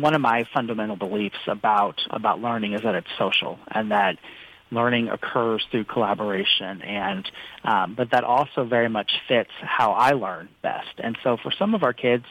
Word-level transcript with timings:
One 0.00 0.14
of 0.14 0.20
my 0.20 0.44
fundamental 0.54 0.96
beliefs 0.96 1.38
about 1.46 2.00
about 2.10 2.40
learning 2.40 2.74
is 2.74 2.82
that 2.82 2.94
it's 2.94 3.08
social 3.18 3.58
and 3.68 3.90
that 3.90 4.16
learning 4.72 5.08
occurs 5.08 5.64
through 5.70 5.84
collaboration 5.84 6.80
and 6.82 7.30
um, 7.64 7.94
but 7.96 8.10
that 8.12 8.24
also 8.24 8.64
very 8.64 8.88
much 8.88 9.10
fits 9.28 9.50
how 9.60 9.92
I 9.92 10.12
learn 10.12 10.48
best. 10.62 10.94
And 10.98 11.18
so 11.24 11.36
for 11.42 11.52
some 11.58 11.74
of 11.74 11.82
our 11.82 11.92
kids, 11.92 12.24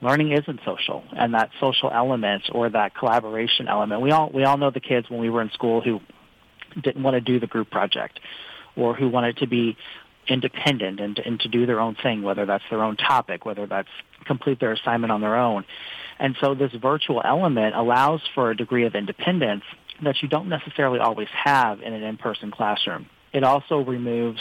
learning 0.00 0.32
isn't 0.32 0.60
social 0.64 1.04
and 1.16 1.34
that 1.34 1.50
social 1.60 1.90
element 1.92 2.44
or 2.52 2.70
that 2.70 2.94
collaboration 2.94 3.68
element. 3.68 4.00
We 4.00 4.10
all 4.10 4.30
we 4.32 4.44
all 4.44 4.56
know 4.56 4.70
the 4.70 4.80
kids 4.80 5.08
when 5.08 5.20
we 5.20 5.30
were 5.30 5.42
in 5.42 5.50
school 5.50 5.80
who 5.80 6.00
didn't 6.80 7.02
want 7.02 7.14
to 7.14 7.20
do 7.20 7.38
the 7.38 7.46
group 7.46 7.70
project 7.70 8.18
or 8.76 8.94
who 8.94 9.08
wanted 9.08 9.36
to 9.38 9.46
be 9.46 9.76
independent 10.28 11.00
and, 11.00 11.18
and 11.18 11.40
to 11.40 11.48
do 11.48 11.66
their 11.66 11.80
own 11.80 11.96
thing, 12.02 12.22
whether 12.22 12.46
that's 12.46 12.64
their 12.70 12.82
own 12.82 12.96
topic, 12.96 13.44
whether 13.44 13.66
that's 13.66 13.88
complete 14.24 14.60
their 14.60 14.72
assignment 14.72 15.10
on 15.12 15.20
their 15.20 15.36
own. 15.36 15.64
And 16.18 16.36
so 16.40 16.54
this 16.54 16.72
virtual 16.72 17.20
element 17.24 17.74
allows 17.74 18.20
for 18.34 18.50
a 18.50 18.56
degree 18.56 18.86
of 18.86 18.94
independence 18.94 19.64
that 20.02 20.22
you 20.22 20.28
don't 20.28 20.48
necessarily 20.48 20.98
always 20.98 21.28
have 21.32 21.80
in 21.80 21.92
an 21.92 22.02
in-person 22.02 22.50
classroom. 22.50 23.06
It 23.32 23.44
also 23.44 23.78
removes 23.78 24.40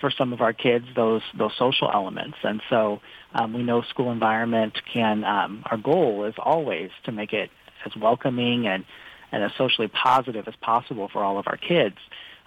for 0.00 0.10
some 0.10 0.32
of 0.32 0.40
our 0.40 0.52
kids 0.52 0.86
those 0.96 1.22
those 1.38 1.52
social 1.56 1.88
elements, 1.92 2.36
and 2.42 2.60
so 2.68 3.00
um, 3.34 3.52
we 3.52 3.62
know 3.62 3.82
school 3.82 4.10
environment 4.10 4.74
can. 4.92 5.22
Um, 5.22 5.62
our 5.66 5.76
goal 5.76 6.24
is 6.24 6.34
always 6.38 6.90
to 7.04 7.12
make 7.12 7.32
it 7.32 7.50
as 7.86 7.92
welcoming 7.96 8.66
and 8.66 8.84
and 9.30 9.44
as 9.44 9.52
socially 9.56 9.88
positive 9.88 10.48
as 10.48 10.54
possible 10.60 11.08
for 11.12 11.22
all 11.22 11.38
of 11.38 11.46
our 11.46 11.56
kids. 11.56 11.96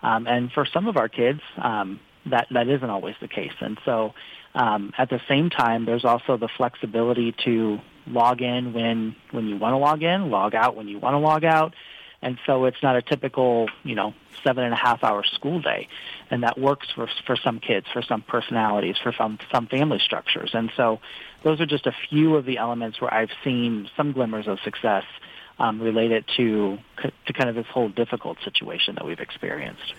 Um, 0.04 0.28
and 0.28 0.52
for 0.52 0.68
some 0.72 0.88
of 0.88 0.98
our 0.98 1.10
kids, 1.10 1.40
um, 1.58 2.00
that 2.28 2.48
that 2.52 2.68
isn't 2.68 2.90
always 2.90 3.16
the 3.22 3.28
case. 3.28 3.54
And 3.60 3.78
so, 3.86 4.14
um, 4.54 4.94
at 4.98 5.10
the 5.10 5.20
same 5.28 5.50
time, 5.50 5.86
there's 5.86 6.06
also 6.06 6.38
the 6.38 6.48
flexibility 6.48 7.34
to 7.46 7.80
log 8.08 8.42
in 8.42 8.74
when 8.74 9.16
when 9.32 9.48
you 9.48 9.58
want 9.58 9.74
to 9.74 9.78
log 9.78 10.04
in, 10.04 10.30
log 10.30 10.56
out 10.56 10.76
when 10.76 10.88
you 10.88 11.00
want 11.00 11.14
to 11.14 11.20
log 11.20 11.44
out. 11.44 11.74
And 12.22 12.40
so 12.48 12.66
it's 12.66 12.82
not 12.82 12.96
a 12.96 13.04
typical, 13.04 13.70
you 13.84 13.94
know, 13.94 14.16
seven 14.44 14.64
and 14.64 14.74
a 14.74 14.78
half 14.78 15.04
hour 15.04 15.24
school 15.24 15.62
day. 15.62 15.88
And 16.32 16.42
that 16.42 16.58
works 16.58 16.88
for, 16.96 17.08
for 17.28 17.36
some 17.36 17.60
kids, 17.60 17.86
for 17.94 18.02
some 18.02 18.24
personalities, 18.24 18.96
for 19.04 19.14
some, 19.16 19.38
some 19.52 19.68
family 19.68 20.00
structures. 20.00 20.52
And 20.54 20.72
so 20.76 21.02
those 21.44 21.62
are 21.62 21.68
just 21.68 21.86
a 21.86 21.94
few 22.10 22.36
of 22.36 22.46
the 22.46 22.58
elements 22.58 23.00
where 23.00 23.14
I've 23.14 23.30
seen 23.44 23.90
some 23.96 24.12
glimmers 24.12 24.48
of 24.48 24.60
success 24.64 25.04
um, 25.60 25.80
related 25.80 26.26
to, 26.38 26.80
to 27.28 27.34
kind 27.34 27.50
of 27.50 27.56
this 27.56 27.68
whole 27.68 27.90
difficult 27.90 28.40
situation 28.44 28.96
that 28.96 29.06
we've 29.06 29.20
experienced. 29.20 29.94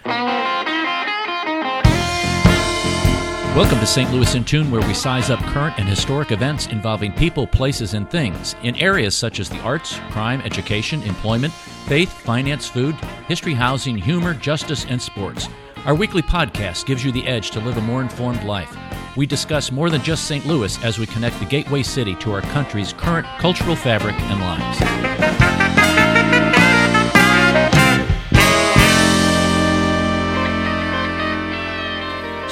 Welcome 3.56 3.80
to 3.80 3.86
St. 3.86 4.12
Louis 4.12 4.34
in 4.34 4.44
Tune, 4.44 4.70
where 4.70 4.86
we 4.86 4.92
size 4.92 5.30
up 5.30 5.40
current 5.44 5.78
and 5.78 5.88
historic 5.88 6.30
events 6.30 6.66
involving 6.66 7.10
people, 7.10 7.46
places, 7.46 7.94
and 7.94 8.08
things 8.10 8.54
in 8.62 8.76
areas 8.76 9.16
such 9.16 9.40
as 9.40 9.48
the 9.48 9.58
arts, 9.60 9.98
crime, 10.10 10.42
education, 10.42 11.02
employment, 11.04 11.54
faith, 11.86 12.12
finance, 12.12 12.68
food, 12.68 12.94
history, 13.28 13.54
housing, 13.54 13.96
humor, 13.96 14.34
justice, 14.34 14.84
and 14.90 15.00
sports. 15.00 15.48
Our 15.86 15.94
weekly 15.94 16.20
podcast 16.20 16.84
gives 16.84 17.02
you 17.02 17.12
the 17.12 17.26
edge 17.26 17.50
to 17.52 17.60
live 17.60 17.78
a 17.78 17.80
more 17.80 18.02
informed 18.02 18.44
life. 18.44 18.76
We 19.16 19.24
discuss 19.24 19.72
more 19.72 19.88
than 19.88 20.02
just 20.02 20.26
St. 20.26 20.44
Louis 20.44 20.78
as 20.84 20.98
we 20.98 21.06
connect 21.06 21.38
the 21.38 21.46
gateway 21.46 21.82
city 21.82 22.14
to 22.16 22.32
our 22.32 22.42
country's 22.42 22.92
current 22.92 23.26
cultural 23.38 23.74
fabric 23.74 24.16
and 24.20 24.38
lives. 24.38 25.75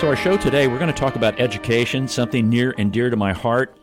So, 0.05 0.11
our 0.11 0.17
show 0.17 0.37
today, 0.37 0.67
we're 0.67 0.79
going 0.79 0.93
to 0.93 1.01
talk 1.01 1.17
about 1.17 1.41
education, 1.41 2.09
something 2.09 2.51
near 2.51 2.75
and 2.77 2.93
dear 2.93 3.09
to 3.09 3.17
my 3.17 3.33
heart. 3.33 3.75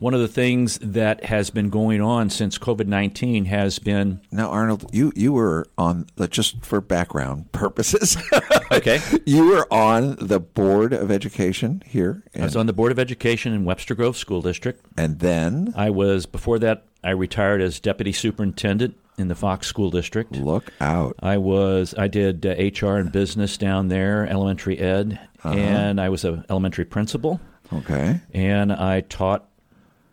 One 0.00 0.12
of 0.12 0.18
the 0.18 0.26
things 0.26 0.76
that 0.82 1.22
has 1.22 1.50
been 1.50 1.70
going 1.70 2.00
on 2.00 2.30
since 2.30 2.58
COVID 2.58 2.88
19 2.88 3.44
has 3.44 3.78
been. 3.78 4.20
Now, 4.32 4.50
Arnold, 4.50 4.90
you, 4.92 5.12
you 5.14 5.32
were 5.32 5.68
on, 5.78 6.06
just 6.30 6.64
for 6.64 6.80
background 6.80 7.52
purposes, 7.52 8.16
okay. 8.72 9.00
you 9.24 9.46
were 9.46 9.72
on 9.72 10.16
the 10.20 10.40
Board 10.40 10.92
of 10.92 11.12
Education 11.12 11.84
here. 11.86 12.24
I 12.34 12.42
was 12.42 12.56
on 12.56 12.66
the 12.66 12.72
Board 12.72 12.90
of 12.90 12.98
Education 12.98 13.52
in 13.52 13.64
Webster 13.64 13.94
Grove 13.94 14.16
School 14.16 14.42
District. 14.42 14.84
And 14.96 15.20
then? 15.20 15.72
I 15.76 15.90
was, 15.90 16.26
before 16.26 16.58
that, 16.58 16.86
I 17.04 17.10
retired 17.10 17.60
as 17.60 17.78
Deputy 17.78 18.10
Superintendent 18.10 18.96
in 19.18 19.28
the 19.28 19.34
Fox 19.34 19.66
School 19.66 19.90
District. 19.90 20.32
Look 20.32 20.72
out! 20.80 21.16
I 21.20 21.36
was 21.36 21.94
I 21.98 22.08
did 22.08 22.46
uh, 22.46 22.54
HR 22.54 22.96
and 22.96 23.12
business 23.12 23.56
down 23.58 23.88
there, 23.88 24.26
elementary 24.26 24.78
ed, 24.78 25.18
uh-huh. 25.42 25.54
and 25.54 26.00
I 26.00 26.08
was 26.08 26.24
an 26.24 26.44
elementary 26.48 26.84
principal. 26.84 27.40
Okay. 27.72 28.20
And 28.32 28.72
I 28.72 29.02
taught 29.02 29.46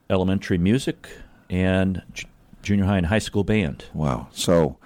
elementary 0.09 0.57
music 0.57 1.07
and 1.49 2.01
j- 2.13 2.27
junior 2.61 2.85
high 2.85 2.97
and 2.97 3.05
high 3.05 3.19
school 3.19 3.43
band. 3.43 3.85
Wow! 3.93 4.27
So 4.31 4.77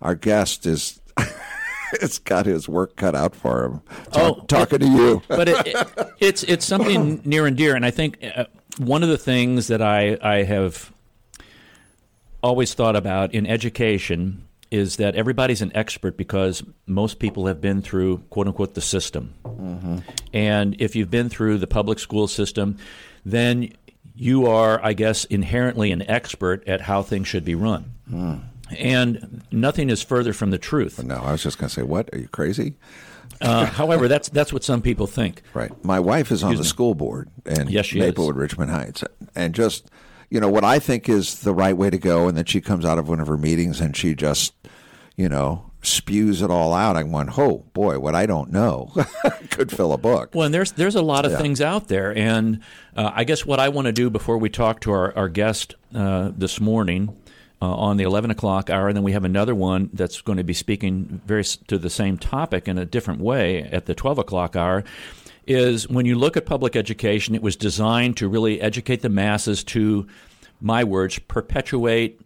our 0.00 0.14
guest 0.14 0.66
is. 0.66 1.00
it's 1.92 2.18
got 2.18 2.46
his 2.46 2.68
work 2.68 2.96
cut 2.96 3.14
out 3.14 3.34
for 3.34 3.64
him. 3.64 3.82
Talk, 4.12 4.38
oh, 4.38 4.44
talking 4.46 4.80
to 4.80 4.88
you, 4.88 5.22
but 5.28 5.48
it, 5.48 5.66
it, 5.66 5.88
it's 6.20 6.42
it's 6.44 6.64
something 6.64 7.20
near 7.24 7.46
and 7.46 7.56
dear, 7.56 7.76
and 7.76 7.84
I 7.84 7.90
think 7.90 8.18
uh, 8.34 8.46
one 8.78 9.02
of 9.02 9.08
the 9.08 9.18
things 9.18 9.68
that 9.68 9.82
I 9.82 10.18
I 10.20 10.42
have 10.42 10.92
always 12.46 12.74
thought 12.74 12.94
about 12.94 13.34
in 13.34 13.44
education 13.46 14.46
is 14.70 14.96
that 14.96 15.16
everybody's 15.16 15.62
an 15.62 15.72
expert 15.74 16.16
because 16.16 16.62
most 16.86 17.18
people 17.18 17.46
have 17.46 17.60
been 17.60 17.82
through 17.82 18.18
quote 18.30 18.46
unquote 18.46 18.74
the 18.74 18.80
system. 18.80 19.34
Mm-hmm. 19.44 19.98
And 20.32 20.76
if 20.78 20.94
you've 20.94 21.10
been 21.10 21.28
through 21.28 21.58
the 21.58 21.66
public 21.66 21.98
school 21.98 22.28
system, 22.28 22.78
then 23.24 23.72
you 24.14 24.46
are, 24.46 24.80
I 24.82 24.92
guess, 24.92 25.24
inherently 25.24 25.90
an 25.90 26.08
expert 26.08 26.66
at 26.68 26.80
how 26.80 27.02
things 27.02 27.26
should 27.26 27.44
be 27.44 27.56
run. 27.56 27.92
Mm. 28.10 28.42
And 28.78 29.42
nothing 29.50 29.90
is 29.90 30.02
further 30.02 30.32
from 30.32 30.50
the 30.50 30.58
truth. 30.58 31.02
No, 31.02 31.16
I 31.16 31.32
was 31.32 31.42
just 31.42 31.58
going 31.58 31.68
to 31.68 31.74
say, 31.74 31.82
what? 31.82 32.08
Are 32.12 32.18
you 32.18 32.28
crazy? 32.28 32.76
Uh, 33.40 33.66
however, 33.66 34.08
that's 34.08 34.28
that's 34.30 34.52
what 34.52 34.64
some 34.64 34.80
people 34.80 35.06
think. 35.06 35.42
Right. 35.52 35.72
My 35.84 36.00
wife 36.00 36.30
is 36.30 36.42
on 36.42 36.52
Excuse 36.52 36.58
the 36.58 36.64
me. 36.64 36.68
school 36.68 36.94
board 36.94 37.28
in 37.44 37.68
yes, 37.68 37.92
Maplewood. 37.92 38.36
Richmond 38.36 38.70
Heights, 38.70 39.04
and 39.34 39.54
just 39.54 39.90
you 40.30 40.40
know, 40.40 40.48
what 40.48 40.64
I 40.64 40.78
think 40.78 41.08
is 41.08 41.40
the 41.40 41.54
right 41.54 41.76
way 41.76 41.90
to 41.90 41.98
go. 41.98 42.28
And 42.28 42.36
then 42.36 42.44
she 42.44 42.60
comes 42.60 42.84
out 42.84 42.98
of 42.98 43.08
one 43.08 43.20
of 43.20 43.28
her 43.28 43.36
meetings 43.36 43.80
and 43.80 43.96
she 43.96 44.14
just, 44.14 44.54
you 45.16 45.28
know, 45.28 45.70
spews 45.86 46.42
it 46.42 46.50
all 46.50 46.74
out. 46.74 46.96
I'm 46.96 47.12
going, 47.12 47.30
oh 47.36 47.64
boy, 47.72 47.98
what 47.98 48.14
I 48.14 48.26
don't 48.26 48.50
know 48.50 48.92
could 49.50 49.70
fill 49.70 49.92
a 49.92 49.98
book. 49.98 50.34
Well, 50.34 50.46
and 50.46 50.54
there's 50.54 50.72
there's 50.72 50.96
a 50.96 51.02
lot 51.02 51.24
of 51.24 51.32
yeah. 51.32 51.38
things 51.38 51.60
out 51.60 51.88
there, 51.88 52.16
and 52.16 52.60
uh, 52.96 53.12
I 53.14 53.24
guess 53.24 53.46
what 53.46 53.60
I 53.60 53.68
want 53.68 53.86
to 53.86 53.92
do 53.92 54.10
before 54.10 54.38
we 54.38 54.50
talk 54.50 54.80
to 54.80 54.92
our 54.92 55.16
our 55.16 55.28
guest 55.28 55.74
uh, 55.94 56.32
this 56.36 56.60
morning. 56.60 57.16
Uh, 57.62 57.72
on 57.74 57.96
the 57.96 58.04
11 58.04 58.30
o'clock 58.30 58.68
hour, 58.68 58.86
and 58.88 58.94
then 58.94 59.02
we 59.02 59.12
have 59.12 59.24
another 59.24 59.54
one 59.54 59.88
that's 59.94 60.20
going 60.20 60.36
to 60.36 60.44
be 60.44 60.52
speaking 60.52 61.22
very 61.24 61.42
to 61.42 61.78
the 61.78 61.88
same 61.88 62.18
topic 62.18 62.68
in 62.68 62.76
a 62.76 62.84
different 62.84 63.18
way 63.18 63.62
at 63.62 63.86
the 63.86 63.94
12 63.94 64.18
o'clock 64.18 64.54
hour 64.54 64.84
is 65.46 65.88
when 65.88 66.06
you 66.06 66.16
look 66.16 66.36
at 66.36 66.46
public 66.46 66.76
education, 66.76 67.34
it 67.34 67.42
was 67.42 67.56
designed 67.56 68.16
to 68.18 68.28
really 68.28 68.60
educate 68.60 69.02
the 69.02 69.08
masses 69.08 69.62
to, 69.64 70.06
my 70.60 70.84
words, 70.84 71.18
perpetuate 71.18 72.20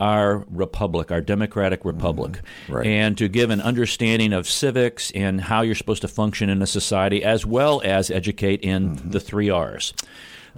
our 0.00 0.44
republic, 0.50 1.12
our 1.12 1.20
democratic 1.20 1.84
republic, 1.84 2.32
mm-hmm. 2.32 2.72
right. 2.72 2.86
and 2.86 3.18
to 3.18 3.28
give 3.28 3.50
an 3.50 3.60
understanding 3.60 4.32
of 4.32 4.48
civics 4.48 5.10
and 5.12 5.40
how 5.40 5.62
you're 5.62 5.74
supposed 5.74 6.02
to 6.02 6.08
function 6.08 6.48
in 6.48 6.60
a 6.62 6.66
society, 6.66 7.22
as 7.22 7.46
well 7.46 7.80
as 7.84 8.10
educate 8.10 8.60
in 8.62 8.96
mm-hmm. 8.96 9.10
the 9.10 9.20
three 9.20 9.50
R's. 9.50 9.92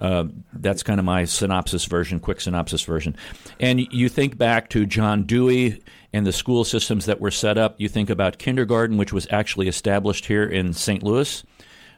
Uh, 0.00 0.24
that's 0.54 0.82
kind 0.82 0.98
of 0.98 1.04
my 1.04 1.24
synopsis 1.24 1.84
version, 1.84 2.20
quick 2.20 2.40
synopsis 2.40 2.82
version. 2.82 3.14
And 3.60 3.80
you 3.92 4.08
think 4.08 4.36
back 4.36 4.70
to 4.70 4.86
John 4.86 5.24
Dewey 5.24 5.80
and 6.12 6.26
the 6.26 6.32
school 6.32 6.64
systems 6.64 7.06
that 7.06 7.20
were 7.20 7.30
set 7.30 7.58
up. 7.58 7.76
You 7.78 7.88
think 7.88 8.10
about 8.10 8.38
kindergarten, 8.38 8.96
which 8.96 9.12
was 9.12 9.26
actually 9.30 9.68
established 9.68 10.26
here 10.26 10.44
in 10.44 10.72
St. 10.72 11.02
Louis. 11.02 11.44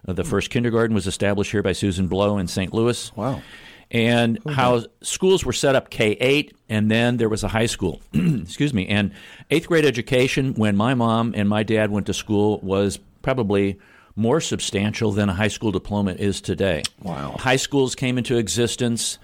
Uh, 0.07 0.13
the 0.13 0.25
first 0.25 0.51
kindergarten 0.51 0.95
was 0.95 1.07
established 1.07 1.51
here 1.51 1.63
by 1.63 1.73
Susan 1.73 2.07
Blow 2.09 2.39
in 2.39 2.47
St. 2.47 2.73
Louis. 2.73 3.15
Wow. 3.17 3.43
And 3.91 4.39
okay. 4.39 4.53
how 4.53 4.85
schools 5.03 5.45
were 5.45 5.53
set 5.53 5.77
up 5.77 5.91
K 5.91 6.13
8, 6.13 6.57
and 6.69 6.91
then 6.91 7.19
there 7.19 7.29
was 7.29 7.45
a 7.45 7.49
high 7.49 7.67
school. 7.67 8.01
Excuse 8.15 8.75
me. 8.75 8.87
And 8.89 9.13
eighth 9.51 9.69
grade 9.69 9.85
education, 9.85 10.55
when 10.55 10.77
my 10.77 10.95
mom 10.95 11.35
and 11.37 11.49
my 11.49 11.63
dad 11.63 11.91
went 11.91 12.07
to 12.07 12.15
school, 12.15 12.59
was 12.61 12.99
probably 13.23 13.79
more 14.17 14.41
substantial 14.41 15.13
than 15.13 15.29
a 15.29 15.35
high 15.35 15.49
school 15.49 15.71
diploma 15.71 16.13
is 16.13 16.41
today. 16.41 16.83
Wow. 17.03 17.37
High 17.39 17.57
schools 17.57 17.95
came 17.95 18.19
into 18.19 18.37
existence. 18.39 19.19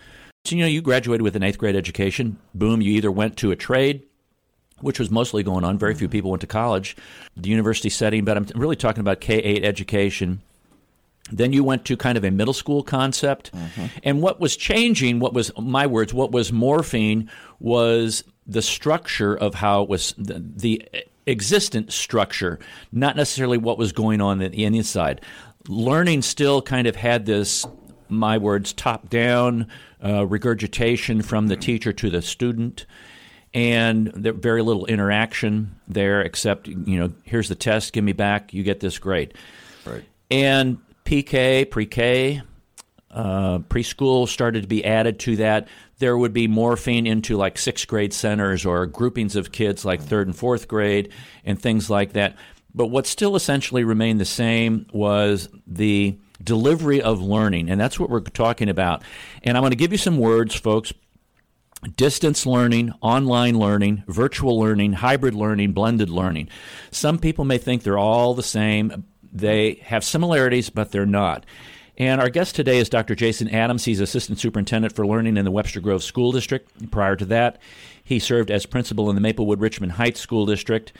So, 0.44 0.54
you 0.54 0.62
know, 0.62 0.68
you 0.68 0.82
graduated 0.82 1.22
with 1.22 1.34
an 1.34 1.42
eighth 1.42 1.58
grade 1.58 1.76
education. 1.76 2.38
Boom, 2.54 2.82
you 2.82 2.92
either 2.92 3.10
went 3.10 3.36
to 3.38 3.50
a 3.50 3.56
trade, 3.56 4.02
which 4.80 4.98
was 4.98 5.10
mostly 5.10 5.42
going 5.42 5.64
on. 5.64 5.78
Very 5.78 5.94
few 5.94 6.08
people 6.08 6.30
went 6.30 6.42
to 6.42 6.46
college, 6.46 6.96
the 7.36 7.48
university 7.48 7.88
setting, 7.88 8.24
but 8.24 8.36
I'm 8.36 8.46
really 8.54 8.76
talking 8.76 9.00
about 9.00 9.20
K 9.20 9.38
8 9.38 9.64
education 9.64 10.42
then 11.30 11.52
you 11.52 11.62
went 11.62 11.84
to 11.84 11.96
kind 11.96 12.18
of 12.18 12.24
a 12.24 12.30
middle 12.30 12.54
school 12.54 12.82
concept. 12.82 13.52
Mm-hmm. 13.52 13.86
And 14.02 14.22
what 14.22 14.40
was 14.40 14.56
changing, 14.56 15.20
what 15.20 15.32
was, 15.32 15.50
my 15.58 15.86
words, 15.86 16.12
what 16.12 16.32
was 16.32 16.50
morphing 16.50 17.28
was 17.60 18.24
the 18.46 18.62
structure 18.62 19.36
of 19.36 19.54
how 19.54 19.82
it 19.82 19.88
was, 19.88 20.14
the, 20.18 20.42
the 20.56 20.88
existent 21.26 21.92
structure, 21.92 22.58
not 22.90 23.16
necessarily 23.16 23.58
what 23.58 23.78
was 23.78 23.92
going 23.92 24.20
on 24.20 24.42
in 24.42 24.50
the 24.52 24.64
inside. 24.64 25.20
Learning 25.68 26.22
still 26.22 26.60
kind 26.60 26.88
of 26.88 26.96
had 26.96 27.24
this 27.24 27.64
my 28.08 28.36
words, 28.36 28.72
top 28.74 29.08
down 29.08 29.66
uh, 30.04 30.26
regurgitation 30.26 31.22
from 31.22 31.48
the 31.48 31.56
teacher 31.56 31.92
to 31.94 32.10
the 32.10 32.20
student. 32.20 32.84
And 33.54 34.08
there 34.14 34.32
very 34.32 34.62
little 34.62 34.86
interaction 34.86 35.78
there, 35.88 36.20
except 36.20 36.68
you 36.68 36.98
know, 36.98 37.12
here's 37.24 37.48
the 37.48 37.54
test, 37.54 37.92
give 37.92 38.04
me 38.04 38.12
back, 38.12 38.52
you 38.54 38.62
get 38.62 38.80
this 38.80 38.98
grade. 38.98 39.34
Right. 39.84 40.04
And 40.30 40.78
PK, 41.04 41.70
pre-K, 41.70 42.42
uh, 43.10 43.58
preschool 43.58 44.26
started 44.26 44.62
to 44.62 44.68
be 44.68 44.84
added 44.84 45.18
to 45.20 45.36
that. 45.36 45.68
There 45.98 46.16
would 46.16 46.32
be 46.32 46.48
morphing 46.48 47.06
into 47.06 47.36
like 47.36 47.58
sixth 47.58 47.86
grade 47.86 48.12
centers 48.12 48.64
or 48.64 48.86
groupings 48.86 49.36
of 49.36 49.52
kids 49.52 49.84
like 49.84 50.00
third 50.00 50.26
and 50.26 50.36
fourth 50.36 50.66
grade 50.66 51.10
and 51.44 51.60
things 51.60 51.90
like 51.90 52.14
that. 52.14 52.36
But 52.74 52.86
what 52.86 53.06
still 53.06 53.36
essentially 53.36 53.84
remained 53.84 54.18
the 54.18 54.24
same 54.24 54.86
was 54.92 55.48
the 55.66 56.18
delivery 56.42 57.02
of 57.02 57.20
learning, 57.20 57.70
and 57.70 57.80
that's 57.80 58.00
what 58.00 58.10
we're 58.10 58.20
talking 58.20 58.68
about. 58.68 59.02
And 59.42 59.56
I'm 59.56 59.62
going 59.62 59.70
to 59.70 59.76
give 59.76 59.92
you 59.92 59.98
some 59.98 60.18
words, 60.18 60.54
folks. 60.54 60.92
Distance 61.96 62.46
learning, 62.46 62.92
online 63.00 63.58
learning, 63.58 64.04
virtual 64.06 64.58
learning, 64.58 64.92
hybrid 64.92 65.34
learning, 65.34 65.72
blended 65.72 66.08
learning. 66.08 66.48
Some 66.92 67.18
people 67.18 67.44
may 67.44 67.58
think 67.58 67.82
they're 67.82 67.98
all 67.98 68.34
the 68.34 68.42
same. 68.42 69.04
They 69.32 69.74
have 69.84 70.04
similarities, 70.04 70.70
but 70.70 70.92
they're 70.92 71.06
not. 71.06 71.46
And 71.98 72.20
our 72.20 72.30
guest 72.30 72.54
today 72.54 72.78
is 72.78 72.88
Dr. 72.88 73.14
Jason 73.14 73.48
Adams. 73.48 73.84
He's 73.84 74.00
Assistant 74.00 74.38
Superintendent 74.38 74.94
for 74.94 75.06
Learning 75.06 75.36
in 75.36 75.44
the 75.44 75.50
Webster 75.50 75.80
Grove 75.80 76.02
School 76.02 76.32
District. 76.32 76.90
Prior 76.90 77.16
to 77.16 77.24
that, 77.26 77.60
he 78.02 78.18
served 78.18 78.50
as 78.50 78.66
principal 78.66 79.08
in 79.08 79.14
the 79.14 79.20
Maplewood 79.20 79.60
Richmond 79.60 79.92
Heights 79.92 80.20
School 80.20 80.46
District. 80.46 80.92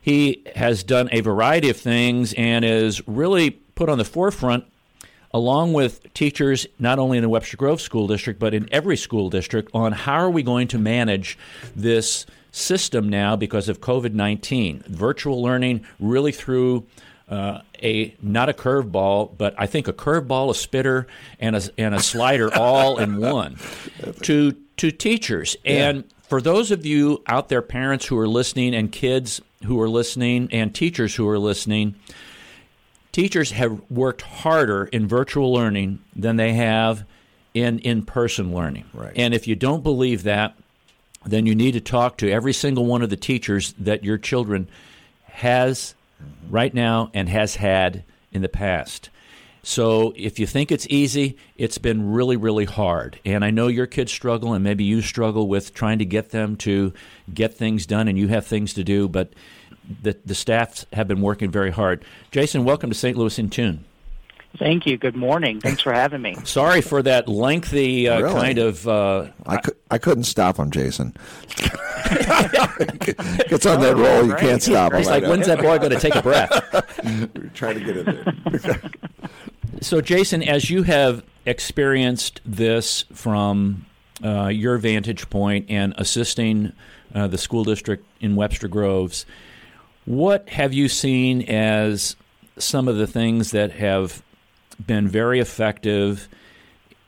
He 0.00 0.44
has 0.54 0.84
done 0.84 1.08
a 1.10 1.20
variety 1.20 1.68
of 1.68 1.76
things 1.76 2.32
and 2.34 2.64
is 2.64 3.06
really 3.08 3.50
put 3.50 3.88
on 3.88 3.98
the 3.98 4.04
forefront, 4.04 4.64
along 5.32 5.72
with 5.72 6.12
teachers 6.14 6.66
not 6.78 6.98
only 6.98 7.18
in 7.18 7.22
the 7.22 7.28
Webster 7.28 7.56
Grove 7.56 7.80
School 7.80 8.06
District, 8.06 8.38
but 8.38 8.54
in 8.54 8.68
every 8.72 8.96
school 8.96 9.30
district, 9.30 9.70
on 9.74 9.92
how 9.92 10.14
are 10.14 10.30
we 10.30 10.42
going 10.42 10.68
to 10.68 10.78
manage 10.78 11.36
this 11.74 12.24
system 12.52 13.08
now 13.08 13.36
because 13.36 13.68
of 13.68 13.80
COVID 13.80 14.12
19. 14.12 14.84
Virtual 14.86 15.42
learning 15.42 15.84
really 15.98 16.32
threw 16.32 16.86
uh, 17.28 17.60
a 17.82 18.14
not 18.22 18.48
a 18.48 18.52
curveball, 18.52 19.36
but 19.36 19.54
I 19.58 19.66
think 19.66 19.88
a 19.88 19.92
curveball, 19.92 20.50
a 20.50 20.54
spitter, 20.54 21.06
and 21.40 21.56
a 21.56 21.62
and 21.76 21.94
a 21.94 22.00
slider 22.00 22.54
all 22.54 22.98
in 22.98 23.16
one 23.20 23.58
to 24.22 24.52
to 24.76 24.90
teachers. 24.90 25.56
Yeah. 25.64 25.88
And 25.88 26.04
for 26.28 26.40
those 26.40 26.70
of 26.70 26.86
you 26.86 27.22
out 27.26 27.48
there, 27.48 27.62
parents 27.62 28.06
who 28.06 28.18
are 28.18 28.28
listening, 28.28 28.74
and 28.74 28.90
kids 28.92 29.40
who 29.64 29.80
are 29.80 29.88
listening, 29.88 30.48
and 30.52 30.74
teachers 30.74 31.14
who 31.14 31.28
are 31.28 31.38
listening, 31.38 31.96
teachers 33.12 33.50
have 33.52 33.80
worked 33.90 34.22
harder 34.22 34.84
in 34.84 35.08
virtual 35.08 35.52
learning 35.52 35.98
than 36.14 36.36
they 36.36 36.52
have 36.52 37.04
in 37.54 37.80
in 37.80 38.04
person 38.04 38.54
learning. 38.54 38.84
Right. 38.94 39.12
And 39.16 39.34
if 39.34 39.48
you 39.48 39.56
don't 39.56 39.82
believe 39.82 40.22
that, 40.22 40.56
then 41.24 41.44
you 41.44 41.56
need 41.56 41.72
to 41.72 41.80
talk 41.80 42.18
to 42.18 42.30
every 42.30 42.52
single 42.52 42.86
one 42.86 43.02
of 43.02 43.10
the 43.10 43.16
teachers 43.16 43.74
that 43.80 44.04
your 44.04 44.16
children 44.16 44.68
has 45.24 45.96
right 46.50 46.72
now 46.72 47.10
and 47.14 47.28
has 47.28 47.56
had 47.56 48.04
in 48.32 48.42
the 48.42 48.48
past. 48.48 49.10
So 49.62 50.12
if 50.16 50.38
you 50.38 50.46
think 50.46 50.70
it's 50.70 50.86
easy, 50.88 51.36
it's 51.56 51.78
been 51.78 52.12
really, 52.12 52.36
really 52.36 52.66
hard. 52.66 53.18
And 53.24 53.44
I 53.44 53.50
know 53.50 53.66
your 53.66 53.86
kids 53.88 54.12
struggle, 54.12 54.52
and 54.54 54.62
maybe 54.62 54.84
you 54.84 55.02
struggle 55.02 55.48
with 55.48 55.74
trying 55.74 55.98
to 55.98 56.04
get 56.04 56.30
them 56.30 56.54
to 56.58 56.92
get 57.34 57.54
things 57.54 57.84
done, 57.84 58.06
and 58.06 58.16
you 58.16 58.28
have 58.28 58.46
things 58.46 58.74
to 58.74 58.84
do, 58.84 59.08
but 59.08 59.32
the, 60.02 60.16
the 60.24 60.36
staffs 60.36 60.86
have 60.92 61.08
been 61.08 61.20
working 61.20 61.50
very 61.50 61.72
hard. 61.72 62.04
Jason, 62.30 62.64
welcome 62.64 62.90
to 62.90 62.96
St. 62.96 63.16
Louis 63.16 63.36
in 63.40 63.50
Tune. 63.50 63.84
Thank 64.56 64.86
you. 64.86 64.96
Good 64.96 65.16
morning. 65.16 65.60
Thanks 65.60 65.82
for 65.82 65.92
having 65.92 66.22
me. 66.22 66.34
Sorry 66.44 66.80
for 66.80 67.02
that 67.02 67.28
lengthy 67.28 68.08
uh, 68.08 68.20
Really? 68.20 68.34
kind 68.40 68.58
of. 68.58 68.86
Uh, 68.86 69.26
I, 69.46 69.56
cou- 69.58 69.76
I 69.90 69.98
couldn't 69.98 70.24
stop 70.24 70.58
him, 70.58 70.70
Jason. 70.70 71.14
Gets 73.48 73.66
on 73.66 73.80
that 73.80 73.96
roll, 73.96 74.22
you 74.22 74.28
Great. 74.30 74.40
can't 74.40 74.62
stop 74.62 74.92
him. 74.92 75.00
it's 75.00 75.08
like, 75.08 75.24
when's 75.24 75.46
that 75.46 75.58
boy 75.58 75.78
going 75.78 75.90
to 75.90 76.00
take 76.00 76.14
a 76.14 76.22
breath? 76.22 76.50
Try 77.54 77.72
to 77.72 77.80
get 77.80 77.96
in 77.96 78.04
there. 78.04 78.80
So, 79.82 80.00
Jason, 80.00 80.42
as 80.42 80.70
you 80.70 80.84
have 80.84 81.22
experienced 81.44 82.40
this 82.46 83.04
from 83.12 83.84
uh, 84.24 84.46
your 84.46 84.78
vantage 84.78 85.28
point 85.28 85.66
and 85.68 85.92
assisting 85.98 86.72
uh, 87.14 87.26
the 87.26 87.36
school 87.36 87.62
district 87.62 88.06
in 88.20 88.36
Webster 88.36 88.68
Groves, 88.68 89.26
what 90.06 90.48
have 90.48 90.72
you 90.72 90.88
seen 90.88 91.42
as 91.42 92.16
some 92.56 92.88
of 92.88 92.96
the 92.96 93.06
things 93.06 93.50
that 93.50 93.72
have 93.72 94.22
been 94.84 95.08
very 95.08 95.40
effective 95.40 96.26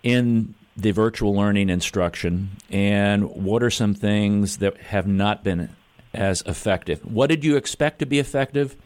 in 0.03 0.55
the 0.79 0.93
virtual 0.93 1.35
learning 1.35 1.69
instruction, 1.69 2.51
and 2.71 3.29
what 3.31 3.65
are 3.65 3.71
some 3.71 3.95
things 3.95 4.59
that 4.59 4.77
have 4.77 5.09
not 5.09 5.43
been 5.43 5.69
as 6.15 6.43
effective? 6.47 7.01
What 7.05 7.27
did 7.27 7.45
you 7.45 7.57
expect 7.57 7.99
to 7.99 8.07
be 8.07 8.21
effective? 8.21 8.77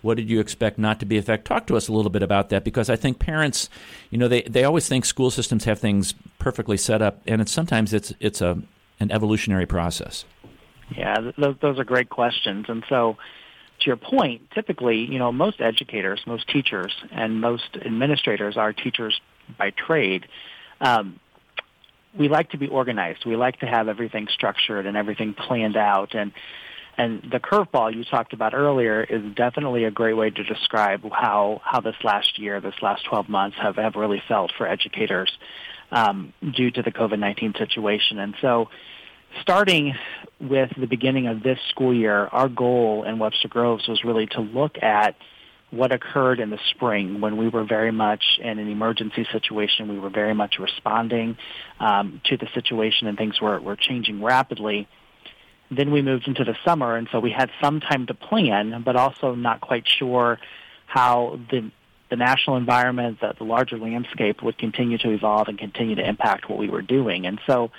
What 0.00 0.16
did 0.16 0.30
you 0.30 0.40
expect 0.40 0.78
not 0.78 0.98
to 1.00 1.06
be 1.06 1.18
effective? 1.18 1.44
Talk 1.44 1.66
to 1.66 1.76
us 1.76 1.88
a 1.88 1.92
little 1.92 2.10
bit 2.10 2.22
about 2.22 2.48
that 2.48 2.64
because 2.64 2.88
I 2.88 2.96
think 2.96 3.18
parents, 3.18 3.68
you 4.10 4.16
know, 4.16 4.28
they, 4.28 4.42
they 4.42 4.64
always 4.64 4.88
think 4.88 5.04
school 5.04 5.30
systems 5.30 5.64
have 5.64 5.78
things 5.78 6.14
perfectly 6.38 6.78
set 6.78 7.02
up, 7.02 7.20
and 7.26 7.42
it's 7.42 7.52
sometimes 7.52 7.92
it's 7.92 8.14
it's 8.18 8.40
a 8.40 8.62
an 8.98 9.12
evolutionary 9.12 9.66
process. 9.66 10.24
Yeah, 10.96 11.32
those, 11.36 11.56
those 11.60 11.78
are 11.78 11.84
great 11.84 12.08
questions. 12.08 12.66
And 12.68 12.82
so, 12.88 13.18
to 13.80 13.86
your 13.86 13.96
point, 13.96 14.50
typically, 14.54 14.98
you 14.98 15.18
know, 15.18 15.32
most 15.32 15.60
educators, 15.60 16.22
most 16.26 16.48
teachers, 16.48 16.94
and 17.10 17.42
most 17.42 17.76
administrators 17.84 18.56
are 18.56 18.72
teachers 18.72 19.20
by 19.58 19.70
trade. 19.70 20.26
Um, 20.80 21.20
we 22.18 22.28
like 22.28 22.50
to 22.50 22.58
be 22.58 22.68
organized. 22.68 23.24
We 23.24 23.36
like 23.36 23.60
to 23.60 23.66
have 23.66 23.88
everything 23.88 24.28
structured 24.32 24.86
and 24.86 24.96
everything 24.96 25.34
planned 25.34 25.76
out. 25.76 26.14
And 26.14 26.32
and 26.98 27.22
the 27.30 27.38
curveball 27.38 27.94
you 27.94 28.04
talked 28.04 28.32
about 28.32 28.54
earlier 28.54 29.02
is 29.02 29.34
definitely 29.34 29.84
a 29.84 29.90
great 29.90 30.14
way 30.14 30.30
to 30.30 30.44
describe 30.44 31.02
how 31.12 31.60
how 31.64 31.80
this 31.80 31.96
last 32.02 32.38
year, 32.38 32.60
this 32.60 32.74
last 32.80 33.04
12 33.04 33.28
months, 33.28 33.56
have 33.60 33.76
have 33.76 33.96
really 33.96 34.22
felt 34.28 34.52
for 34.56 34.66
educators 34.66 35.30
um, 35.92 36.32
due 36.54 36.70
to 36.70 36.82
the 36.82 36.90
COVID 36.90 37.18
19 37.18 37.54
situation. 37.58 38.18
And 38.18 38.34
so 38.40 38.68
starting 39.42 39.94
with 40.40 40.70
the 40.78 40.86
beginning 40.86 41.26
of 41.26 41.42
this 41.42 41.58
school 41.70 41.94
year, 41.94 42.26
our 42.26 42.48
goal 42.48 43.04
in 43.04 43.18
Webster 43.18 43.48
Groves 43.48 43.86
was 43.88 44.04
really 44.04 44.26
to 44.28 44.40
look 44.40 44.82
at 44.82 45.16
what 45.70 45.92
occurred 45.92 46.40
in 46.40 46.50
the 46.50 46.58
spring 46.70 47.20
when 47.20 47.36
we 47.36 47.48
were 47.48 47.64
very 47.64 47.90
much 47.90 48.38
in 48.40 48.58
an 48.58 48.68
emergency 48.68 49.26
situation. 49.32 49.88
We 49.88 49.98
were 49.98 50.10
very 50.10 50.34
much 50.34 50.58
responding 50.58 51.36
um, 51.80 52.20
to 52.26 52.36
the 52.36 52.48
situation 52.54 53.08
and 53.08 53.18
things 53.18 53.40
were, 53.40 53.60
were 53.60 53.76
changing 53.76 54.22
rapidly. 54.22 54.88
Then 55.70 55.90
we 55.90 56.00
moved 56.00 56.28
into 56.28 56.44
the 56.44 56.56
summer, 56.64 56.96
and 56.96 57.08
so 57.10 57.18
we 57.18 57.32
had 57.32 57.50
some 57.60 57.80
time 57.80 58.06
to 58.06 58.14
plan, 58.14 58.82
but 58.84 58.94
also 58.94 59.34
not 59.34 59.60
quite 59.60 59.84
sure 59.98 60.38
how 60.86 61.40
the 61.50 61.70
the 62.08 62.16
national 62.16 62.56
environment, 62.56 63.18
the, 63.20 63.34
the 63.36 63.42
larger 63.42 63.76
landscape 63.78 64.40
would 64.40 64.56
continue 64.56 64.96
to 64.96 65.10
evolve 65.10 65.48
and 65.48 65.58
continue 65.58 65.96
to 65.96 66.08
impact 66.08 66.48
what 66.48 66.56
we 66.56 66.68
were 66.68 66.82
doing. 66.82 67.26
And 67.26 67.40
so 67.48 67.72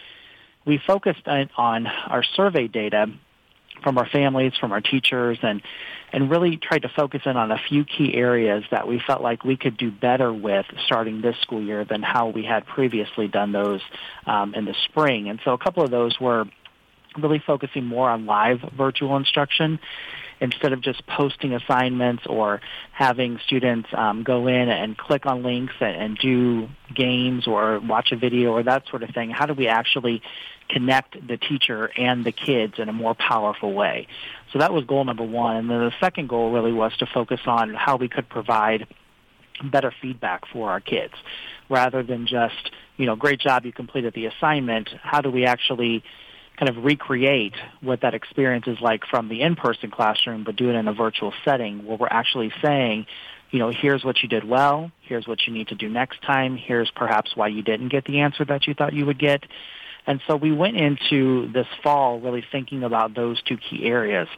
we 0.66 0.82
focused 0.86 1.28
on, 1.28 1.50
on 1.56 1.88
our 1.88 2.24
survey 2.36 2.68
data 2.68 3.08
from 3.84 3.98
our 3.98 4.08
families, 4.08 4.54
from 4.60 4.72
our 4.72 4.82
teachers, 4.82 5.38
and 5.42 5.62
and 6.14 6.32
really 6.32 6.58
tried 6.58 6.84
to 6.84 6.90
focus 6.90 7.22
in 7.26 7.36
on 7.36 7.52
a 7.52 7.60
few 7.68 7.84
key 7.84 8.14
areas 8.14 8.64
that 8.72 8.88
we 8.88 9.02
felt 9.06 9.22
like 9.22 9.44
we 9.44 9.58
could 9.58 9.78
do 9.78 9.92
better 9.92 10.32
with 10.32 10.66
starting 10.86 11.22
this 11.22 11.36
school 11.42 11.62
year 11.62 11.84
than 11.84 12.02
how 12.02 12.30
we 12.30 12.44
had 12.46 12.66
previously 12.66 13.28
done 13.28 13.52
those 13.52 13.82
um, 14.26 14.54
in 14.56 14.64
the 14.64 14.76
spring. 14.86 15.28
And 15.28 15.40
so 15.44 15.52
a 15.52 15.58
couple 15.58 15.84
of 15.84 15.92
those 15.92 16.18
were 16.20 16.46
really 17.18 17.44
focusing 17.46 17.84
more 17.84 18.10
on 18.10 18.26
live 18.26 18.60
virtual 18.78 19.18
instruction 19.18 19.80
instead 20.40 20.72
of 20.72 20.82
just 20.82 21.06
posting 21.08 21.54
assignments 21.54 22.24
or 22.28 22.62
having 22.92 23.40
students 23.46 23.90
um, 23.94 24.24
go 24.24 24.48
in 24.48 24.70
and 24.70 24.98
click 24.98 25.26
on 25.26 25.44
links 25.44 25.74
and, 25.80 25.96
and 25.96 26.18
do 26.20 26.70
games 26.96 27.48
or 27.48 27.80
watch 27.80 28.12
a 28.12 28.16
video 28.16 28.52
or 28.52 28.64
that 28.64 28.84
sort 28.90 29.04
of 29.04 29.10
thing. 29.10 29.32
How 29.32 29.46
do 29.46 29.54
we 29.54 29.68
actually 29.68 30.22
connect 30.70 31.28
the 31.28 31.38
teacher 31.38 31.92
and 31.98 32.26
the 32.26 32.32
kids 32.32 32.76
in 32.78 32.90
a 32.90 32.94
more 32.94 33.16
powerful 33.16 33.74
way? 33.74 34.08
So 34.54 34.60
that 34.60 34.74
was 34.74 34.86
goal 34.86 35.06
number 35.06 35.24
one. 35.24 35.58
And 35.58 35.70
then 35.70 35.80
the 35.80 35.94
second 36.00 36.30
goal 36.30 36.52
really 36.52 36.74
was 36.74 36.96
to 36.98 37.06
focus 37.06 37.42
on 37.46 37.74
how 37.74 37.98
we 37.98 38.08
could 38.08 38.30
provide 38.30 38.88
better 39.64 39.94
feedback 40.02 40.44
for 40.52 40.70
our 40.70 40.80
kids 40.80 41.14
rather 41.70 42.04
than 42.04 42.28
just, 42.28 42.72
you 42.98 43.06
know, 43.06 43.16
great 43.16 43.40
job, 43.40 43.66
you 43.66 43.74
completed 43.74 44.14
the 44.14 44.28
assignment. 44.28 44.90
How 45.02 45.22
do 45.22 45.30
we 45.30 45.46
actually 45.46 46.04
kind 46.58 46.70
of 46.70 46.84
recreate 46.84 47.54
what 47.82 48.02
that 48.02 48.14
experience 48.14 48.66
is 48.68 48.80
like 48.82 49.06
from 49.06 49.30
the 49.30 49.42
in-person 49.42 49.92
classroom, 49.92 50.44
but 50.44 50.56
do 50.56 50.70
it 50.70 50.76
in 50.76 50.88
a 50.88 50.94
virtual 50.94 51.34
setting 51.46 51.86
where 51.86 51.98
we're 51.98 52.08
actually 52.10 52.52
saying, 52.64 53.06
you 53.52 53.60
know, 53.60 53.70
here's 53.70 54.04
what 54.04 54.22
you 54.24 54.30
did 54.30 54.44
well, 54.44 54.92
here's 55.02 55.28
what 55.28 55.46
you 55.46 55.54
need 55.54 55.68
to 55.68 55.76
do 55.76 55.88
next 55.88 56.22
time, 56.24 56.58
here's 56.58 56.90
perhaps 56.92 57.36
why 57.36 57.48
you 57.48 57.62
didn't 57.62 57.90
get 57.90 58.06
the 58.06 58.20
answer 58.20 58.44
that 58.46 58.68
you 58.68 58.74
thought 58.74 58.94
you 58.94 59.06
would 59.06 59.20
get. 59.20 59.44
And 60.08 60.22
so 60.26 60.36
we 60.38 60.54
went 60.54 60.78
into 60.78 61.52
this 61.52 61.68
fall 61.84 62.20
really 62.20 62.44
thinking 62.52 62.84
about 62.84 63.14
those 63.14 63.42
two 63.44 63.58
key 63.58 63.86
areas. 63.86 64.30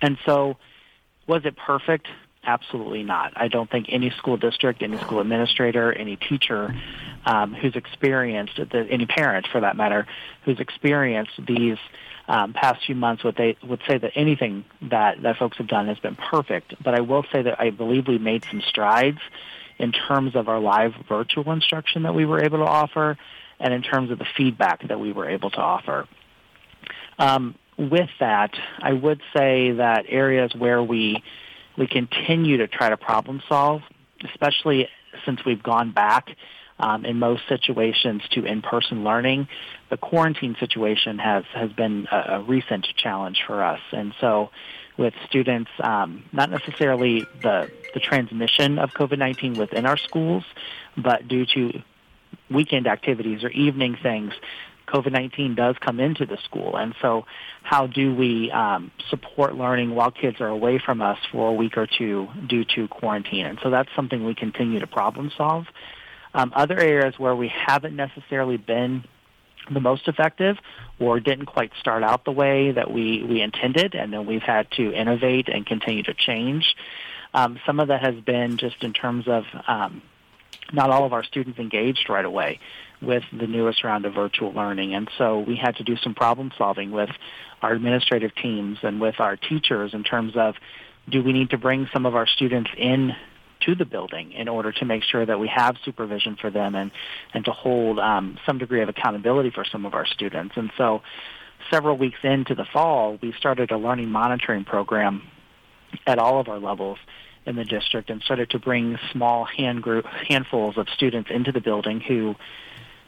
And 0.00 0.16
so 0.24 0.56
was 1.26 1.44
it 1.44 1.56
perfect? 1.56 2.06
Absolutely 2.44 3.02
not. 3.02 3.32
I 3.34 3.48
don't 3.48 3.68
think 3.68 3.86
any 3.88 4.10
school 4.10 4.36
district, 4.36 4.80
any 4.80 4.96
school 4.98 5.20
administrator, 5.20 5.92
any 5.92 6.14
teacher 6.14 6.72
um, 7.24 7.52
who's 7.52 7.74
experienced, 7.74 8.56
the, 8.56 8.86
any 8.88 9.04
parent 9.04 9.48
for 9.50 9.60
that 9.62 9.76
matter, 9.76 10.06
who's 10.44 10.60
experienced 10.60 11.32
these 11.44 11.78
um, 12.28 12.52
past 12.52 12.86
few 12.86 12.94
months 12.94 13.24
would 13.24 13.36
they 13.36 13.56
would 13.64 13.80
say 13.88 13.98
that 13.98 14.12
anything 14.14 14.64
that 14.82 15.22
that 15.22 15.36
folks 15.36 15.58
have 15.58 15.66
done 15.66 15.86
has 15.88 15.98
been 15.98 16.16
perfect. 16.16 16.74
But 16.82 16.94
I 16.94 17.00
will 17.00 17.24
say 17.32 17.42
that 17.42 17.60
I 17.60 17.70
believe 17.70 18.06
we 18.06 18.18
made 18.18 18.44
some 18.44 18.62
strides 18.62 19.20
in 19.78 19.92
terms 19.92 20.34
of 20.34 20.48
our 20.48 20.60
live 20.60 20.94
virtual 21.08 21.50
instruction 21.52 22.04
that 22.04 22.14
we 22.14 22.24
were 22.24 22.42
able 22.42 22.58
to 22.58 22.64
offer, 22.64 23.18
and 23.58 23.72
in 23.72 23.82
terms 23.82 24.10
of 24.10 24.18
the 24.18 24.26
feedback 24.36 24.86
that 24.88 25.00
we 25.00 25.12
were 25.12 25.28
able 25.28 25.50
to 25.50 25.58
offer. 25.60 26.06
Um, 27.18 27.54
with 27.78 28.10
that, 28.20 28.54
I 28.80 28.92
would 28.92 29.20
say 29.34 29.72
that 29.72 30.06
areas 30.08 30.54
where 30.54 30.82
we 30.82 31.22
we 31.76 31.86
continue 31.86 32.58
to 32.58 32.68
try 32.68 32.88
to 32.88 32.96
problem 32.96 33.42
solve, 33.48 33.82
especially 34.24 34.88
since 35.26 35.44
we've 35.44 35.62
gone 35.62 35.92
back 35.92 36.30
um, 36.78 37.04
in 37.04 37.18
most 37.18 37.42
situations 37.48 38.22
to 38.30 38.44
in-person 38.44 39.04
learning. 39.04 39.48
The 39.90 39.96
quarantine 39.96 40.56
situation 40.58 41.18
has 41.18 41.44
has 41.54 41.72
been 41.72 42.06
a, 42.10 42.36
a 42.36 42.42
recent 42.42 42.86
challenge 42.96 43.42
for 43.46 43.62
us, 43.62 43.80
and 43.92 44.14
so 44.20 44.50
with 44.96 45.14
students, 45.28 45.70
um, 45.80 46.24
not 46.32 46.50
necessarily 46.50 47.26
the 47.42 47.70
the 47.94 48.00
transmission 48.00 48.78
of 48.78 48.90
COVID-19 48.90 49.56
within 49.56 49.86
our 49.86 49.96
schools, 49.96 50.44
but 50.96 51.28
due 51.28 51.46
to 51.46 51.82
weekend 52.50 52.86
activities 52.86 53.44
or 53.44 53.50
evening 53.50 53.96
things, 54.02 54.32
COVID-19 54.88 55.56
does 55.56 55.76
come 55.80 56.00
into 56.00 56.26
the 56.26 56.38
school. 56.44 56.76
And 56.76 56.94
so 57.02 57.26
how 57.62 57.86
do 57.86 58.14
we 58.14 58.50
um, 58.52 58.90
support 59.10 59.54
learning 59.54 59.94
while 59.94 60.10
kids 60.10 60.40
are 60.40 60.48
away 60.48 60.78
from 60.78 61.02
us 61.02 61.18
for 61.32 61.48
a 61.48 61.52
week 61.52 61.76
or 61.76 61.86
two 61.86 62.28
due 62.46 62.64
to 62.76 62.88
quarantine? 62.88 63.46
And 63.46 63.58
so 63.62 63.70
that's 63.70 63.88
something 63.96 64.24
we 64.24 64.34
continue 64.34 64.80
to 64.80 64.86
problem 64.86 65.32
solve. 65.36 65.66
Um, 66.34 66.52
other 66.54 66.78
areas 66.78 67.18
where 67.18 67.34
we 67.34 67.48
haven't 67.48 67.96
necessarily 67.96 68.56
been 68.56 69.04
the 69.72 69.80
most 69.80 70.06
effective 70.06 70.56
or 71.00 71.18
didn't 71.18 71.46
quite 71.46 71.72
start 71.80 72.02
out 72.02 72.24
the 72.24 72.30
way 72.30 72.70
that 72.70 72.92
we, 72.92 73.24
we 73.24 73.40
intended 73.40 73.94
and 73.94 74.12
then 74.12 74.26
we've 74.26 74.42
had 74.42 74.70
to 74.72 74.92
innovate 74.92 75.48
and 75.48 75.66
continue 75.66 76.04
to 76.04 76.14
change. 76.14 76.76
Um, 77.34 77.58
some 77.66 77.80
of 77.80 77.88
that 77.88 78.02
has 78.02 78.14
been 78.22 78.58
just 78.58 78.82
in 78.84 78.92
terms 78.92 79.26
of 79.26 79.44
um, 79.66 80.02
not 80.72 80.90
all 80.90 81.04
of 81.04 81.12
our 81.12 81.24
students 81.24 81.58
engaged 81.58 82.08
right 82.08 82.24
away 82.24 82.58
with 83.00 83.22
the 83.32 83.46
newest 83.46 83.84
round 83.84 84.04
of 84.06 84.14
virtual 84.14 84.52
learning. 84.52 84.94
And 84.94 85.08
so 85.18 85.40
we 85.40 85.56
had 85.56 85.76
to 85.76 85.84
do 85.84 85.96
some 85.96 86.14
problem 86.14 86.50
solving 86.56 86.90
with 86.90 87.10
our 87.62 87.72
administrative 87.72 88.34
teams 88.34 88.78
and 88.82 89.00
with 89.00 89.20
our 89.20 89.36
teachers 89.36 89.92
in 89.94 90.02
terms 90.02 90.32
of 90.36 90.54
do 91.08 91.22
we 91.22 91.32
need 91.32 91.50
to 91.50 91.58
bring 91.58 91.88
some 91.92 92.06
of 92.06 92.14
our 92.14 92.26
students 92.26 92.70
in 92.76 93.12
to 93.60 93.74
the 93.74 93.84
building 93.84 94.32
in 94.32 94.48
order 94.48 94.72
to 94.72 94.84
make 94.84 95.02
sure 95.02 95.24
that 95.24 95.38
we 95.38 95.48
have 95.48 95.76
supervision 95.84 96.36
for 96.40 96.50
them 96.50 96.74
and, 96.74 96.90
and 97.32 97.44
to 97.44 97.52
hold 97.52 97.98
um, 97.98 98.38
some 98.44 98.58
degree 98.58 98.82
of 98.82 98.88
accountability 98.88 99.50
for 99.50 99.64
some 99.64 99.86
of 99.86 99.94
our 99.94 100.06
students. 100.06 100.54
And 100.56 100.70
so 100.76 101.02
several 101.70 101.96
weeks 101.96 102.18
into 102.22 102.54
the 102.54 102.66
fall, 102.72 103.18
we 103.22 103.32
started 103.32 103.70
a 103.70 103.78
learning 103.78 104.10
monitoring 104.10 104.64
program 104.64 105.22
at 106.06 106.18
all 106.18 106.40
of 106.40 106.48
our 106.48 106.58
levels 106.58 106.98
in 107.46 107.56
the 107.56 107.64
district 107.64 108.10
and 108.10 108.22
started 108.22 108.50
to 108.50 108.58
bring 108.58 108.98
small 109.12 109.44
hand 109.44 109.82
group 109.82 110.06
handfuls 110.06 110.76
of 110.76 110.88
students 110.90 111.30
into 111.30 111.52
the 111.52 111.60
building 111.60 112.00
who 112.00 112.34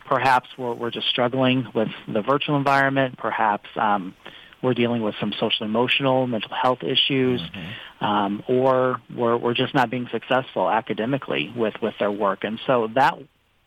perhaps 0.06 0.48
were, 0.56 0.74
were 0.74 0.90
just 0.90 1.08
struggling 1.08 1.68
with 1.74 1.88
the 2.06 2.22
virtual 2.22 2.56
environment, 2.56 3.18
perhaps 3.18 3.68
um, 3.76 4.14
we're 4.62 4.74
dealing 4.74 5.02
with 5.02 5.14
some 5.20 5.32
social 5.38 5.66
emotional 5.66 6.26
mental 6.26 6.50
health 6.54 6.82
issues 6.82 7.40
mm-hmm. 7.40 8.04
um, 8.04 8.42
or 8.48 9.00
we're, 9.14 9.36
we're 9.36 9.54
just 9.54 9.74
not 9.74 9.90
being 9.90 10.08
successful 10.10 10.68
academically 10.68 11.52
with, 11.54 11.74
with 11.80 11.94
their 11.98 12.10
work 12.10 12.44
and 12.44 12.58
so 12.66 12.88
that 12.94 13.18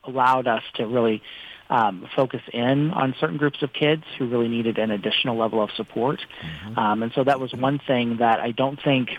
allowed 0.03 0.47
us 0.47 0.63
to 0.75 0.85
really 0.85 1.21
um, 1.69 2.07
focus 2.15 2.41
in 2.51 2.91
on 2.91 3.15
certain 3.19 3.37
groups 3.37 3.61
of 3.61 3.71
kids 3.71 4.03
who 4.17 4.27
really 4.27 4.49
needed 4.49 4.77
an 4.77 4.91
additional 4.91 5.37
level 5.37 5.63
of 5.63 5.69
support 5.71 6.19
mm-hmm. 6.43 6.77
um, 6.77 7.03
and 7.03 7.11
so 7.13 7.23
that 7.23 7.39
was 7.39 7.53
one 7.53 7.79
thing 7.79 8.17
that 8.17 8.39
i 8.39 8.51
don't 8.51 8.81
think 8.83 9.09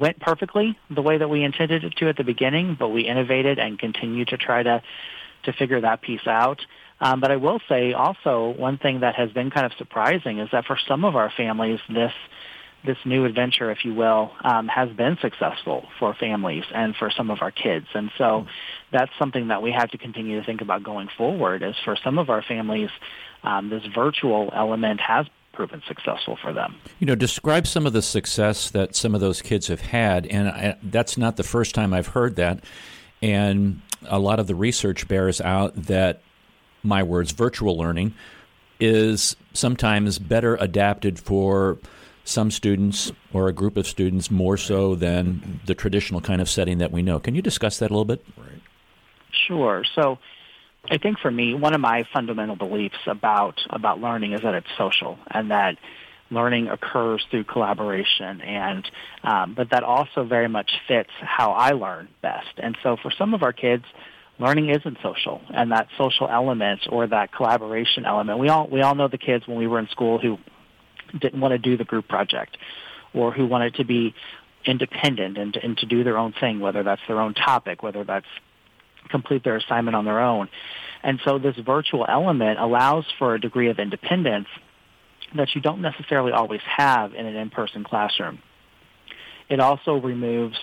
went 0.00 0.20
perfectly 0.20 0.78
the 0.90 1.02
way 1.02 1.18
that 1.18 1.28
we 1.28 1.42
intended 1.42 1.84
it 1.84 1.96
to 1.96 2.08
at 2.08 2.16
the 2.16 2.24
beginning 2.24 2.76
but 2.78 2.88
we 2.88 3.02
innovated 3.02 3.58
and 3.58 3.78
continue 3.78 4.24
to 4.24 4.36
try 4.36 4.62
to 4.62 4.82
to 5.44 5.52
figure 5.52 5.80
that 5.80 6.02
piece 6.02 6.26
out 6.26 6.60
um, 7.00 7.20
but 7.20 7.30
I 7.30 7.36
will 7.36 7.60
say 7.68 7.92
also 7.92 8.50
one 8.50 8.78
thing 8.78 9.00
that 9.00 9.14
has 9.14 9.30
been 9.30 9.50
kind 9.50 9.64
of 9.64 9.72
surprising 9.78 10.38
is 10.38 10.50
that 10.52 10.66
for 10.66 10.78
some 10.86 11.04
of 11.04 11.16
our 11.16 11.32
families, 11.34 11.80
this 11.88 12.12
this 12.82 12.96
new 13.04 13.26
adventure, 13.26 13.70
if 13.70 13.84
you 13.84 13.92
will, 13.92 14.30
um, 14.42 14.66
has 14.66 14.88
been 14.88 15.18
successful 15.20 15.86
for 15.98 16.14
families 16.14 16.64
and 16.74 16.96
for 16.96 17.10
some 17.10 17.30
of 17.30 17.42
our 17.42 17.50
kids. 17.50 17.84
And 17.92 18.10
so 18.16 18.46
that's 18.90 19.10
something 19.18 19.48
that 19.48 19.60
we 19.60 19.70
have 19.70 19.90
to 19.90 19.98
continue 19.98 20.40
to 20.40 20.46
think 20.46 20.62
about 20.62 20.82
going 20.82 21.08
forward 21.18 21.62
is 21.62 21.74
for 21.84 21.94
some 22.02 22.18
of 22.18 22.30
our 22.30 22.40
families, 22.40 22.88
um, 23.42 23.68
this 23.68 23.82
virtual 23.94 24.50
element 24.56 24.98
has 25.00 25.26
proven 25.60 25.82
successful 25.86 26.38
for 26.40 26.54
them. 26.54 26.74
You 27.00 27.06
know, 27.06 27.14
describe 27.14 27.66
some 27.66 27.84
of 27.84 27.92
the 27.92 28.00
success 28.00 28.70
that 28.70 28.96
some 28.96 29.14
of 29.14 29.20
those 29.20 29.42
kids 29.42 29.66
have 29.66 29.82
had. 29.82 30.26
And 30.26 30.48
I, 30.48 30.76
that's 30.82 31.18
not 31.18 31.36
the 31.36 31.42
first 31.42 31.74
time 31.74 31.92
I've 31.92 32.06
heard 32.06 32.36
that. 32.36 32.64
And 33.20 33.82
a 34.08 34.18
lot 34.18 34.40
of 34.40 34.46
the 34.46 34.54
research 34.54 35.06
bears 35.06 35.38
out 35.38 35.74
that 35.74 36.22
my 36.82 37.02
words, 37.02 37.32
virtual 37.32 37.76
learning, 37.76 38.14
is 38.80 39.36
sometimes 39.52 40.18
better 40.18 40.56
adapted 40.56 41.18
for 41.18 41.76
some 42.24 42.50
students 42.50 43.12
or 43.34 43.48
a 43.48 43.52
group 43.52 43.76
of 43.76 43.86
students 43.86 44.30
more 44.30 44.56
so 44.56 44.94
than 44.94 45.60
the 45.66 45.74
traditional 45.74 46.22
kind 46.22 46.40
of 46.40 46.48
setting 46.48 46.78
that 46.78 46.90
we 46.90 47.02
know. 47.02 47.20
Can 47.20 47.34
you 47.34 47.42
discuss 47.42 47.78
that 47.80 47.90
a 47.90 47.92
little 47.92 48.06
bit? 48.06 48.24
Right. 48.38 48.62
Sure. 49.46 49.84
So 49.94 50.16
I 50.90 50.98
think 50.98 51.20
for 51.20 51.30
me, 51.30 51.54
one 51.54 51.72
of 51.72 51.80
my 51.80 52.04
fundamental 52.12 52.56
beliefs 52.56 52.98
about 53.06 53.60
about 53.70 54.00
learning 54.00 54.32
is 54.32 54.42
that 54.42 54.54
it's 54.54 54.66
social 54.76 55.18
and 55.30 55.52
that 55.52 55.76
learning 56.32 56.68
occurs 56.68 57.24
through 57.30 57.44
collaboration 57.44 58.40
and 58.40 58.90
um, 59.22 59.54
but 59.54 59.70
that 59.70 59.84
also 59.84 60.24
very 60.24 60.48
much 60.48 60.70
fits 60.88 61.10
how 61.20 61.52
I 61.52 61.70
learn 61.70 62.08
best. 62.22 62.58
And 62.58 62.76
so 62.82 62.96
for 63.00 63.12
some 63.16 63.34
of 63.34 63.42
our 63.42 63.52
kids, 63.52 63.84
learning 64.40 64.70
isn't 64.70 64.98
social 65.00 65.40
and 65.54 65.70
that 65.70 65.86
social 65.96 66.28
element 66.28 66.80
or 66.90 67.06
that 67.06 67.32
collaboration 67.32 68.04
element 68.04 68.38
we 68.38 68.48
all 68.48 68.66
we 68.66 68.80
all 68.80 68.94
know 68.94 69.06
the 69.06 69.18
kids 69.18 69.46
when 69.46 69.58
we 69.58 69.66
were 69.66 69.78
in 69.78 69.86
school 69.88 70.18
who 70.18 70.38
didn't 71.18 71.40
want 71.40 71.52
to 71.52 71.58
do 71.58 71.76
the 71.76 71.84
group 71.84 72.08
project 72.08 72.56
or 73.12 73.32
who 73.32 73.46
wanted 73.46 73.74
to 73.74 73.84
be 73.84 74.14
independent 74.64 75.36
and, 75.36 75.56
and 75.56 75.76
to 75.78 75.86
do 75.86 76.02
their 76.04 76.16
own 76.16 76.32
thing 76.40 76.58
whether 76.58 76.82
that's 76.82 77.02
their 77.06 77.20
own 77.20 77.34
topic 77.34 77.82
whether 77.82 78.02
that's 78.02 78.26
complete 79.10 79.44
their 79.44 79.56
assignment 79.56 79.96
on 79.96 80.04
their 80.04 80.20
own 80.20 80.48
and 81.02 81.20
so 81.24 81.38
this 81.38 81.56
virtual 81.56 82.04
element 82.08 82.58
allows 82.58 83.04
for 83.18 83.34
a 83.34 83.40
degree 83.40 83.70
of 83.70 83.78
independence 83.78 84.48
that 85.34 85.54
you 85.54 85.60
don't 85.60 85.80
necessarily 85.80 86.32
always 86.32 86.60
have 86.64 87.14
in 87.14 87.26
an 87.26 87.36
in-person 87.36 87.84
classroom 87.84 88.40
it 89.48 89.60
also 89.60 89.96
removes 89.96 90.56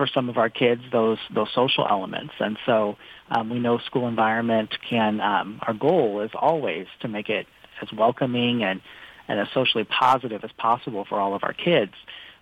for 0.00 0.06
some 0.06 0.30
of 0.30 0.38
our 0.38 0.48
kids 0.48 0.80
those 0.92 1.18
those 1.34 1.48
social 1.54 1.86
elements. 1.86 2.32
And 2.40 2.56
so 2.64 2.96
um, 3.30 3.50
we 3.50 3.58
know 3.58 3.76
school 3.78 4.08
environment 4.08 4.74
can. 4.88 5.20
Um, 5.20 5.60
our 5.60 5.74
goal 5.74 6.22
is 6.22 6.30
always 6.34 6.86
to 7.00 7.08
make 7.08 7.28
it 7.28 7.46
as 7.82 7.88
welcoming 7.92 8.62
and 8.62 8.80
and 9.28 9.38
as 9.38 9.48
socially 9.52 9.84
positive 9.84 10.42
as 10.42 10.50
possible 10.56 11.04
for 11.06 11.20
all 11.20 11.34
of 11.34 11.44
our 11.44 11.52
kids. 11.52 11.92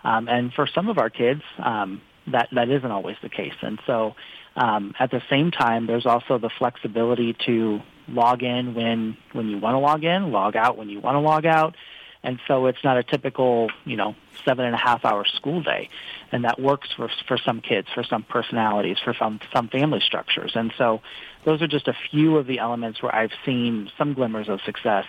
Um, 0.05 0.29
and 0.29 0.53
for 0.53 0.69
some 0.73 0.89
of 0.89 0.99
our 0.99 1.11
kids, 1.11 1.43
um, 1.59 2.01
that 2.31 2.49
that 2.53 2.69
isn't 2.71 2.91
always 2.93 3.17
the 3.23 3.29
case. 3.29 3.59
And 3.61 3.81
so 3.87 4.15
um, 4.59 4.93
at 4.99 5.13
the 5.13 5.23
same 5.31 5.53
time, 5.53 5.87
there's 5.87 6.05
also 6.05 6.37
the 6.37 6.51
flexibility 6.51 7.33
to 7.47 7.81
log 8.09 8.43
in 8.43 8.75
when 8.75 9.17
when 9.33 9.49
you 9.49 9.59
want 9.59 9.75
to 9.75 9.79
log 9.79 10.03
in, 10.03 10.33
log 10.33 10.57
out 10.57 10.77
when 10.77 10.89
you 10.89 11.01
want 11.01 11.15
to 11.15 11.21
log 11.21 11.47
out. 11.47 11.77
And 12.25 12.41
so 12.49 12.67
it's 12.67 12.83
not 12.83 12.99
a 12.99 13.05
typical, 13.05 13.71
you 13.85 13.97
know, 13.97 14.17
seven 14.45 14.65
and 14.65 14.75
a 14.75 14.79
half 14.79 15.05
hour 15.05 15.25
school 15.25 15.63
day, 15.63 15.89
and 16.33 16.45
that 16.45 16.61
works 16.61 16.89
for 16.97 17.09
for 17.29 17.39
some 17.39 17.61
kids, 17.61 17.87
for 17.95 18.03
some 18.03 18.25
personalities, 18.25 18.97
for 19.05 19.15
some 19.15 19.39
some 19.55 19.69
family 19.69 20.01
structures, 20.01 20.53
and 20.57 20.73
so 20.77 21.01
those 21.45 21.63
are 21.63 21.69
just 21.69 21.87
a 21.87 21.95
few 22.11 22.37
of 22.37 22.49
the 22.49 22.59
elements 22.59 23.01
where 23.01 23.15
I've 23.15 23.31
seen 23.47 23.91
some 23.97 24.15
glimmers 24.15 24.49
of 24.49 24.61
success 24.63 25.07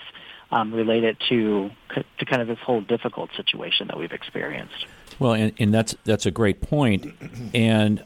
um, 0.52 0.72
related 0.72 1.18
to 1.30 1.72
to 2.20 2.26
kind 2.26 2.44
of 2.44 2.48
this 2.48 2.60
whole 2.60 2.82
difficult 2.82 3.32
situation 3.36 3.88
that 3.88 3.98
we've 3.98 4.14
experienced. 4.14 4.86
Well, 5.18 5.34
and, 5.34 5.54
and 5.58 5.74
that's 5.74 5.96
that's 6.06 6.28
a 6.28 6.32
great 6.32 6.62
point, 6.62 7.12
and 7.56 8.04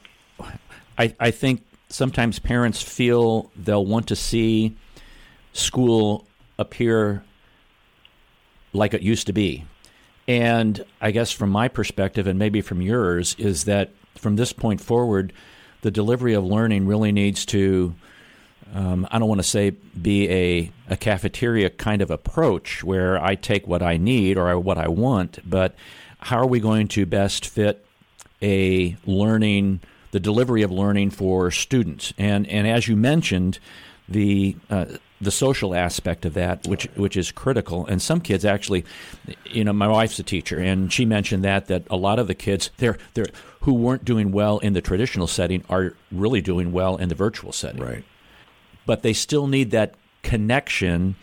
I 0.98 1.16
I 1.20 1.32
think 1.32 1.64
sometimes 1.90 2.40
parents 2.40 2.82
feel 2.82 3.52
they'll 3.56 3.86
want 3.86 4.08
to 4.08 4.16
see 4.16 4.76
school 5.54 6.26
appear 6.58 7.24
like 8.74 8.94
it 8.94 9.02
used 9.02 9.28
to 9.28 9.34
be. 9.34 9.66
And 10.28 10.84
I 11.02 11.12
guess 11.12 11.32
from 11.32 11.50
my 11.50 11.68
perspective, 11.68 12.28
and 12.28 12.40
maybe 12.40 12.62
from 12.62 12.82
yours, 12.82 13.36
is 13.38 13.66
that 13.66 13.92
from 14.16 14.36
this 14.36 14.54
point 14.54 14.82
forward, 14.82 15.34
the 15.82 15.92
delivery 15.92 16.34
of 16.34 16.44
learning 16.46 16.88
really 16.88 17.12
needs 17.12 17.46
to, 17.48 17.94
um, 18.74 19.08
I 19.12 19.20
don't 19.20 19.28
want 19.28 19.40
to 19.40 19.48
say 19.48 19.72
be 19.72 20.30
a, 20.30 20.72
a 20.90 20.98
cafeteria 20.98 21.70
kind 21.70 22.02
of 22.02 22.10
approach 22.10 22.84
where 22.84 23.22
I 23.22 23.36
take 23.36 23.68
what 23.68 23.84
I 23.84 23.98
need 23.98 24.38
or 24.38 24.58
what 24.60 24.78
I 24.78 24.88
want, 24.88 25.40
but 25.48 25.76
how 26.20 26.38
are 26.38 26.48
we 26.48 26.62
going 26.62 26.88
to 26.90 27.06
best 27.06 27.46
fit 27.46 27.86
a 28.42 28.96
learning, 29.06 29.82
the 30.14 30.20
delivery 30.20 30.62
of 30.62 30.72
learning 30.72 31.10
for 31.10 31.50
students. 31.50 32.14
And 32.20 32.48
and 32.48 32.68
as 32.68 32.88
you 32.88 32.96
mentioned, 32.96 33.60
the 34.08 34.56
uh, 34.70 34.86
the 35.20 35.32
social 35.32 35.74
aspect 35.74 36.24
of 36.24 36.36
that, 36.36 36.68
which 36.68 36.86
which 36.96 37.18
is 37.18 37.32
critical. 37.32 37.88
And 37.88 38.00
some 38.00 38.22
kids 38.22 38.46
actually, 38.46 38.86
you 39.46 39.64
know, 39.64 39.74
my 39.74 39.88
wife's 39.88 40.20
a 40.20 40.24
teacher, 40.24 40.60
and 40.60 40.94
she 40.94 41.04
mentioned 41.04 41.44
that 41.44 41.66
that 41.66 41.84
a 41.90 41.98
lot 41.98 42.20
of 42.20 42.28
the 42.28 42.36
kids 42.36 42.70
they're 42.78 43.00
they're 43.16 43.26
who 43.62 43.74
weren't 43.74 44.06
doing 44.06 44.32
well 44.32 44.60
in 44.60 44.74
the 44.74 44.82
traditional 44.82 45.26
setting 45.26 45.64
are 45.68 45.96
really 46.12 46.42
doing 46.42 46.72
well 46.72 46.96
in 46.98 47.10
the 47.10 47.16
virtual 47.16 47.52
setting. 47.52 47.82
Right. 47.82 48.04
But 48.86 49.02
they 49.02 49.14
still 49.14 49.48
need 49.48 49.72
that 49.72 49.96
connection. 50.22 51.16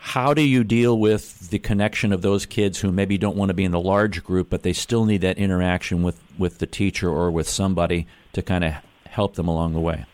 How 0.00 0.32
do 0.32 0.42
you 0.42 0.64
deal 0.64 0.98
with 0.98 1.50
the 1.50 1.58
connection 1.58 2.12
of 2.12 2.22
those 2.22 2.46
kids 2.46 2.78
who 2.78 2.92
maybe 2.92 3.18
don't 3.18 3.36
want 3.36 3.50
to 3.50 3.54
be 3.54 3.64
in 3.64 3.72
the 3.72 3.80
large 3.80 4.22
group, 4.24 4.48
but 4.48 4.62
they 4.62 4.72
still 4.72 5.04
need 5.04 5.22
that 5.22 5.38
interaction 5.38 6.02
with, 6.02 6.20
with 6.38 6.58
the 6.58 6.66
teacher 6.66 7.10
or 7.10 7.30
with 7.30 7.48
somebody 7.48 8.06
to 8.32 8.42
kind 8.42 8.64
of 8.64 8.74
help 9.04 9.34
them 9.34 9.48
along 9.48 9.74
the 9.74 9.80
way? 9.80 10.06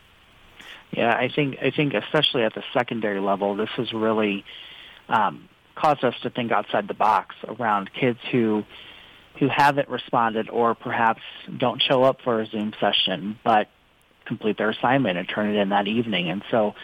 Yeah, 0.90 1.14
I 1.14 1.28
think 1.28 1.58
I 1.60 1.70
think 1.70 1.92
especially 1.92 2.44
at 2.44 2.54
the 2.54 2.62
secondary 2.72 3.20
level, 3.20 3.56
this 3.56 3.70
has 3.76 3.92
really 3.92 4.44
um, 5.08 5.48
caused 5.74 6.04
us 6.04 6.14
to 6.22 6.30
think 6.30 6.52
outside 6.52 6.88
the 6.88 6.94
box 6.94 7.34
around 7.46 7.90
kids 7.92 8.18
who 8.30 8.64
who 9.38 9.48
haven't 9.48 9.88
responded 9.88 10.48
or 10.48 10.74
perhaps 10.74 11.20
don't 11.56 11.82
show 11.82 12.04
up 12.04 12.20
for 12.22 12.40
a 12.40 12.46
Zoom 12.46 12.72
session, 12.80 13.38
but 13.42 13.68
complete 14.24 14.56
their 14.56 14.70
assignment 14.70 15.18
and 15.18 15.28
turn 15.28 15.54
it 15.54 15.58
in 15.58 15.70
that 15.70 15.88
evening. 15.88 16.30
And 16.30 16.42
so, 16.50 16.74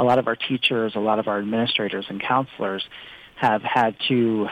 a 0.00 0.02
lot 0.02 0.18
of 0.18 0.26
our 0.26 0.34
teachers, 0.34 0.94
a 0.96 0.98
lot 0.98 1.18
of 1.18 1.28
our 1.28 1.38
administrators 1.38 2.06
and 2.08 2.22
counselors 2.22 2.82
have 3.36 3.60
had 3.62 3.94
to 4.08 4.48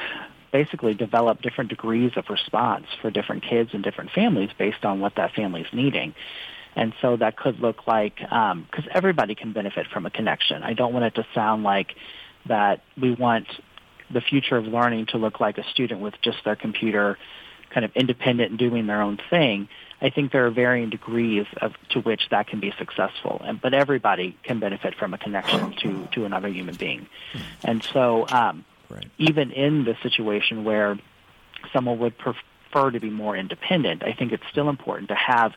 basically 0.53 0.93
develop 0.93 1.41
different 1.41 1.71
degrees 1.71 2.13
of 2.17 2.25
response 2.29 2.85
for 3.01 3.11
different 3.11 3.43
kids 3.43 3.71
and 3.73 3.83
different 3.83 4.11
families 4.11 4.51
based 4.59 4.85
on 4.85 5.01
what 5.01 5.15
that 5.17 5.33
family's 5.33 5.67
needing. 5.73 6.15
And 6.77 6.93
so 7.01 7.17
that 7.17 7.37
could 7.39 7.61
look 7.61 7.87
like, 7.87 8.17
because 8.17 8.85
um, 8.85 8.91
everybody 8.95 9.35
can 9.35 9.53
benefit 9.55 9.87
from 9.91 10.05
a 10.05 10.11
connection. 10.11 10.63
I 10.63 10.75
don't 10.75 10.93
want 10.93 11.07
it 11.07 11.15
to 11.15 11.27
sound 11.35 11.63
like 11.63 11.95
that 12.47 12.83
we 13.01 13.13
want 13.13 13.47
the 14.13 14.21
future 14.21 14.59
of 14.59 14.67
learning 14.67 15.07
to 15.07 15.17
look 15.17 15.41
like 15.41 15.57
a 15.57 15.65
student 15.71 16.01
with 16.01 16.15
just 16.23 16.39
their 16.45 16.57
computer 16.57 17.17
kind 17.71 17.87
of 17.87 17.93
independent 17.95 18.51
and 18.51 18.59
doing 18.59 18.87
their 18.87 19.01
own 19.01 19.19
thing. 19.31 19.69
I 20.01 20.11
think 20.11 20.33
there 20.33 20.47
are 20.47 20.51
varying 20.51 20.91
degrees 20.91 21.47
of 21.61 21.73
to 21.91 22.01
which 22.01 22.29
that 22.31 22.47
can 22.47 22.61
be 22.61 22.73
successful, 22.79 23.41
and 23.45 23.61
but 23.61 23.75
everybody 23.75 24.37
can 24.43 24.61
benefit 24.61 24.95
from 24.95 25.15
a 25.15 25.19
connection 25.19 25.73
to 25.83 26.09
to 26.13 26.25
another 26.25 26.49
human 26.49 26.77
being, 26.77 27.07
and 27.65 27.83
so 27.83 28.27
um, 28.29 28.65
right. 28.89 29.07
even 29.19 29.51
in 29.51 29.85
the 29.85 29.97
situation 30.03 30.65
where 30.65 30.99
someone 31.73 31.99
would 31.99 32.17
prefer 32.17 32.91
to 32.91 33.01
be 33.01 33.11
more 33.11 33.37
independent, 33.37 34.03
I 34.05 34.13
think 34.13 34.33
it's 34.33 34.47
still 34.51 34.69
important 34.69 35.09
to 35.09 35.17
have 35.17 35.55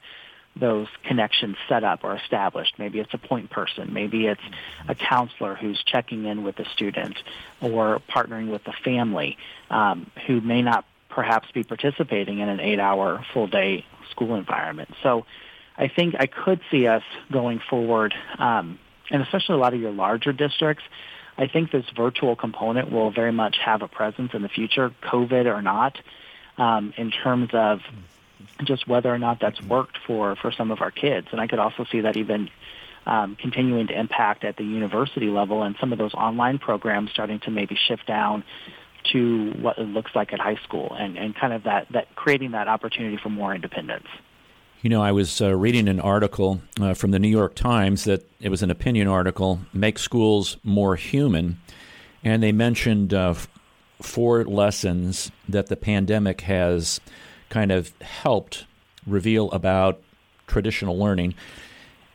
those 0.56 0.88
connections 1.04 1.56
set 1.70 1.84
up 1.84 2.04
or 2.04 2.16
established. 2.16 2.76
Maybe 2.78 3.00
it's 3.00 3.14
a 3.14 3.18
point 3.18 3.50
person. 3.50 3.94
Maybe 3.94 4.28
it's 4.28 4.42
a 4.88 4.96
counselor 4.96 5.56
who's 5.56 5.82
checking 5.84 6.26
in 6.26 6.44
with 6.44 6.58
the 6.58 6.66
student 6.74 7.18
or 7.62 8.02
partnering 8.10 8.52
with 8.52 8.64
the 8.66 8.74
family 8.84 9.38
um, 9.70 10.12
who 10.28 10.42
may 10.42 10.62
not 10.62 10.86
perhaps 11.12 11.52
be 11.52 11.64
participating 11.64 12.40
in 12.40 12.50
an 12.50 12.60
eight-hour 12.60 13.26
full-day 13.34 13.86
school 14.10 14.36
environment. 14.36 14.90
So 15.04 15.26
I 15.78 15.88
think 15.88 16.16
I 16.18 16.26
could 16.26 16.62
see 16.72 16.88
us 16.88 17.04
going 17.32 17.62
forward, 17.70 18.14
um, 18.40 18.80
and 19.10 19.22
especially 19.22 19.56
a 19.56 19.58
lot 19.60 19.74
of 19.74 19.80
your 19.80 19.92
larger 19.92 20.34
districts, 20.34 20.84
I 21.38 21.48
think 21.48 21.72
this 21.72 21.86
virtual 21.96 22.36
component 22.36 22.92
will 22.92 23.12
very 23.12 23.32
much 23.32 23.58
have 23.58 23.82
a 23.82 23.88
presence 23.88 24.34
in 24.34 24.42
the 24.42 24.50
future, 24.50 24.92
COVID 25.02 25.46
or 25.46 25.62
not, 25.62 25.98
um, 26.58 26.94
in 26.98 27.12
terms 27.12 27.50
of 27.54 27.80
just 28.64 28.88
whether 28.88 29.14
or 29.14 29.18
not 29.18 29.40
that's 29.40 29.62
worked 29.62 29.98
for, 30.06 30.36
for 30.36 30.52
some 30.52 30.72
of 30.72 30.82
our 30.82 30.92
kids. 30.92 31.28
And 31.32 31.40
I 31.40 31.48
could 31.48 31.60
also 31.60 31.86
see 31.92 32.02
that 32.02 32.18
even 32.18 32.50
um, 33.06 33.36
continuing 33.36 33.88
to 33.88 34.00
impact 34.00 34.44
at 34.44 34.58
the 34.58 34.64
university 34.64 35.28
level 35.28 35.64
and 35.64 35.76
some 35.80 35.92
of 35.92 35.98
those 35.98 36.14
online 36.14 36.60
programs 36.60 37.12
starting 37.12 37.40
to 37.42 37.52
maybe 37.52 37.76
shift 37.76 38.06
down 38.06 38.44
to 39.12 39.52
what 39.62 39.78
it 39.78 39.88
looks 39.88 40.12
like 40.16 40.34
at 40.34 40.40
high 40.40 40.60
school 40.64 40.96
and, 40.98 41.18
and 41.18 41.36
kind 41.36 41.54
of 41.54 41.64
that, 41.64 41.88
that 41.92 42.14
creating 42.16 42.52
that 42.52 42.68
opportunity 42.68 43.18
for 43.22 43.30
more 43.30 43.54
independence. 43.54 44.08
You 44.82 44.90
know, 44.90 45.02
I 45.02 45.12
was 45.12 45.42
uh, 45.42 45.56
reading 45.56 45.88
an 45.88 46.00
article 46.00 46.62
uh, 46.80 46.96
from 46.96 47.12
the 47.12 47.20
New 47.20 47.28
York 47.28 47.54
Times 47.54 48.06
that 48.06 48.28
it 48.40 48.50
was 48.50 48.64
an 48.64 48.72
opinion 48.72 49.08
article, 49.08 49.60
Make 49.74 50.00
Schools 50.00 50.58
More 50.64 50.96
Human, 50.96 51.60
and 52.24 52.42
they 52.42 52.52
mentioned 52.52 53.14
uh, 53.14 53.36
four 54.02 54.44
lessons 54.46 55.32
that 55.48 55.68
the 55.68 55.76
pandemic 55.76 56.42
has 56.42 57.00
kind 57.50 57.72
of 57.72 57.94
helped 58.02 58.66
reveal 59.06 59.52
about 59.52 60.02
traditional 60.48 60.98
learning. 60.98 61.36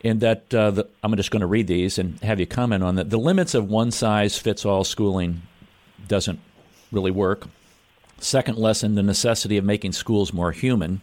And 0.04 0.20
that 0.20 0.52
uh, 0.54 0.70
the, 0.72 0.88
I'm 1.02 1.14
just 1.16 1.30
going 1.30 1.40
to 1.40 1.46
read 1.46 1.66
these 1.66 1.98
and 1.98 2.20
have 2.20 2.38
you 2.38 2.46
comment 2.46 2.82
on 2.82 2.96
that. 2.96 3.10
The 3.10 3.18
limits 3.18 3.54
of 3.54 3.68
one 3.68 3.90
size 3.90 4.38
fits 4.38 4.64
all 4.64 4.84
schooling 4.84 5.42
doesn't 6.06 6.38
really 6.96 7.10
work. 7.10 7.46
Second 8.18 8.56
lesson, 8.56 8.94
the 8.94 9.02
necessity 9.02 9.58
of 9.58 9.64
making 9.64 9.92
schools 9.92 10.32
more 10.32 10.50
human. 10.50 11.02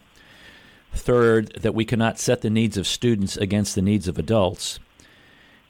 Third, 0.91 1.53
that 1.61 1.75
we 1.75 1.85
cannot 1.85 2.19
set 2.19 2.41
the 2.41 2.49
needs 2.49 2.77
of 2.77 2.87
students 2.87 3.37
against 3.37 3.75
the 3.75 3.81
needs 3.81 4.07
of 4.07 4.17
adults. 4.17 4.79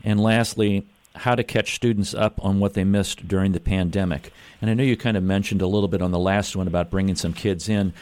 And 0.04 0.20
lastly, 0.20 0.86
how 1.16 1.36
to 1.36 1.44
catch 1.44 1.76
students 1.76 2.14
up 2.14 2.44
on 2.44 2.60
what 2.60 2.74
they 2.74 2.86
missed 2.86 3.28
during 3.28 3.52
the 3.52 3.60
pandemic. 3.60 4.32
And 4.62 4.70
I 4.72 4.74
know 4.74 4.84
you 4.84 4.96
kind 4.96 5.18
of 5.18 5.24
mentioned 5.24 5.62
a 5.62 5.68
little 5.68 5.90
bit 5.90 6.02
on 6.02 6.12
the 6.12 6.20
last 6.20 6.56
one 6.56 6.68
about 6.68 6.90
bringing 6.90 7.16
some 7.16 7.34
kids 7.34 7.68
in. 7.68 7.94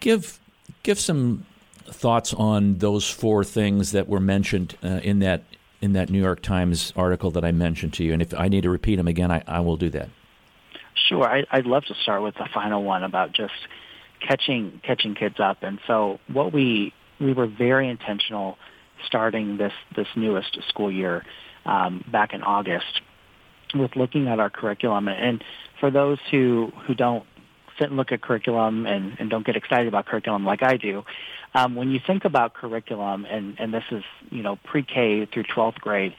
Give 0.00 0.38
give 0.84 1.00
some 1.00 1.44
thoughts 1.84 2.32
on 2.34 2.78
those 2.78 3.10
four 3.10 3.42
things 3.42 3.92
that 3.92 4.08
were 4.08 4.20
mentioned 4.20 4.76
uh, 4.84 5.00
in 5.02 5.18
that 5.18 5.42
in 5.80 5.92
that 5.92 6.10
New 6.10 6.20
York 6.20 6.40
Times 6.42 6.92
article 6.96 7.30
that 7.32 7.44
I 7.44 7.52
mentioned 7.52 7.92
to 7.94 8.04
you. 8.04 8.12
And 8.12 8.22
if 8.22 8.32
I 8.34 8.48
need 8.48 8.62
to 8.62 8.70
repeat 8.70 8.96
them 8.96 9.08
again, 9.08 9.30
I, 9.30 9.42
I 9.46 9.60
will 9.60 9.76
do 9.76 9.90
that. 9.90 10.08
Sure, 11.08 11.24
I, 11.24 11.44
I'd 11.50 11.66
love 11.66 11.84
to 11.86 11.94
start 12.02 12.22
with 12.22 12.34
the 12.34 12.48
final 12.52 12.82
one 12.82 13.04
about 13.04 13.32
just 13.32 13.54
catching 14.26 14.80
catching 14.84 15.14
kids 15.14 15.36
up. 15.38 15.58
And 15.62 15.78
so, 15.86 16.18
what 16.28 16.52
we 16.52 16.92
we 17.20 17.32
were 17.32 17.46
very 17.46 17.88
intentional 17.88 18.58
starting 19.06 19.56
this 19.56 19.72
this 19.94 20.08
newest 20.16 20.58
school 20.68 20.90
year 20.90 21.24
um, 21.64 22.04
back 22.10 22.32
in 22.32 22.42
August 22.42 23.00
with 23.74 23.96
looking 23.96 24.28
at 24.28 24.40
our 24.40 24.50
curriculum. 24.50 25.08
And 25.08 25.42
for 25.80 25.90
those 25.90 26.18
who 26.30 26.72
who 26.86 26.94
don't 26.94 27.24
sit 27.78 27.88
and 27.88 27.96
look 27.96 28.10
at 28.10 28.20
curriculum 28.20 28.86
and, 28.86 29.16
and 29.20 29.30
don't 29.30 29.46
get 29.46 29.56
excited 29.56 29.86
about 29.86 30.06
curriculum 30.06 30.44
like 30.44 30.62
I 30.62 30.76
do, 30.76 31.04
um, 31.54 31.76
when 31.76 31.90
you 31.90 32.00
think 32.04 32.24
about 32.24 32.54
curriculum, 32.54 33.24
and, 33.24 33.56
and 33.58 33.72
this 33.72 33.84
is 33.90 34.02
you 34.30 34.42
know 34.42 34.56
pre-K 34.64 35.26
through 35.32 35.44
12th 35.44 35.76
grade, 35.76 36.14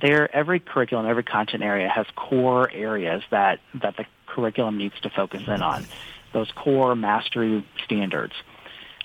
there 0.00 0.34
every 0.34 0.60
curriculum, 0.60 1.06
every 1.06 1.22
content 1.22 1.62
area 1.62 1.88
has 1.88 2.06
core 2.16 2.70
areas 2.70 3.22
that 3.30 3.60
that 3.74 3.96
the 3.96 4.06
curriculum 4.26 4.78
needs 4.78 4.98
to 5.02 5.10
focus 5.10 5.42
in 5.46 5.62
on. 5.62 5.86
Those 6.32 6.50
core 6.54 6.94
mastery 6.94 7.66
standards. 7.84 8.32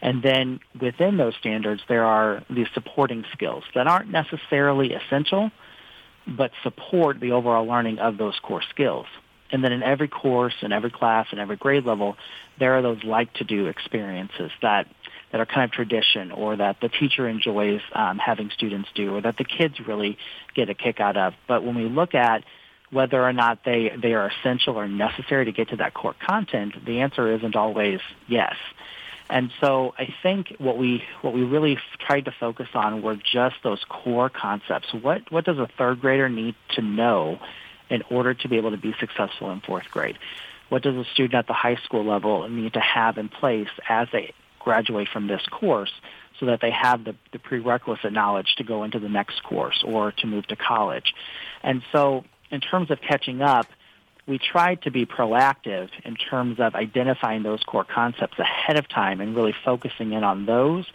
And 0.01 0.21
then 0.21 0.59
within 0.79 1.17
those 1.17 1.35
standards, 1.39 1.81
there 1.89 2.05
are 2.05 2.43
these 2.49 2.67
supporting 2.73 3.25
skills 3.33 3.63
that 3.73 3.87
aren't 3.87 4.09
necessarily 4.09 4.93
essential, 4.93 5.51
but 6.27 6.51
support 6.63 7.19
the 7.19 7.31
overall 7.31 7.65
learning 7.65 7.99
of 7.99 8.17
those 8.17 8.37
core 8.39 8.61
skills. 8.69 9.07
And 9.51 9.63
then 9.63 9.71
in 9.71 9.81
every 9.81 10.07
course, 10.07 10.53
in 10.61 10.71
every 10.71 10.91
class, 10.91 11.27
in 11.31 11.39
every 11.39 11.55
grade 11.55 11.85
level, 11.85 12.15
there 12.59 12.77
are 12.77 12.81
those 12.81 13.03
like-to-do 13.03 13.67
experiences 13.67 14.51
that 14.61 14.87
that 15.31 15.41
are 15.41 15.45
kind 15.45 15.65
of 15.65 15.71
tradition 15.71 16.31
or 16.31 16.55
that 16.55 16.79
the 16.81 16.89
teacher 16.89 17.27
enjoys 17.27 17.81
um, 17.93 18.17
having 18.17 18.49
students 18.49 18.89
do 18.95 19.15
or 19.15 19.21
that 19.21 19.37
the 19.37 19.43
kids 19.43 19.79
really 19.85 20.17
get 20.55 20.69
a 20.69 20.73
kick 20.73 20.99
out 20.99 21.17
of. 21.17 21.33
But 21.47 21.63
when 21.63 21.75
we 21.75 21.83
look 21.83 22.15
at 22.15 22.43
whether 22.89 23.21
or 23.21 23.33
not 23.33 23.65
they, 23.65 23.91
they 24.01 24.13
are 24.13 24.29
essential 24.29 24.79
or 24.79 24.87
necessary 24.87 25.45
to 25.45 25.51
get 25.51 25.69
to 25.69 25.77
that 25.77 25.93
core 25.93 26.15
content, 26.25 26.73
the 26.85 27.01
answer 27.01 27.33
isn't 27.35 27.55
always 27.55 27.99
yes. 28.27 28.55
And 29.29 29.51
so 29.59 29.93
I 29.97 30.13
think 30.23 30.55
what 30.57 30.77
we 30.77 31.03
what 31.21 31.33
we 31.33 31.43
really 31.43 31.77
tried 31.99 32.25
to 32.25 32.31
focus 32.31 32.69
on 32.73 33.01
were 33.01 33.17
just 33.17 33.55
those 33.61 33.83
core 33.83 34.29
concepts. 34.29 34.93
What 34.93 35.29
what 35.31 35.43
does 35.43 35.57
a 35.57 35.67
third 35.77 35.99
grader 35.99 36.29
need 36.29 36.55
to 36.75 36.81
know 36.81 37.39
in 37.89 38.03
order 38.09 38.33
to 38.33 38.47
be 38.47 38.55
able 38.55 38.71
to 38.71 38.77
be 38.77 38.95
successful 38.99 39.51
in 39.51 39.59
fourth 39.59 39.91
grade? 39.91 40.17
What 40.69 40.81
does 40.81 40.95
a 40.95 41.03
student 41.11 41.35
at 41.35 41.47
the 41.47 41.53
high 41.53 41.75
school 41.75 42.05
level 42.05 42.47
need 42.47 42.73
to 42.73 42.79
have 42.79 43.17
in 43.17 43.27
place 43.27 43.69
as 43.89 44.07
they 44.13 44.33
graduate 44.67 45.07
from 45.13 45.27
this 45.27 45.41
course 45.49 45.93
so 46.41 46.45
that 46.47 46.59
they 46.61 46.71
have 46.71 47.05
the, 47.05 47.15
the 47.31 47.39
prerequisite 47.39 48.11
knowledge 48.11 48.55
to 48.57 48.65
go 48.65 48.83
into 48.83 48.99
the 48.99 49.07
next 49.07 49.41
course 49.43 49.81
or 49.87 50.11
to 50.11 50.27
move 50.27 50.45
to 50.47 50.57
college. 50.57 51.13
And 51.63 51.81
so 51.93 52.25
in 52.51 52.59
terms 52.59 52.91
of 52.91 52.99
catching 52.99 53.41
up, 53.41 53.67
we 54.27 54.37
tried 54.37 54.81
to 54.81 54.91
be 54.91 55.05
proactive 55.05 55.87
in 56.03 56.15
terms 56.15 56.59
of 56.59 56.75
identifying 56.75 57.43
those 57.43 57.63
core 57.63 57.85
concepts 57.85 58.37
ahead 58.39 58.77
of 58.77 58.89
time 58.89 59.21
and 59.21 59.37
really 59.37 59.55
focusing 59.63 60.11
in 60.11 60.25
on 60.25 60.45
those 60.45 60.85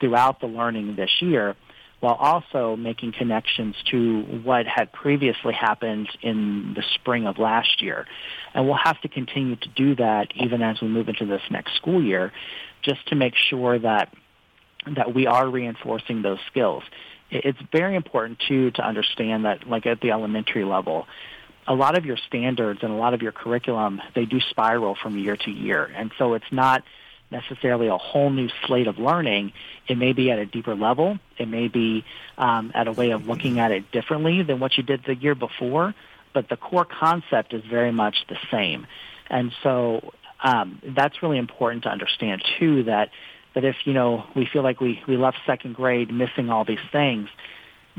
throughout 0.00 0.40
the 0.40 0.46
learning 0.46 0.96
this 0.96 1.10
year 1.20 1.56
while 2.00 2.14
also 2.14 2.76
making 2.76 3.12
connections 3.12 3.76
to 3.90 4.22
what 4.42 4.66
had 4.66 4.90
previously 4.90 5.52
happened 5.52 6.08
in 6.22 6.72
the 6.74 6.82
spring 6.94 7.26
of 7.26 7.38
last 7.38 7.82
year. 7.82 8.06
And 8.54 8.64
we'll 8.64 8.78
have 8.82 8.98
to 9.02 9.08
continue 9.08 9.56
to 9.56 9.68
do 9.68 9.94
that 9.96 10.28
even 10.34 10.62
as 10.62 10.80
we 10.80 10.88
move 10.88 11.10
into 11.10 11.26
this 11.26 11.42
next 11.50 11.76
school 11.76 12.02
year 12.02 12.32
just 12.82 13.06
to 13.08 13.14
make 13.14 13.34
sure 13.36 13.78
that 13.78 14.12
that 14.96 15.14
we 15.14 15.26
are 15.26 15.48
reinforcing 15.48 16.22
those 16.22 16.38
skills. 16.50 16.82
It's 17.30 17.58
very 17.70 17.94
important 17.94 18.38
too 18.48 18.70
to 18.72 18.82
understand 18.82 19.44
that, 19.44 19.68
like 19.68 19.86
at 19.86 20.00
the 20.00 20.10
elementary 20.10 20.64
level, 20.64 21.06
a 21.66 21.74
lot 21.74 21.96
of 21.96 22.06
your 22.06 22.16
standards 22.16 22.80
and 22.82 22.90
a 22.90 22.96
lot 22.96 23.14
of 23.14 23.22
your 23.22 23.32
curriculum 23.32 24.00
they 24.14 24.24
do 24.24 24.40
spiral 24.40 24.96
from 25.00 25.18
year 25.18 25.36
to 25.36 25.50
year, 25.50 25.84
and 25.94 26.10
so 26.18 26.34
it's 26.34 26.50
not 26.50 26.82
necessarily 27.30 27.86
a 27.86 27.96
whole 27.96 28.30
new 28.30 28.48
slate 28.66 28.88
of 28.88 28.98
learning. 28.98 29.52
It 29.86 29.96
may 29.96 30.12
be 30.12 30.30
at 30.30 30.38
a 30.38 30.46
deeper 30.46 30.74
level. 30.74 31.18
It 31.38 31.46
may 31.46 31.68
be 31.68 32.04
um, 32.36 32.72
at 32.74 32.88
a 32.88 32.92
way 32.92 33.10
of 33.10 33.28
looking 33.28 33.60
at 33.60 33.70
it 33.70 33.92
differently 33.92 34.42
than 34.42 34.58
what 34.58 34.76
you 34.76 34.82
did 34.82 35.04
the 35.04 35.14
year 35.14 35.34
before, 35.34 35.94
but 36.32 36.48
the 36.48 36.56
core 36.56 36.84
concept 36.84 37.54
is 37.54 37.62
very 37.64 37.92
much 37.92 38.26
the 38.28 38.36
same. 38.50 38.86
And 39.28 39.52
so 39.62 40.12
um, 40.42 40.80
that's 40.96 41.22
really 41.22 41.38
important 41.38 41.84
to 41.84 41.90
understand 41.90 42.42
too. 42.58 42.84
That 42.84 43.10
that 43.54 43.64
if 43.64 43.76
you 43.84 43.92
know 43.92 44.24
we 44.34 44.46
feel 44.46 44.62
like 44.62 44.80
we 44.80 45.02
we 45.06 45.16
left 45.16 45.38
second 45.46 45.74
grade 45.74 46.12
missing 46.12 46.50
all 46.50 46.64
these 46.64 46.78
things, 46.92 47.28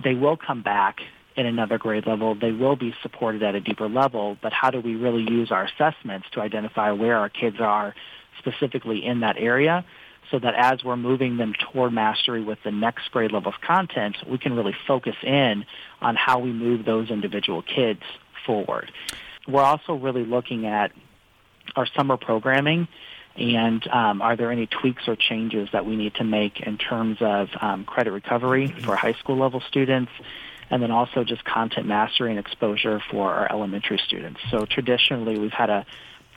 they 0.04 0.14
will 0.14 0.38
come 0.38 0.62
back 0.62 1.02
in 1.36 1.46
another 1.46 1.78
grade 1.78 2.06
level. 2.06 2.36
They 2.36 2.52
will 2.52 2.76
be 2.76 2.94
supported 3.02 3.44
at 3.44 3.56
a 3.56 3.62
deeper 3.62 3.88
level. 3.88 4.38
But 4.42 4.54
how 4.54 4.70
do 4.70 4.80
we 4.80 4.96
really 4.96 5.24
use 5.24 5.52
our 5.52 5.66
assessments 5.66 6.28
to 6.34 6.42
identify 6.42 6.92
where 6.92 7.18
our 7.18 7.30
kids 7.30 7.58
are 7.60 7.96
specifically 8.40 9.06
in 9.06 9.22
that 9.22 9.38
area? 9.38 9.86
So 10.30 10.40
that 10.40 10.54
as 10.56 10.84
we're 10.84 10.98
moving 10.98 11.38
them 11.38 11.54
toward 11.54 11.92
mastery 11.92 12.42
with 12.42 12.60
the 12.64 12.72
next 12.72 13.12
grade 13.12 13.32
level 13.32 13.52
of 13.52 13.60
content, 13.62 14.16
we 14.28 14.38
can 14.38 14.54
really 14.56 14.76
focus 14.88 15.16
in 15.24 15.66
on 16.00 16.16
how 16.16 16.40
we 16.40 16.54
move 16.54 16.86
those 16.86 17.10
individual 17.10 17.62
kids 17.62 18.02
forward. 18.46 18.92
We're 19.48 19.64
also 19.64 19.94
really 19.94 20.24
looking 20.24 20.66
at 20.66 20.92
our 21.76 21.88
summer 21.96 22.18
programming 22.18 22.88
and 23.36 23.88
um, 23.88 24.22
are 24.22 24.36
there 24.36 24.52
any 24.52 24.68
tweaks 24.68 25.08
or 25.08 25.16
changes 25.16 25.70
that 25.72 25.86
we 25.86 25.96
need 25.96 26.14
to 26.16 26.24
make 26.24 26.60
in 26.60 26.78
terms 26.78 27.18
of 27.22 27.50
um, 27.62 27.86
credit 27.86 28.12
recovery 28.12 28.76
for 28.84 28.96
high 28.96 29.14
school 29.14 29.38
level 29.38 29.62
students 29.68 30.12
and 30.70 30.82
then 30.82 30.92
also 30.92 31.24
just 31.24 31.44
content 31.44 31.86
mastery 31.86 32.30
and 32.30 32.40
exposure 32.40 33.02
for 33.10 33.34
our 33.34 33.52
elementary 33.52 34.00
students. 34.06 34.40
So 34.50 34.66
traditionally 34.66 35.38
we've 35.38 35.52
had 35.52 35.70
a 35.70 35.86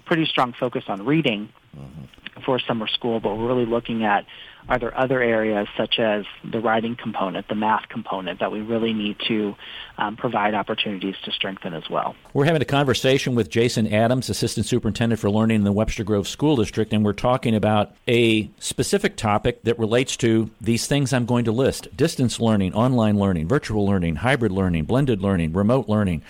pretty 0.05 0.27
strong 0.27 0.53
focus 0.59 0.85
on 0.89 1.05
reading 1.05 1.49
mm-hmm. 1.77 2.43
for 2.45 2.59
summer 2.59 2.87
school, 2.87 3.21
but 3.21 3.37
we're 3.37 3.47
really 3.47 3.67
looking 3.67 4.05
at 4.05 4.27
are 4.69 4.79
there 4.79 4.99
other 4.99 5.23
areas 5.23 5.69
such 5.77 5.99
as 5.99 6.25
the 6.43 6.59
writing 6.59 6.97
component, 6.97 7.49
the 7.49 7.55
math 7.55 7.89
component 7.91 8.41
that 8.41 8.51
we 8.51 8.61
really 8.61 8.95
need 8.95 9.17
to 9.29 9.55
um, 9.99 10.17
provide 10.17 10.55
opportunities 10.55 11.15
to 11.25 11.31
strengthen 11.33 11.75
as 11.75 11.91
well? 11.91 12.15
We're 12.33 12.47
having 12.47 12.63
a 12.63 12.67
conversation 12.67 13.35
with 13.35 13.51
Jason 13.51 13.93
Adams, 13.93 14.31
Assistant 14.31 14.65
Superintendent 14.65 15.21
for 15.21 15.31
Learning 15.31 15.57
in 15.57 15.65
the 15.65 15.73
Webster 15.73 16.03
Groves 16.03 16.31
School 16.31 16.57
District, 16.57 16.93
and 16.95 17.05
we're 17.05 17.13
talking 17.13 17.55
about 17.55 17.95
a 18.09 18.51
specific 18.59 19.17
topic 19.17 19.63
that 19.65 19.79
relates 19.79 20.17
to 20.19 20.51
these 20.61 20.87
things 20.87 21.13
I'm 21.13 21.27
going 21.27 21.45
to 21.45 21.53
list 21.53 21.95
distance 21.95 22.41
learning, 22.41 22.73
online 22.73 23.19
learning, 23.19 23.49
virtual 23.49 23.85
learning, 23.85 24.17
hybrid 24.17 24.53
learning, 24.53 24.85
blended 24.85 25.21
learning, 25.21 25.53
remote 25.53 25.89
learning 25.89 26.23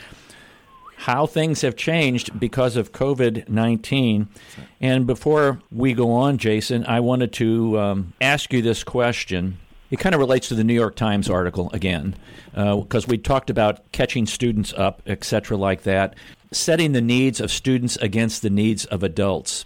how 0.96 1.26
things 1.26 1.60
have 1.62 1.76
changed 1.76 2.38
because 2.38 2.76
of 2.76 2.92
COVID 2.92 3.48
19. 3.48 4.28
And 4.80 5.06
before 5.06 5.60
we 5.70 5.92
go 5.92 6.12
on, 6.12 6.38
Jason, 6.38 6.84
I 6.86 7.00
wanted 7.00 7.32
to 7.34 7.78
um, 7.78 8.12
ask 8.20 8.52
you 8.52 8.62
this 8.62 8.84
question. 8.84 9.58
It 9.90 9.98
kind 9.98 10.14
of 10.14 10.20
relates 10.20 10.48
to 10.48 10.54
the 10.54 10.64
New 10.64 10.74
York 10.74 10.96
Times 10.96 11.30
article 11.30 11.70
again, 11.72 12.16
because 12.52 13.04
uh, 13.04 13.08
we 13.08 13.18
talked 13.18 13.50
about 13.50 13.90
catching 13.92 14.26
students 14.26 14.72
up, 14.72 15.02
et 15.06 15.24
cetera, 15.24 15.56
like 15.56 15.82
that, 15.82 16.16
setting 16.50 16.92
the 16.92 17.00
needs 17.00 17.40
of 17.40 17.50
students 17.50 17.96
against 17.96 18.42
the 18.42 18.50
needs 18.50 18.86
of 18.86 19.02
adults. 19.02 19.64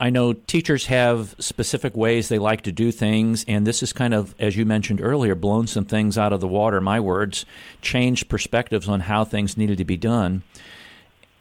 I 0.00 0.08
know 0.08 0.32
teachers 0.32 0.86
have 0.86 1.34
specific 1.38 1.94
ways 1.94 2.30
they 2.30 2.38
like 2.38 2.62
to 2.62 2.72
do 2.72 2.90
things, 2.90 3.44
and 3.46 3.66
this 3.66 3.82
is 3.82 3.92
kind 3.92 4.14
of, 4.14 4.34
as 4.38 4.56
you 4.56 4.64
mentioned 4.64 5.02
earlier, 5.02 5.34
blown 5.34 5.66
some 5.66 5.84
things 5.84 6.16
out 6.16 6.32
of 6.32 6.40
the 6.40 6.48
water, 6.48 6.80
my 6.80 6.98
words, 6.98 7.44
changed 7.82 8.30
perspectives 8.30 8.88
on 8.88 9.00
how 9.00 9.24
things 9.24 9.58
needed 9.58 9.76
to 9.76 9.84
be 9.84 9.98
done. 9.98 10.42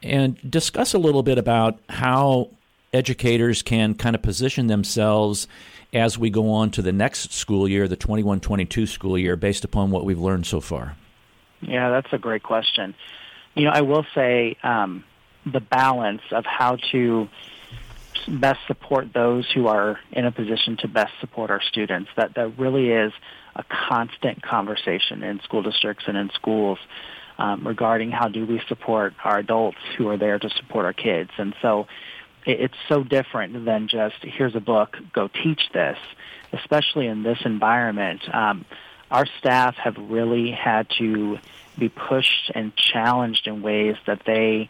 And 0.04 0.38
discuss 0.50 0.94
a 0.94 0.98
little 0.98 1.24
bit 1.24 1.38
about 1.38 1.80
how 1.88 2.50
educators 2.92 3.62
can 3.62 3.96
kind 3.96 4.14
of 4.14 4.22
position 4.22 4.68
themselves 4.68 5.48
as 5.94 6.18
we 6.18 6.30
go 6.30 6.52
on 6.52 6.70
to 6.72 6.82
the 6.82 6.92
next 6.92 7.32
school 7.32 7.66
year, 7.66 7.88
the 7.88 7.96
21 7.96 8.42
22 8.42 8.88
school 8.88 9.18
year, 9.18 9.38
based 9.38 9.64
upon 9.64 9.90
what 9.90 10.04
we've 10.04 10.20
learned 10.20 10.46
so 10.46 10.60
far. 10.60 10.98
Yeah, 11.62 11.90
that's 11.90 12.12
a 12.12 12.18
great 12.18 12.44
question. 12.44 12.94
You 13.56 13.66
know, 13.66 13.72
I 13.72 13.82
will 13.82 14.06
say 14.14 14.58
um, 14.64 15.06
the 15.46 15.62
balance 15.62 16.22
of 16.32 16.46
how 16.46 16.78
to 16.92 17.30
best 18.28 18.60
support 18.68 19.14
those 19.14 19.50
who 19.52 19.68
are 19.68 20.00
in 20.12 20.26
a 20.26 20.32
position 20.32 20.78
to 20.78 20.88
best 20.88 21.14
support 21.20 21.50
our 21.52 21.62
students. 21.62 22.10
That 22.16 22.36
that 22.36 22.60
really 22.60 22.90
is 22.92 23.14
a 23.56 23.64
constant 23.64 24.42
conversation 24.42 25.24
in 25.24 25.42
school 25.42 25.62
districts 25.62 26.06
and 26.08 26.18
in 26.18 26.30
schools 26.32 26.80
um, 27.38 27.66
regarding 27.66 28.12
how 28.12 28.28
do 28.28 28.46
we 28.46 28.62
support 28.68 29.14
our 29.24 29.40
adults 29.40 29.78
who 29.98 30.08
are 30.10 30.18
there 30.18 30.38
to 30.40 30.50
support 30.50 30.86
our 30.86 30.94
kids. 30.94 31.32
And 31.38 31.56
so 31.62 31.88
it, 32.46 32.60
it's 32.62 32.78
so 32.88 33.04
different 33.04 33.66
than 33.66 33.88
just 33.88 34.18
here's 34.22 34.56
a 34.56 34.60
book, 34.60 34.98
go 35.14 35.28
teach 35.28 35.62
this. 35.74 35.98
Especially 36.52 37.06
in 37.06 37.22
this 37.22 37.38
environment, 37.46 38.22
um, 38.34 38.66
our 39.12 39.28
staff 39.38 39.76
have 39.76 39.96
really 39.98 40.52
had 40.52 40.88
to 40.98 41.38
be 41.78 41.90
pushed 41.90 42.52
and 42.56 42.76
challenged 42.76 43.48
in 43.48 43.62
ways 43.62 43.96
that 44.08 44.24
they 44.26 44.70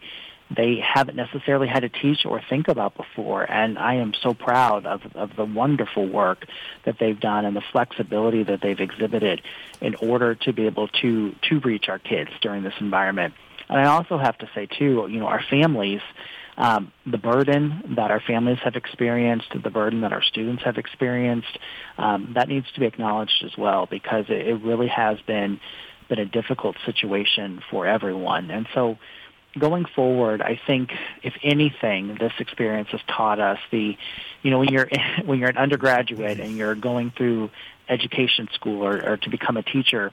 they 0.54 0.80
haven't 0.82 1.16
necessarily 1.16 1.68
had 1.68 1.80
to 1.80 1.88
teach 1.88 2.24
or 2.24 2.42
think 2.48 2.68
about 2.68 2.96
before. 2.96 3.50
And 3.50 3.78
I 3.78 3.94
am 3.94 4.12
so 4.20 4.34
proud 4.34 4.84
of, 4.84 5.02
of 5.14 5.36
the 5.36 5.44
wonderful 5.44 6.08
work 6.08 6.46
that 6.84 6.96
they've 6.98 7.18
done 7.18 7.44
and 7.44 7.54
the 7.54 7.62
flexibility 7.72 8.42
that 8.42 8.60
they've 8.60 8.80
exhibited 8.80 9.42
in 9.80 9.94
order 9.96 10.34
to 10.34 10.52
be 10.52 10.66
able 10.66 10.88
to, 10.88 11.34
to 11.48 11.60
reach 11.60 11.88
our 11.88 11.98
kids 11.98 12.30
during 12.40 12.64
this 12.64 12.74
environment. 12.80 13.34
And 13.68 13.80
I 13.80 13.86
also 13.86 14.18
have 14.18 14.36
to 14.38 14.50
say, 14.54 14.66
too, 14.66 15.06
you 15.08 15.20
know, 15.20 15.26
our 15.26 15.42
families, 15.48 16.00
um, 16.56 16.92
the 17.06 17.18
burden 17.18 17.94
that 17.96 18.10
our 18.10 18.20
families 18.20 18.58
have 18.64 18.74
experienced, 18.74 19.46
the 19.62 19.70
burden 19.70 20.00
that 20.00 20.12
our 20.12 20.22
students 20.22 20.64
have 20.64 20.76
experienced, 20.76 21.58
um, 21.96 22.32
that 22.34 22.48
needs 22.48 22.66
to 22.72 22.80
be 22.80 22.86
acknowledged 22.86 23.44
as 23.44 23.56
well 23.56 23.86
because 23.86 24.24
it, 24.28 24.48
it 24.48 24.54
really 24.62 24.88
has 24.88 25.18
been 25.26 25.60
been 26.08 26.18
a 26.18 26.26
difficult 26.26 26.76
situation 26.84 27.62
for 27.70 27.86
everyone. 27.86 28.50
And 28.50 28.66
so 28.74 28.98
going 29.58 29.84
forward, 29.84 30.42
I 30.42 30.60
think 30.66 30.90
if 31.22 31.34
anything, 31.42 32.16
this 32.18 32.32
experience 32.38 32.88
has 32.90 33.00
taught 33.08 33.40
us 33.40 33.58
the, 33.70 33.96
you 34.42 34.50
know, 34.50 34.60
when 34.60 34.68
you're 34.68 34.88
when 35.24 35.38
you're 35.38 35.50
an 35.50 35.58
undergraduate 35.58 36.40
and 36.40 36.56
you're 36.56 36.74
going 36.74 37.10
through 37.10 37.50
education 37.88 38.48
school 38.54 38.84
or, 38.84 39.12
or 39.12 39.16
to 39.16 39.30
become 39.30 39.56
a 39.56 39.62
teacher, 39.62 40.12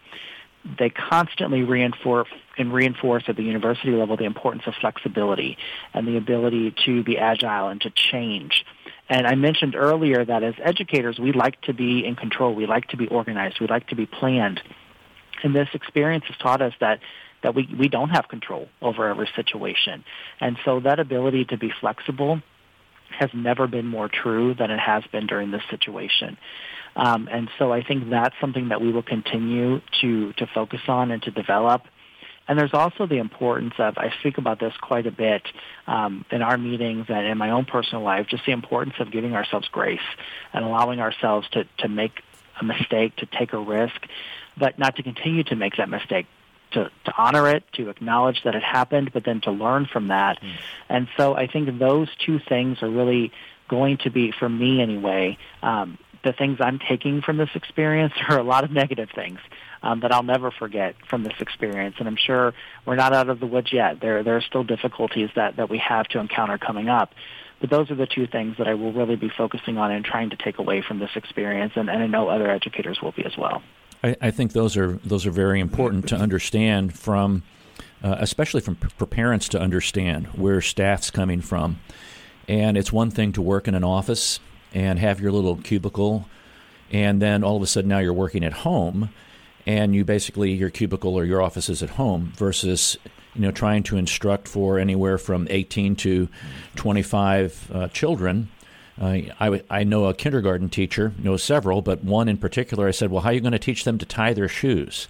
they 0.80 0.90
constantly 0.90 1.64
reinforce 1.64 2.28
and 2.58 2.74
reinforce 2.74 3.24
at 3.28 3.36
the 3.36 3.44
university 3.44 3.92
level 3.92 4.18
the 4.18 4.26
importance 4.26 4.64
of 4.66 4.74
flexibility 4.82 5.58
and 5.94 6.08
the 6.08 6.18
ability 6.18 6.74
to 6.86 7.04
be 7.04 7.18
agile 7.18 7.68
and 7.68 7.82
to 7.82 7.92
change. 7.92 8.66
And 9.10 9.26
I 9.26 9.36
mentioned 9.36 9.76
earlier 9.76 10.26
that 10.26 10.44
as 10.44 10.56
educators, 10.62 11.18
we 11.20 11.32
like 11.32 11.62
to 11.62 11.74
be 11.74 12.06
in 12.06 12.16
control. 12.16 12.54
We 12.54 12.66
like 12.66 12.88
to 12.90 12.98
be 12.98 13.08
organized. 13.08 13.60
We 13.62 13.68
like 13.68 13.88
to 13.88 13.96
be 13.96 14.06
planned. 14.06 14.62
And 15.44 15.56
this 15.56 15.70
experience 15.74 16.26
has 16.28 16.38
taught 16.38 16.62
us 16.62 16.74
that 16.80 17.00
that 17.48 17.56
we, 17.56 17.66
we 17.80 17.88
don't 17.88 18.10
have 18.10 18.28
control 18.28 18.68
over 18.82 19.08
every 19.08 19.30
situation. 19.34 20.04
And 20.42 20.58
so 20.66 20.82
that 20.82 21.00
ability 21.00 21.46
to 21.46 21.58
be 21.58 21.72
flexible 21.80 22.42
has 23.18 23.30
never 23.34 23.68
been 23.68 23.88
more 23.88 24.10
true 24.10 24.54
than 24.54 24.70
it 24.70 24.82
has 24.82 25.02
been 25.14 25.28
during 25.28 25.52
this 25.52 25.62
situation. 25.70 26.38
Um, 26.98 27.30
and 27.32 27.50
so 27.58 27.72
I 27.72 27.84
think 27.84 28.10
that's 28.10 28.36
something 28.42 28.68
that 28.68 28.82
we 28.82 28.92
will 28.92 29.02
continue 29.02 29.80
to, 30.02 30.34
to 30.34 30.48
focus 30.54 30.82
on 30.90 31.10
and 31.12 31.24
to 31.24 31.32
develop. 31.32 31.84
And 32.50 32.60
there's 32.60 32.74
also 32.74 33.08
the 33.08 33.20
importance 33.20 33.76
of, 33.78 33.98
I 33.98 34.12
speak 34.20 34.38
about 34.38 34.60
this 34.60 34.74
quite 34.82 35.08
a 35.08 35.12
bit 35.12 35.44
um, 35.86 36.26
in 36.30 36.42
our 36.42 36.58
meetings 36.58 37.06
and 37.08 37.26
in 37.28 37.38
my 37.38 37.52
own 37.52 37.64
personal 37.64 38.04
life, 38.04 38.28
just 38.28 38.46
the 38.46 38.52
importance 38.52 38.96
of 39.00 39.10
giving 39.10 39.36
ourselves 39.36 39.70
grace 39.70 40.00
and 40.52 40.66
allowing 40.66 41.00
ourselves 41.00 41.48
to, 41.52 41.64
to 41.78 41.88
make 41.88 42.24
a 42.60 42.66
mistake, 42.66 43.16
to 43.18 43.26
take 43.26 43.54
a 43.54 43.58
risk, 43.58 44.06
but 44.58 44.78
not 44.78 44.98
to 44.98 45.04
continue 45.04 45.46
to 45.46 45.56
make 45.56 45.78
that 45.78 45.88
mistake, 45.88 46.26
to, 46.72 46.92
to 47.06 47.14
honor 47.18 47.50
it, 47.50 47.64
to 47.74 47.90
acknowledge 47.90 48.44
that 48.44 48.56
it 48.56 48.64
happened, 48.64 49.12
but 49.14 49.24
then 49.24 49.42
to 49.42 49.52
learn 49.52 49.86
from 49.86 50.10
that. 50.10 50.42
Mm. 50.42 50.52
And 50.90 51.08
so 51.18 51.36
I 51.36 51.48
think 51.48 51.80
those 51.80 52.10
two 52.26 52.40
things 52.40 52.82
are 52.82 52.90
really 52.90 53.32
going 53.68 53.98
to 53.98 54.10
be, 54.10 54.32
for 54.32 54.50
me 54.50 54.82
anyway, 54.82 55.38
um, 55.62 55.98
the 56.24 56.34
things 56.34 56.58
I'm 56.60 56.80
taking 56.80 57.22
from 57.22 57.38
this 57.38 57.50
experience 57.56 58.14
are 58.30 58.38
a 58.38 58.44
lot 58.44 58.64
of 58.64 58.72
negative 58.72 59.10
things 59.14 59.40
um, 59.84 60.02
that 60.02 60.12
I'll 60.12 60.24
never 60.24 60.52
forget 60.52 60.96
from 61.10 61.24
this 61.24 61.36
experience. 61.40 61.96
And 62.00 62.08
I'm 62.08 62.18
sure 62.18 62.54
we're 62.86 62.96
not 62.96 63.14
out 63.14 63.30
of 63.30 63.40
the 63.40 63.48
woods 63.48 63.72
yet. 63.72 64.02
There, 64.02 64.24
there 64.24 64.36
are 64.36 64.42
still 64.42 64.64
difficulties 64.64 65.30
that, 65.36 65.58
that 65.58 65.70
we 65.70 65.78
have 65.78 66.08
to 66.10 66.20
encounter 66.20 66.58
coming 66.58 66.90
up. 66.90 67.14
But 67.60 67.70
those 67.70 67.90
are 67.90 67.96
the 67.96 68.06
two 68.06 68.28
things 68.28 68.58
that 68.58 68.68
I 68.68 68.76
will 68.76 68.94
really 68.94 69.16
be 69.16 69.30
focusing 69.36 69.78
on 69.78 69.92
and 69.92 70.06
trying 70.06 70.30
to 70.30 70.36
take 70.36 70.60
away 70.60 70.84
from 70.88 71.00
this 71.00 71.10
experience, 71.16 71.74
and, 71.76 71.90
and 71.90 72.04
I 72.04 72.08
know 72.08 72.30
other 72.30 72.50
educators 72.52 73.02
will 73.02 73.14
be 73.14 73.26
as 73.26 73.36
well. 73.36 73.64
I, 74.04 74.16
I 74.22 74.32
think 74.32 74.54
those 74.54 74.78
are 74.78 74.94
those 75.04 75.26
are 75.26 75.32
very 75.32 75.60
important 75.60 76.08
to 76.10 76.16
understand 76.16 76.98
from, 76.98 77.44
uh, 78.04 78.16
especially 78.20 78.62
from 78.62 78.76
for 78.76 79.06
parents 79.06 79.48
to 79.50 79.60
understand 79.60 80.28
where 80.28 80.62
staff's 80.62 81.12
coming 81.12 81.42
from. 81.42 81.80
And 82.48 82.78
it's 82.78 82.94
one 82.94 83.12
thing 83.12 83.34
to 83.34 83.42
work 83.42 83.68
in 83.68 83.76
an 83.76 83.84
office 83.84 84.40
and 84.74 85.00
have 85.00 85.20
your 85.20 85.32
little 85.32 85.58
cubicle 85.58 86.28
and 86.92 87.22
then 87.22 87.44
all 87.44 87.58
of 87.58 87.64
a 87.64 87.68
sudden 87.68 87.90
now 87.90 88.00
you're 88.00 88.14
working 88.14 88.44
at 88.44 88.54
home, 88.54 89.10
and 89.66 89.94
you 89.94 90.06
basically 90.06 90.52
your 90.54 90.70
cubicle 90.70 91.16
or 91.16 91.26
your 91.26 91.42
office 91.42 91.70
is 91.70 91.84
at 91.84 91.92
home 91.92 92.32
versus 92.36 92.98
you 93.36 93.42
know 93.42 93.52
trying 93.52 93.84
to 93.84 93.98
instruct 93.98 94.48
for 94.48 94.80
anywhere 94.80 95.18
from 95.18 95.48
18 95.50 95.96
to 95.98 96.30
25 96.76 97.72
uh, 97.74 97.88
children. 97.90 98.50
Uh, 99.00 99.20
I, 99.40 99.62
I 99.70 99.84
know 99.84 100.06
a 100.06 100.14
kindergarten 100.14 100.70
teacher, 100.70 101.14
know 101.20 101.38
several, 101.38 101.82
but 101.82 102.04
one 102.04 102.28
in 102.28 102.38
particular. 102.38 102.88
I 102.88 102.92
said, 102.92 103.12
"Well, 103.12 103.22
how 103.22 103.30
are 103.30 103.34
you 103.34 103.42
going 103.42 103.52
to 103.52 103.60
teach 103.60 103.84
them 103.84 103.98
to 104.00 104.06
tie 104.06 104.34
their 104.34 104.48
shoes?" 104.48 105.08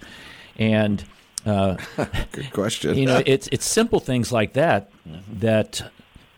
And 0.56 1.04
uh, 1.46 1.76
good 2.32 2.52
question. 2.52 2.96
you 2.96 3.06
know, 3.06 3.22
it's 3.24 3.48
it's 3.50 3.64
simple 3.64 4.00
things 4.00 4.30
like 4.30 4.52
that 4.54 4.90
that 5.32 5.90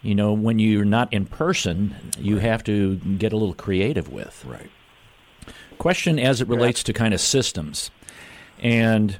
you 0.03 0.15
know 0.15 0.33
when 0.33 0.59
you're 0.59 0.85
not 0.85 1.13
in 1.13 1.27
person, 1.27 1.95
you 2.19 2.37
right. 2.37 2.45
have 2.45 2.63
to 2.65 2.97
get 2.97 3.33
a 3.33 3.37
little 3.37 3.55
creative 3.55 4.09
with. 4.09 4.45
Right. 4.47 4.71
Question 5.79 6.19
as 6.19 6.41
it 6.41 6.49
relates 6.49 6.83
yeah. 6.83 6.87
to 6.87 6.93
kind 6.93 7.15
of 7.15 7.21
systems, 7.21 7.91
and 8.61 9.19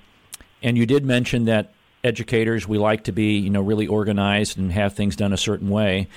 and 0.63 0.79
you 0.79 0.87
did 0.87 1.05
mention 1.05 1.47
that 1.47 1.73
educators 2.05 2.67
we 2.69 2.79
like 2.79 3.05
to 3.05 3.13
be 3.13 3.39
you 3.39 3.51
know 3.51 3.61
really 3.61 3.87
organized 3.87 4.57
and 4.57 4.73
have 4.73 4.95
things 4.95 5.17
done 5.17 5.33
a 5.33 5.37
certain 5.37 5.69
way 5.69 6.09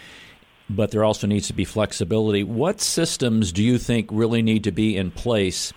but 0.69 0.91
there 0.91 1.03
also 1.03 1.27
needs 1.27 1.47
to 1.47 1.53
be 1.53 1.65
flexibility 1.65 2.43
what 2.43 2.79
systems 2.79 3.51
do 3.51 3.61
you 3.63 3.77
think 3.77 4.07
really 4.11 4.41
need 4.41 4.63
to 4.63 4.71
be 4.71 4.95
in 4.95 5.11
place 5.11 5.73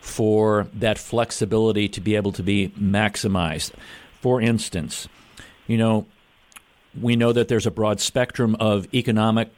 for 0.00 0.66
that 0.74 0.98
flexibility 0.98 1.88
to 1.88 2.00
be 2.00 2.16
able 2.16 2.32
to 2.32 2.42
be 2.42 2.68
maximized. 2.70 3.72
For 4.20 4.40
instance, 4.40 5.08
you 5.66 5.76
know, 5.76 6.06
we 7.00 7.16
know 7.16 7.32
that 7.32 7.48
there's 7.48 7.66
a 7.66 7.70
broad 7.70 8.00
spectrum 8.00 8.56
of 8.58 8.92
economic 8.94 9.52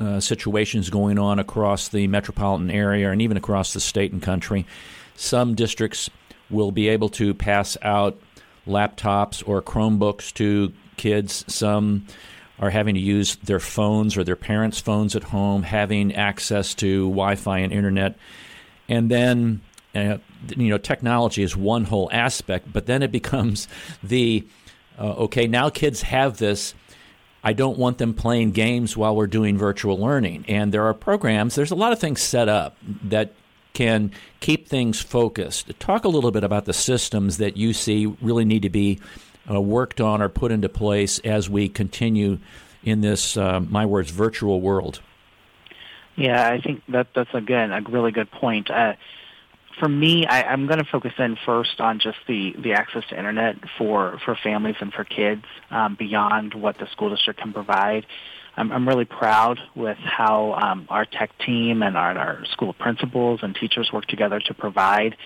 uh, 0.00 0.18
situations 0.18 0.90
going 0.90 1.18
on 1.18 1.38
across 1.38 1.88
the 1.88 2.06
metropolitan 2.08 2.70
area 2.70 3.10
and 3.10 3.22
even 3.22 3.36
across 3.36 3.72
the 3.72 3.80
state 3.80 4.12
and 4.12 4.22
country. 4.22 4.66
Some 5.14 5.54
districts 5.54 6.10
will 6.50 6.72
be 6.72 6.88
able 6.88 7.10
to 7.10 7.34
pass 7.34 7.76
out 7.82 8.18
laptops 8.66 9.46
or 9.46 9.62
Chromebooks 9.62 10.32
to 10.34 10.72
kids. 10.96 11.44
Some 11.46 12.06
are 12.62 12.70
having 12.70 12.94
to 12.94 13.00
use 13.00 13.36
their 13.36 13.60
phones 13.60 14.16
or 14.16 14.22
their 14.22 14.36
parents' 14.36 14.80
phones 14.80 15.16
at 15.16 15.24
home, 15.24 15.64
having 15.64 16.14
access 16.14 16.74
to 16.76 17.08
Wi 17.08 17.34
Fi 17.34 17.58
and 17.58 17.72
internet. 17.72 18.16
And 18.88 19.10
then 19.10 19.60
uh, 19.94 20.18
you 20.56 20.68
know, 20.68 20.78
technology 20.78 21.42
is 21.42 21.56
one 21.56 21.84
whole 21.84 22.08
aspect, 22.12 22.72
but 22.72 22.86
then 22.86 23.02
it 23.02 23.10
becomes 23.10 23.66
the 24.02 24.46
uh, 24.98 25.12
okay, 25.24 25.46
now 25.46 25.68
kids 25.70 26.02
have 26.02 26.38
this. 26.38 26.74
I 27.44 27.52
don't 27.52 27.78
want 27.78 27.98
them 27.98 28.14
playing 28.14 28.52
games 28.52 28.96
while 28.96 29.16
we're 29.16 29.26
doing 29.26 29.58
virtual 29.58 29.98
learning. 29.98 30.44
And 30.46 30.72
there 30.72 30.84
are 30.84 30.94
programs, 30.94 31.56
there's 31.56 31.72
a 31.72 31.76
lot 31.76 31.92
of 31.92 31.98
things 31.98 32.20
set 32.20 32.48
up 32.48 32.76
that 33.04 33.34
can 33.72 34.12
keep 34.38 34.68
things 34.68 35.00
focused. 35.00 35.72
Talk 35.80 36.04
a 36.04 36.08
little 36.08 36.30
bit 36.30 36.44
about 36.44 36.66
the 36.66 36.72
systems 36.72 37.38
that 37.38 37.56
you 37.56 37.72
see 37.72 38.06
really 38.20 38.44
need 38.44 38.62
to 38.62 38.70
be 38.70 39.00
uh, 39.50 39.60
worked 39.60 40.00
on 40.00 40.22
or 40.22 40.28
put 40.28 40.52
into 40.52 40.68
place 40.68 41.18
as 41.20 41.48
we 41.48 41.68
continue 41.68 42.38
in 42.84 43.00
this, 43.00 43.36
uh, 43.36 43.60
my 43.60 43.86
words, 43.86 44.10
virtual 44.10 44.60
world. 44.60 45.00
Yeah, 46.16 46.48
I 46.48 46.60
think 46.60 46.82
that 46.88 47.08
that's 47.14 47.32
again 47.32 47.72
a 47.72 47.80
really 47.88 48.12
good 48.12 48.30
point. 48.30 48.70
Uh, 48.70 48.94
for 49.78 49.88
me, 49.88 50.26
I, 50.26 50.42
I'm 50.42 50.66
going 50.66 50.78
to 50.78 50.84
focus 50.84 51.12
in 51.18 51.36
first 51.46 51.80
on 51.80 51.98
just 51.98 52.18
the, 52.28 52.54
the 52.58 52.74
access 52.74 53.04
to 53.08 53.18
internet 53.18 53.56
for, 53.78 54.18
for 54.24 54.36
families 54.42 54.76
and 54.80 54.92
for 54.92 55.04
kids 55.04 55.44
um, 55.70 55.96
beyond 55.98 56.54
what 56.54 56.78
the 56.78 56.86
school 56.92 57.10
district 57.10 57.40
can 57.40 57.52
provide. 57.52 58.06
I'm, 58.56 58.70
I'm 58.70 58.86
really 58.86 59.06
proud 59.06 59.58
with 59.74 59.96
how 59.96 60.52
um, 60.52 60.86
our 60.90 61.06
tech 61.06 61.30
team 61.38 61.82
and 61.82 61.96
our, 61.96 62.16
our 62.18 62.44
school 62.46 62.74
principals 62.74 63.40
and 63.42 63.54
teachers 63.54 63.90
work 63.92 64.06
together 64.06 64.40
to 64.40 64.54
provide 64.54 65.16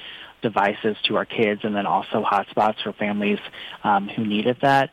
devices 0.43 0.97
to 1.05 1.17
our 1.17 1.25
kids 1.25 1.63
and 1.65 1.75
then 1.75 1.87
also 1.87 2.25
hotspots 2.25 2.83
for 2.83 2.93
families 2.93 3.39
um, 3.85 4.09
who 4.09 4.25
needed 4.25 4.59
that. 4.63 4.91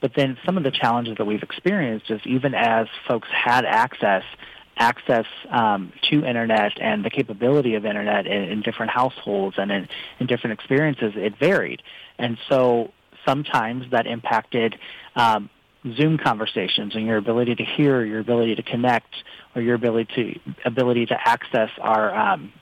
But 0.00 0.12
then 0.14 0.38
some 0.46 0.56
of 0.56 0.64
the 0.64 0.70
challenges 0.70 1.16
that 1.18 1.24
we've 1.24 1.42
experienced 1.42 2.10
is 2.10 2.20
even 2.24 2.54
as 2.54 2.86
folks 3.06 3.28
had 3.30 3.64
access, 3.64 4.22
access 4.76 5.26
um, 5.50 5.92
to 6.10 6.24
internet 6.24 6.80
and 6.80 7.04
the 7.04 7.10
capability 7.10 7.74
of 7.74 7.84
internet 7.84 8.26
in, 8.26 8.44
in 8.44 8.62
different 8.62 8.92
households 8.92 9.56
and 9.58 9.70
in, 9.70 9.88
in 10.20 10.26
different 10.26 10.54
experiences, 10.54 11.14
it 11.16 11.38
varied. 11.38 11.82
And 12.18 12.38
so 12.48 12.92
sometimes 13.26 13.90
that 13.90 14.06
impacted 14.06 14.78
um, 15.16 15.50
Zoom 15.96 16.18
conversations 16.18 16.94
and 16.94 17.06
your 17.06 17.16
ability 17.16 17.54
to 17.56 17.64
hear, 17.64 18.04
your 18.04 18.20
ability 18.20 18.54
to 18.56 18.62
connect, 18.62 19.14
or 19.54 19.62
your 19.62 19.74
ability 19.74 20.14
to 20.14 20.40
ability 20.64 21.06
to 21.06 21.16
access 21.28 21.70
our 21.80 22.14
um, 22.14 22.52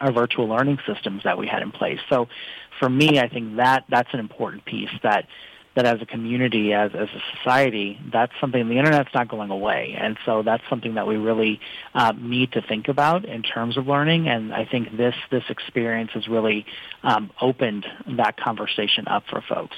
our 0.00 0.12
virtual 0.12 0.46
learning 0.46 0.78
systems 0.86 1.22
that 1.24 1.38
we 1.38 1.46
had 1.46 1.62
in 1.62 1.70
place. 1.70 2.00
So, 2.08 2.28
for 2.78 2.88
me, 2.88 3.18
I 3.18 3.28
think 3.28 3.56
that 3.56 3.84
that's 3.88 4.08
an 4.12 4.20
important 4.20 4.64
piece 4.64 4.90
that 5.02 5.26
that 5.78 5.86
as 5.86 6.02
a 6.02 6.06
community, 6.06 6.72
as, 6.72 6.90
as 6.92 7.08
a 7.08 7.36
society, 7.36 8.00
that's 8.12 8.32
something, 8.40 8.68
the 8.68 8.78
internet's 8.78 9.10
not 9.14 9.28
going 9.28 9.50
away. 9.50 9.96
And 9.96 10.18
so 10.26 10.42
that's 10.42 10.64
something 10.68 10.94
that 10.94 11.06
we 11.06 11.14
really 11.14 11.60
uh, 11.94 12.12
need 12.18 12.50
to 12.52 12.62
think 12.62 12.88
about 12.88 13.24
in 13.24 13.44
terms 13.44 13.76
of 13.76 13.86
learning. 13.86 14.26
And 14.26 14.52
I 14.52 14.64
think 14.64 14.96
this, 14.96 15.14
this 15.30 15.44
experience 15.48 16.10
has 16.14 16.26
really 16.26 16.66
um, 17.04 17.30
opened 17.40 17.86
that 18.16 18.36
conversation 18.36 19.06
up 19.06 19.22
for 19.30 19.40
folks. 19.40 19.76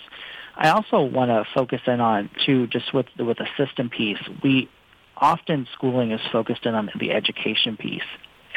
I 0.57 0.71
also 0.71 1.03
want 1.03 1.31
to 1.31 1.45
focus 1.53 1.83
in 1.87 2.01
on, 2.01 2.31
too, 2.47 2.67
just 2.67 2.95
with, 2.95 3.07
with 3.19 3.37
the 3.37 3.49
system 3.59 3.91
piece, 3.91 4.21
we 4.43 4.71
often 5.19 5.69
schooling 5.75 6.13
is 6.13 6.21
focused 6.33 6.65
in 6.65 6.75
on 6.75 6.91
the 6.99 7.13
education 7.13 7.77
piece 7.77 8.01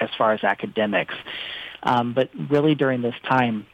as 0.04 0.10
far 0.18 0.34
as 0.34 0.44
academics. 0.44 1.16
Um, 1.82 2.13
but 2.13 2.30
really 2.50 2.76
during 2.76 3.02
this 3.02 3.16
time, 3.28 3.66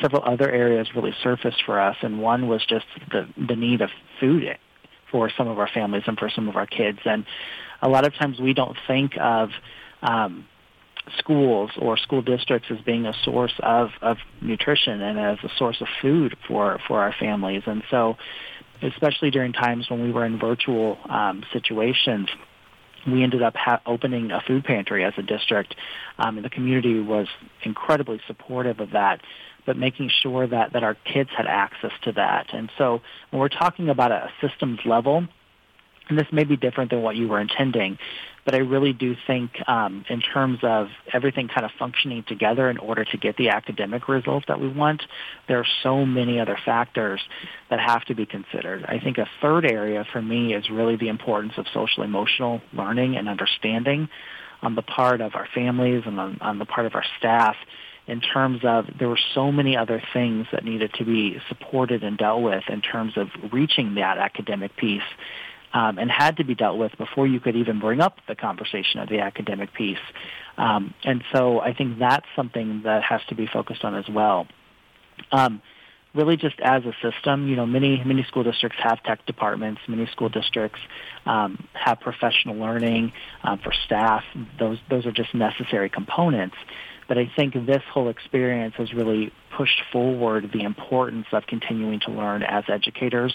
several 0.00 0.22
other 0.24 0.50
areas 0.50 0.88
really 0.94 1.14
surfaced 1.22 1.62
for 1.64 1.80
us, 1.80 1.96
and 2.02 2.20
one 2.20 2.48
was 2.48 2.64
just 2.66 2.86
the 3.10 3.28
the 3.36 3.56
need 3.56 3.80
of 3.80 3.90
food 4.20 4.44
for 5.10 5.30
some 5.36 5.48
of 5.48 5.58
our 5.58 5.68
families 5.68 6.04
and 6.06 6.18
for 6.18 6.30
some 6.30 6.48
of 6.48 6.56
our 6.56 6.66
kids. 6.66 6.98
And 7.04 7.26
a 7.82 7.88
lot 7.88 8.06
of 8.06 8.14
times 8.14 8.40
we 8.40 8.54
don't 8.54 8.76
think 8.86 9.12
of 9.20 9.50
um, 10.02 10.46
schools 11.18 11.70
or 11.78 11.96
school 11.96 12.22
districts 12.22 12.68
as 12.70 12.80
being 12.80 13.06
a 13.06 13.12
source 13.24 13.52
of, 13.60 13.90
of 14.00 14.16
nutrition 14.40 15.00
and 15.02 15.18
as 15.18 15.38
a 15.44 15.50
source 15.58 15.80
of 15.80 15.88
food 16.00 16.36
for, 16.46 16.80
for 16.88 17.00
our 17.00 17.14
families. 17.18 17.62
And 17.66 17.82
so, 17.90 18.16
especially 18.80 19.30
during 19.30 19.52
times 19.52 19.90
when 19.90 20.02
we 20.02 20.10
were 20.10 20.24
in 20.24 20.38
virtual 20.38 20.98
um, 21.08 21.44
situations, 21.52 22.28
we 23.06 23.22
ended 23.22 23.42
up 23.42 23.56
ha- 23.56 23.80
opening 23.86 24.30
a 24.30 24.40
food 24.40 24.64
pantry 24.64 25.04
as 25.04 25.14
a 25.16 25.22
district, 25.22 25.74
um, 26.18 26.36
and 26.36 26.44
the 26.44 26.50
community 26.50 27.00
was 27.00 27.28
incredibly 27.62 28.20
supportive 28.26 28.80
of 28.80 28.90
that 28.90 29.20
but 29.64 29.76
making 29.76 30.10
sure 30.22 30.46
that, 30.46 30.72
that 30.72 30.82
our 30.82 30.94
kids 30.94 31.30
had 31.36 31.46
access 31.46 31.92
to 32.02 32.12
that. 32.12 32.52
And 32.52 32.70
so 32.76 33.00
when 33.30 33.40
we're 33.40 33.48
talking 33.48 33.88
about 33.88 34.10
a 34.10 34.30
systems 34.40 34.80
level, 34.84 35.26
and 36.08 36.18
this 36.18 36.26
may 36.32 36.44
be 36.44 36.56
different 36.56 36.90
than 36.90 37.02
what 37.02 37.16
you 37.16 37.28
were 37.28 37.40
intending, 37.40 37.98
but 38.44 38.54
I 38.54 38.58
really 38.58 38.92
do 38.92 39.14
think 39.26 39.52
um, 39.68 40.04
in 40.08 40.20
terms 40.20 40.58
of 40.62 40.88
everything 41.12 41.48
kind 41.48 41.64
of 41.64 41.70
functioning 41.78 42.24
together 42.26 42.68
in 42.68 42.78
order 42.78 43.04
to 43.04 43.16
get 43.16 43.36
the 43.36 43.50
academic 43.50 44.08
results 44.08 44.46
that 44.48 44.60
we 44.60 44.68
want, 44.68 45.02
there 45.46 45.58
are 45.58 45.66
so 45.82 46.04
many 46.04 46.40
other 46.40 46.58
factors 46.64 47.20
that 47.70 47.78
have 47.78 48.04
to 48.06 48.14
be 48.14 48.26
considered. 48.26 48.84
I 48.84 48.98
think 48.98 49.18
a 49.18 49.28
third 49.40 49.64
area 49.64 50.04
for 50.12 50.20
me 50.20 50.54
is 50.54 50.68
really 50.70 50.96
the 50.96 51.08
importance 51.08 51.52
of 51.56 51.66
social 51.72 52.02
emotional 52.02 52.60
learning 52.72 53.16
and 53.16 53.28
understanding 53.28 54.08
on 54.60 54.74
the 54.74 54.82
part 54.82 55.20
of 55.20 55.34
our 55.34 55.48
families 55.54 56.02
and 56.06 56.18
on, 56.18 56.38
on 56.40 56.58
the 56.58 56.64
part 56.64 56.86
of 56.86 56.94
our 56.94 57.04
staff 57.18 57.56
in 58.06 58.20
terms 58.20 58.60
of 58.64 58.86
there 58.98 59.08
were 59.08 59.18
so 59.34 59.52
many 59.52 59.76
other 59.76 60.02
things 60.12 60.46
that 60.52 60.64
needed 60.64 60.92
to 60.94 61.04
be 61.04 61.38
supported 61.48 62.02
and 62.02 62.18
dealt 62.18 62.42
with 62.42 62.64
in 62.68 62.80
terms 62.80 63.16
of 63.16 63.28
reaching 63.52 63.94
that 63.94 64.18
academic 64.18 64.76
piece 64.76 65.02
um, 65.72 65.98
and 65.98 66.10
had 66.10 66.36
to 66.36 66.44
be 66.44 66.54
dealt 66.54 66.78
with 66.78 66.92
before 66.98 67.26
you 67.26 67.40
could 67.40 67.56
even 67.56 67.80
bring 67.80 68.00
up 68.00 68.18
the 68.28 68.34
conversation 68.34 69.00
of 69.00 69.08
the 69.08 69.20
academic 69.20 69.72
piece. 69.72 69.98
Um, 70.58 70.94
and 71.04 71.22
so 71.32 71.60
I 71.60 71.72
think 71.74 71.98
that's 71.98 72.26
something 72.36 72.82
that 72.84 73.02
has 73.02 73.20
to 73.28 73.34
be 73.34 73.46
focused 73.46 73.84
on 73.84 73.94
as 73.94 74.08
well. 74.08 74.46
Um, 75.30 75.62
really 76.14 76.36
just 76.36 76.60
as 76.60 76.82
a 76.84 76.92
system, 77.00 77.48
you 77.48 77.56
know, 77.56 77.66
many 77.66 78.02
many 78.04 78.22
school 78.24 78.42
districts 78.42 78.78
have 78.82 79.02
tech 79.02 79.24
departments. 79.26 79.80
Many 79.88 80.06
school 80.06 80.28
districts 80.28 80.80
um, 81.26 81.66
have 81.72 82.00
professional 82.00 82.56
learning 82.56 83.12
um, 83.42 83.58
for 83.58 83.72
staff. 83.86 84.22
Those 84.58 84.78
those 84.90 85.06
are 85.06 85.12
just 85.12 85.34
necessary 85.34 85.88
components. 85.88 86.56
But 87.08 87.18
I 87.18 87.30
think 87.34 87.54
this 87.54 87.82
whole 87.92 88.08
experience 88.08 88.74
has 88.76 88.92
really 88.92 89.32
pushed 89.56 89.82
forward 89.92 90.50
the 90.52 90.62
importance 90.62 91.26
of 91.32 91.46
continuing 91.46 92.00
to 92.00 92.10
learn 92.10 92.42
as 92.42 92.64
educators, 92.68 93.34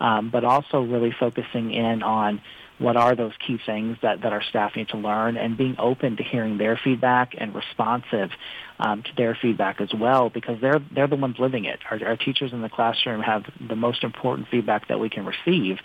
um, 0.00 0.30
but 0.30 0.44
also 0.44 0.82
really 0.82 1.12
focusing 1.18 1.72
in 1.72 2.02
on 2.02 2.40
what 2.82 2.96
are 2.96 3.14
those 3.14 3.32
key 3.46 3.58
things 3.64 3.96
that, 4.02 4.22
that 4.22 4.32
our 4.32 4.42
staff 4.42 4.72
need 4.76 4.88
to 4.88 4.96
learn 4.96 5.36
and 5.36 5.56
being 5.56 5.76
open 5.78 6.16
to 6.16 6.22
hearing 6.22 6.58
their 6.58 6.78
feedback 6.82 7.34
and 7.38 7.54
responsive 7.54 8.30
um, 8.78 9.02
to 9.02 9.10
their 9.16 9.38
feedback 9.40 9.80
as 9.80 9.90
well 9.94 10.28
because 10.28 10.60
they're 10.60 10.80
they're 10.94 11.06
the 11.06 11.16
ones 11.16 11.36
living 11.38 11.64
it. 11.64 11.78
Our, 11.90 12.04
our 12.04 12.16
teachers 12.16 12.52
in 12.52 12.62
the 12.62 12.68
classroom 12.68 13.22
have 13.22 13.44
the 13.66 13.76
most 13.76 14.02
important 14.02 14.48
feedback 14.50 14.88
that 14.88 14.98
we 14.98 15.08
can 15.08 15.24
receive 15.24 15.78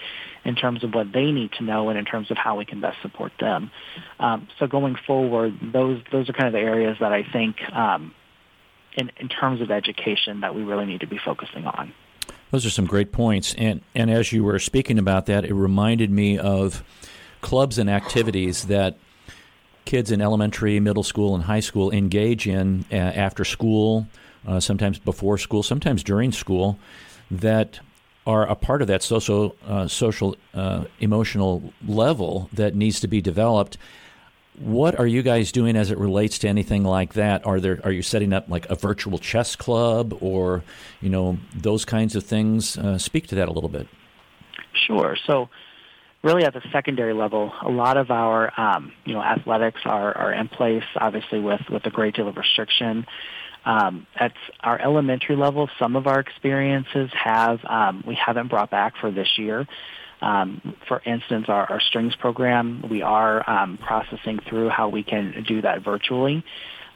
in 0.44 0.56
terms 0.56 0.84
of 0.84 0.94
what 0.94 1.12
they 1.14 1.32
need 1.32 1.52
to 1.54 1.64
know 1.64 1.90
and 1.90 2.00
in 2.00 2.06
terms 2.06 2.32
of 2.32 2.38
how 2.38 2.58
we 2.58 2.66
can 2.66 2.82
best 2.82 2.98
support 3.02 3.32
them. 3.40 3.72
Um, 4.20 4.48
so 4.58 4.66
going 4.68 4.96
forward, 5.06 5.54
those 5.62 6.02
those 6.12 6.30
are 6.30 6.34
kind 6.34 6.48
of 6.48 6.54
the 6.54 6.60
areas 6.60 6.98
that 7.00 7.14
I 7.14 7.24
think 7.32 7.58
um, 7.72 8.14
in, 8.96 9.12
in 9.18 9.30
terms 9.30 9.62
of 9.62 9.70
education 9.70 10.42
that 10.42 10.56
we 10.56 10.64
really 10.64 10.86
need 10.86 11.02
to 11.02 11.08
be 11.08 11.20
focusing 11.24 11.66
on. 11.66 11.94
Those 12.52 12.66
are 12.66 12.70
some 12.70 12.86
great 12.86 13.12
points. 13.12 13.54
And, 13.58 13.82
and 13.94 14.10
as 14.10 14.32
you 14.32 14.44
were 14.44 14.60
speaking 14.60 15.00
about 15.00 15.26
that, 15.26 15.46
it 15.46 15.54
reminded 15.54 16.12
me 16.12 16.38
of 16.38 16.84
clubs 17.42 17.78
and 17.78 17.90
activities 17.90 18.66
that 18.68 18.98
kids 19.86 20.12
in 20.12 20.22
elementary, 20.22 20.80
middle 20.80 21.04
school, 21.04 21.36
and 21.36 21.44
high 21.46 21.60
school 21.60 21.92
engage 21.92 22.48
in 22.48 22.86
uh, 22.92 22.96
after 22.96 23.46
school, 23.46 24.08
uh, 24.46 24.60
sometimes 24.60 25.00
before 25.00 25.38
school, 25.38 25.64
sometimes 25.64 26.04
during 26.04 26.32
school, 26.32 26.78
that 27.32 27.80
are 28.26 28.46
a 28.48 28.56
part 28.56 28.82
of 28.82 28.90
that 28.90 29.02
social, 29.02 29.56
uh, 29.66 29.88
social, 29.88 30.36
uh, 30.54 30.84
emotional 31.00 31.74
level 31.88 32.50
that 32.52 32.76
needs 32.76 33.00
to 33.00 33.08
be 33.08 33.22
developed. 33.22 33.78
What 34.60 35.00
are 35.00 35.06
you 35.06 35.22
guys 35.22 35.52
doing 35.52 35.76
as 35.76 35.92
it 35.92 35.98
relates 35.98 36.40
to 36.40 36.48
anything 36.48 36.84
like 36.84 37.14
that? 37.14 37.46
Are 37.46 37.60
there 37.60 37.80
are 37.84 37.92
you 37.92 38.02
setting 38.02 38.34
up 38.34 38.50
like 38.50 38.68
a 38.70 38.76
virtual 38.76 39.20
chess 39.20 39.56
club 39.56 40.18
or 40.20 40.64
you 41.00 41.10
know 41.10 41.38
those 41.56 41.86
kinds 41.86 42.16
of 42.16 42.24
things? 42.24 42.78
Uh, 42.78 42.98
speak 42.98 43.28
to 43.28 43.36
that 43.36 43.48
a 43.48 43.52
little 43.52 43.70
bit. 43.70 43.88
Sure. 44.88 45.16
So 45.26 45.50
really 46.24 46.44
at 46.44 46.54
the 46.54 46.62
secondary 46.72 47.14
level, 47.14 47.54
a 47.62 47.70
lot 47.70 47.98
of 47.98 48.10
our 48.12 48.52
um, 48.60 48.92
you 49.06 49.14
know 49.14 49.22
athletics 49.22 49.82
are, 49.86 50.16
are 50.18 50.34
in 50.34 50.48
place, 50.48 50.84
obviously 50.96 51.40
with 51.40 51.62
with 51.70 51.86
a 51.86 51.92
great 51.92 52.16
deal 52.16 52.28
of 52.28 52.36
restriction. 52.38 53.06
Um, 53.66 54.08
at 54.16 54.34
our 54.62 54.80
elementary 54.80 55.36
level, 55.36 55.70
some 55.78 55.96
of 55.96 56.08
our 56.08 56.20
experiences 56.20 57.10
have 57.14 57.60
um, 57.66 58.04
we 58.08 58.16
haven't 58.16 58.48
brought 58.48 58.72
back 58.72 58.96
for 59.00 59.12
this 59.12 59.38
year. 59.38 59.68
Um, 60.22 60.76
for 60.88 61.02
instance, 61.06 61.46
our, 61.48 61.70
our, 61.70 61.80
strings 61.80 62.16
program, 62.16 62.84
we 62.90 63.04
are 63.04 63.48
um, 63.48 63.78
processing 63.78 64.40
through 64.50 64.70
how 64.70 64.90
we 64.90 65.04
can 65.04 65.46
do 65.48 65.62
that 65.62 65.84
virtually. 65.84 66.44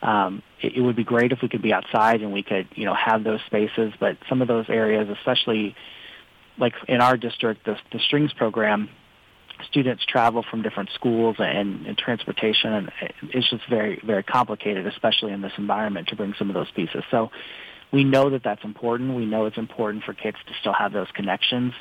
Um, 0.01 0.41
it, 0.59 0.77
it, 0.77 0.81
would 0.81 0.95
be 0.95 1.03
great 1.03 1.31
if 1.31 1.39
we 1.43 1.47
could 1.47 1.61
be 1.61 1.71
outside 1.71 2.21
and 2.21 2.33
we 2.33 2.41
could, 2.41 2.67
you 2.73 2.85
know, 2.85 2.95
have 2.95 3.23
those 3.23 3.39
spaces. 3.45 3.93
But 3.99 4.17
some 4.27 4.41
of 4.41 4.47
those 4.47 4.65
areas, 4.69 5.07
especially 5.09 5.75
like 6.57 6.73
in 6.87 6.99
our 6.99 7.15
district, 7.15 7.65
the, 7.65 7.77
the 7.91 7.99
strings 7.99 8.33
program, 8.33 8.89
students 9.69 10.03
travel 10.05 10.43
from 10.49 10.63
different 10.63 10.89
schools 10.95 11.35
and, 11.39 11.85
and 11.85 11.97
transportation, 11.97 12.73
and 12.73 12.91
it's 13.33 13.49
just 13.49 13.67
very, 13.69 14.01
very 14.03 14.23
complicated, 14.23 14.87
especially 14.87 15.31
in 15.31 15.41
this 15.41 15.53
environment, 15.57 16.07
to 16.07 16.15
bring 16.15 16.33
some 16.39 16.49
of 16.49 16.55
those 16.55 16.71
pieces. 16.71 17.03
So 17.11 17.29
we 17.91 18.03
know 18.03 18.29
that 18.29 18.43
that's 18.43 18.63
important. 18.63 19.15
We 19.15 19.25
know 19.25 19.45
it's 19.45 19.57
important 19.57 20.03
for 20.03 20.13
kids 20.13 20.37
to 20.47 20.53
still 20.59 20.73
have 20.73 20.93
those 20.93 21.09
connections, 21.13 21.73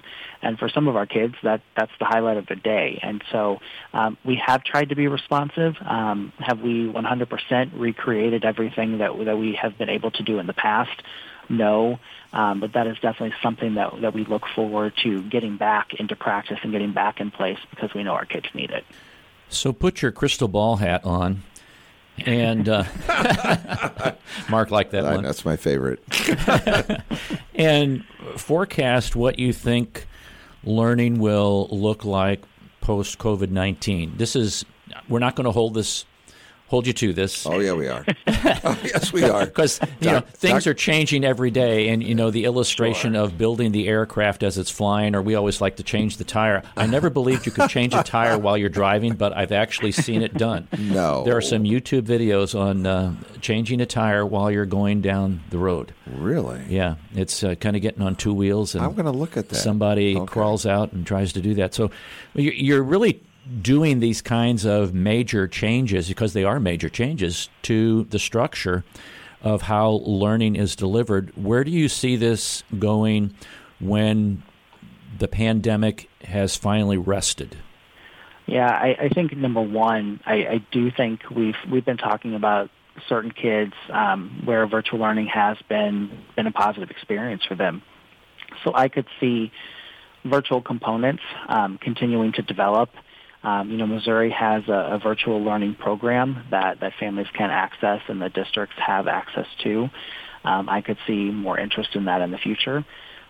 and 0.43 0.59
for 0.59 0.69
some 0.69 0.89
of 0.89 0.97
our 0.97 1.07
kids, 1.07 1.35
that 1.43 1.63
that's 1.77 1.93
the 1.99 2.05
highlight 2.05 2.37
of 2.37 2.47
the 2.47 2.57
day. 2.57 2.99
And 3.03 3.23
so 3.31 3.59
um, 3.93 4.17
we 4.25 4.41
have 4.45 4.65
tried 4.65 4.89
to 4.89 4.97
be 4.97 5.07
responsive. 5.09 5.77
Um, 5.81 6.33
have 6.39 6.61
we 6.61 6.87
100% 6.89 7.79
recreated 7.79 8.45
everything 8.45 8.99
that 8.99 9.13
that 9.25 9.39
we 9.39 9.55
have 9.61 9.79
been 9.79 9.91
able 9.91 10.11
to 10.13 10.23
do 10.23 10.39
in 10.39 10.47
the 10.47 10.53
past? 10.53 11.03
No, 11.49 11.99
um, 12.33 12.61
but 12.61 12.75
that 12.75 12.87
is 12.87 12.97
definitely 12.97 13.35
something 13.43 13.75
that 13.75 14.01
that 14.01 14.15
we 14.15 14.25
look 14.25 14.43
forward 14.55 14.93
to 15.03 15.23
getting 15.23 15.57
back 15.57 15.95
into 15.95 16.17
practice 16.17 16.59
and 16.63 16.73
getting 16.73 16.93
back 16.93 17.21
in 17.21 17.31
place 17.31 17.59
because 17.71 17.93
we 17.95 18.03
know 18.05 18.13
our 18.13 18.25
kids 18.25 18.47
need 18.55 18.71
it. 18.71 18.85
So 19.49 19.73
put 19.73 20.01
your 20.01 20.13
crystal 20.13 20.47
ball 20.47 20.77
hat 20.77 21.05
on 21.05 21.43
and 22.27 22.69
uh, 22.69 22.85
Mark 24.49 24.71
liked 24.71 24.93
that 24.93 25.05
one. 25.05 25.23
That's 25.23 25.45
my 25.45 25.57
favorite. 25.57 26.03
and 27.55 28.05
forecast 28.37 29.17
what 29.17 29.39
you 29.39 29.53
think 29.53 30.07
learning 30.65 31.19
will 31.19 31.69
look 31.71 32.05
like 32.05 32.43
post 32.81 33.19
COVID 33.19 33.51
nineteen. 33.51 34.15
This 34.17 34.37
is 34.37 34.65
we're 35.09 35.19
not 35.19 35.37
going 35.37 35.45
to 35.45 35.53
hold 35.53 35.75
this 35.75 36.05
hold 36.71 36.87
you 36.87 36.93
to 36.93 37.13
this. 37.13 37.45
Oh 37.47 37.59
yeah, 37.59 37.73
we 37.73 37.89
are. 37.89 38.07
oh, 38.29 38.79
yes, 38.85 39.13
we 39.13 39.25
are. 39.25 39.41
Because 39.51 39.81
you 40.01 40.11
know 40.11 40.21
things 40.21 40.67
are 40.67 40.75
changing 40.75 41.25
every 41.25 41.51
day, 41.51 41.89
and 41.89 42.03
you 42.03 42.15
know 42.15 42.31
the 42.31 42.45
illustration 42.45 43.15
sure. 43.15 43.25
of 43.25 43.37
building 43.37 43.73
the 43.73 43.89
aircraft 43.89 44.45
as 44.45 44.57
it's 44.57 44.71
flying, 44.71 45.17
or 45.17 45.23
we 45.23 45.35
always 45.35 45.61
like 45.61 45.77
to 45.77 45.83
change 45.83 46.19
the 46.19 46.25
tire. 46.25 46.63
I 46.77 46.87
never 46.87 47.11
believed 47.21 47.47
you 47.47 47.53
could 47.53 47.69
change 47.69 47.95
a 47.95 48.05
tire 48.05 48.39
while 48.39 48.57
you're 48.57 48.69
driving, 48.69 49.15
but 49.15 49.37
I've 49.37 49.51
actually 49.51 49.91
seen 49.93 50.23
it 50.23 50.35
done. 50.35 50.69
No, 50.79 51.25
there 51.25 51.37
are 51.37 51.43
some 51.43 51.65
YouTube 51.65 52.03
videos 52.03 52.59
on 52.59 52.87
uh, 52.87 53.15
changing 53.41 53.81
a 53.81 53.87
tire 53.87 54.25
while 54.25 54.51
you're 54.51 54.67
going 54.67 55.01
down 55.01 55.41
the 55.51 55.59
road. 55.59 55.93
Really? 56.07 56.63
Yeah, 56.69 56.95
it's 57.15 57.43
uh, 57.43 57.57
kind 57.57 57.75
of 57.75 57.83
getting 57.83 58.03
on 58.03 58.15
two 58.15 58.33
wheels, 58.33 58.77
and 58.77 58.85
I'm 58.85 58.95
going 58.95 59.07
to 59.07 59.11
look 59.11 59.37
at 59.37 59.49
that. 59.49 59.57
Somebody 59.57 60.17
okay. 60.17 60.27
crawls 60.27 60.65
out 60.65 60.93
and 60.93 61.05
tries 61.05 61.33
to 61.33 61.41
do 61.41 61.55
that. 61.55 61.75
So 61.75 61.91
you're 62.35 62.83
really 62.83 63.23
doing 63.63 64.01
these 64.01 64.23
kinds 64.23 64.65
of 64.65 64.95
major 64.95 65.49
changes, 65.49 66.09
because 66.09 66.33
they 66.33 66.45
are 66.45 66.61
major 66.61 66.89
changes 66.89 67.49
to 67.63 68.05
the 68.05 68.19
structure 68.19 68.85
of 69.43 69.63
how 69.63 70.03
learning 70.05 70.57
is 70.57 70.77
delivered, 70.77 71.33
where 71.37 71.65
do 71.65 71.71
you 71.71 71.89
see 71.89 72.17
this 72.17 72.63
going 72.79 73.35
when 73.81 74.43
the 75.19 75.27
pandemic 75.27 76.09
has 76.23 76.57
finally 76.57 76.99
rested? 76.99 77.57
Yeah, 78.47 78.69
I, 78.69 78.97
I 79.05 79.09
think 79.09 79.37
number 79.37 79.61
one, 79.61 80.21
I, 80.27 80.35
I 80.35 80.65
do 80.71 80.91
think 80.91 81.23
we've 81.31 81.57
we've 81.71 81.85
been 81.85 81.97
talking 81.97 82.35
about 82.35 82.69
certain 83.09 83.31
kids 83.31 83.73
um, 83.91 84.43
where 84.45 84.67
virtual 84.67 84.99
learning 84.99 85.27
has 85.27 85.57
been 85.69 86.11
been 86.37 86.47
a 86.47 86.53
positive 86.53 86.91
experience 86.91 87.45
for 87.45 87.55
them. 87.55 87.83
So 88.65 88.73
I 88.75 88.89
could 88.89 89.07
see 89.21 89.53
virtual 90.25 90.61
components 90.61 91.23
um, 91.49 91.79
continuing 91.79 92.33
to 92.33 92.43
develop 92.43 92.91
um, 93.43 93.71
you 93.71 93.77
know, 93.77 93.87
Missouri 93.87 94.31
has 94.31 94.65
a, 94.69 94.73
a 94.95 94.99
virtual 94.99 95.43
learning 95.43 95.75
program 95.77 96.45
that, 96.51 96.81
that 96.81 96.93
families 97.01 97.29
can 97.33 97.51
access 97.51 98.01
and 98.09 98.21
the 98.21 98.29
districts 98.29 98.77
have 98.79 99.09
access 99.09 99.47
to. 99.63 99.89
Um, 100.45 100.69
I 100.69 100.81
could 100.83 100.99
see 101.07 101.31
more 101.31 101.59
interest 101.59 101.91
in 101.95 102.05
that 102.07 102.21
in 102.21 102.31
the 102.31 102.39
future. 102.39 102.85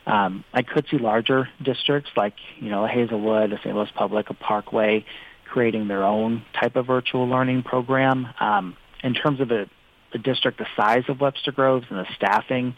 Um, 0.06 0.44
I 0.52 0.62
could 0.62 0.86
see 0.90 0.98
larger 0.98 1.48
districts 1.62 2.10
like, 2.16 2.34
you 2.58 2.70
know, 2.70 2.86
Hazelwood, 2.86 3.56
St. 3.62 3.74
Louis 3.74 3.90
Public, 3.94 4.30
a 4.30 4.34
Parkway, 4.34 5.04
creating 5.44 5.88
their 5.88 6.04
own 6.04 6.44
type 6.58 6.76
of 6.76 6.86
virtual 6.86 7.28
learning 7.28 7.62
program. 7.62 8.28
Um, 8.40 8.76
in 9.02 9.14
terms 9.14 9.40
of 9.40 9.50
a, 9.50 9.66
a 10.12 10.18
district 10.18 10.58
the 10.58 10.66
size 10.76 11.04
of 11.08 11.20
Webster 11.20 11.52
Groves 11.52 11.86
and 11.90 11.98
the 11.98 12.06
staffing, 12.16 12.74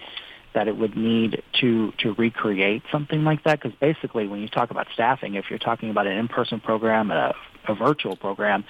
that 0.54 0.68
it 0.68 0.76
would 0.76 0.96
need 0.96 1.42
to 1.60 1.92
to 1.98 2.14
recreate 2.14 2.82
something 2.90 3.24
like 3.24 3.44
that? 3.44 3.60
Because 3.60 3.76
basically 3.78 4.26
when 4.26 4.40
you 4.40 4.48
talk 4.48 4.70
about 4.70 4.86
staffing 4.92 5.34
if 5.34 5.50
you're 5.50 5.58
talking 5.58 5.90
about 5.90 6.06
an 6.06 6.16
in-person 6.18 6.60
program 6.60 7.10
and 7.10 7.18
a, 7.18 7.34
a 7.68 7.74
virtual 7.74 8.16
program 8.16 8.64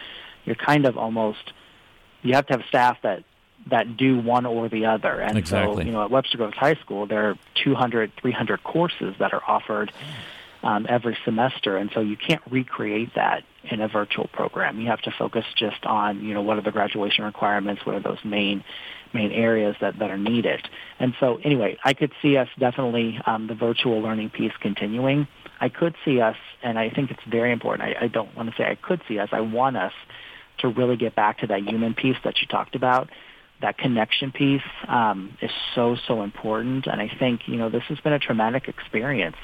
you're 0.44 0.56
kind 0.56 0.86
of 0.86 0.98
almost 0.98 1.52
you 2.22 2.34
have 2.34 2.46
to 2.46 2.54
have 2.54 2.62
staff 2.68 2.98
that 3.02 3.24
that 3.68 3.96
do 3.96 4.18
one 4.18 4.44
or 4.44 4.68
the 4.68 4.86
other. 4.86 5.20
And 5.20 5.38
exactly. 5.38 5.76
so 5.76 5.82
you 5.82 5.92
know 5.92 6.02
at 6.02 6.10
Webster 6.10 6.38
Groves 6.38 6.56
High 6.56 6.74
School 6.76 7.06
there 7.06 7.30
are 7.30 7.38
200 7.62 8.12
300 8.20 8.62
courses 8.62 9.14
that 9.18 9.32
are 9.32 9.42
offered 9.46 9.92
um, 10.62 10.86
every 10.88 11.16
semester. 11.24 11.76
And 11.76 11.90
so 11.92 12.00
you 12.00 12.16
can't 12.16 12.42
recreate 12.50 13.14
that 13.14 13.44
in 13.64 13.80
a 13.80 13.88
virtual 13.88 14.28
program. 14.28 14.80
You 14.80 14.88
have 14.88 15.00
to 15.02 15.12
focus 15.12 15.44
just 15.56 15.84
on 15.84 16.24
you 16.24 16.34
know 16.34 16.42
what 16.42 16.58
are 16.58 16.62
the 16.62 16.72
graduation 16.72 17.24
requirements? 17.24 17.84
What 17.86 17.96
are 17.96 18.00
those 18.00 18.24
main 18.24 18.64
main 19.14 19.32
areas 19.32 19.76
that, 19.80 19.98
that 19.98 20.10
are 20.10 20.18
needed. 20.18 20.68
And 20.98 21.14
so 21.20 21.38
anyway, 21.44 21.78
I 21.84 21.94
could 21.94 22.12
see 22.20 22.36
us 22.36 22.48
definitely 22.58 23.18
um, 23.26 23.46
the 23.46 23.54
virtual 23.54 24.00
learning 24.00 24.30
piece 24.30 24.52
continuing. 24.60 25.26
I 25.60 25.68
could 25.68 25.94
see 26.04 26.20
us, 26.20 26.36
and 26.62 26.78
I 26.78 26.90
think 26.90 27.10
it's 27.10 27.22
very 27.28 27.52
important. 27.52 27.88
I, 27.88 28.04
I 28.04 28.08
don't 28.08 28.34
want 28.36 28.50
to 28.50 28.56
say 28.56 28.64
I 28.64 28.74
could 28.74 29.00
see 29.06 29.18
us. 29.18 29.28
I 29.32 29.40
want 29.40 29.76
us 29.76 29.92
to 30.58 30.68
really 30.68 30.96
get 30.96 31.14
back 31.14 31.38
to 31.38 31.46
that 31.48 31.62
human 31.62 31.94
piece 31.94 32.16
that 32.24 32.40
you 32.40 32.46
talked 32.46 32.74
about. 32.74 33.10
That 33.60 33.78
connection 33.78 34.32
piece 34.32 34.62
um, 34.88 35.36
is 35.40 35.50
so 35.74 35.96
so 36.08 36.22
important, 36.22 36.88
and 36.88 37.00
I 37.00 37.08
think 37.16 37.42
you 37.46 37.56
know 37.56 37.70
this 37.70 37.84
has 37.84 38.00
been 38.00 38.12
a 38.12 38.18
traumatic 38.18 38.66
experience 38.66 39.36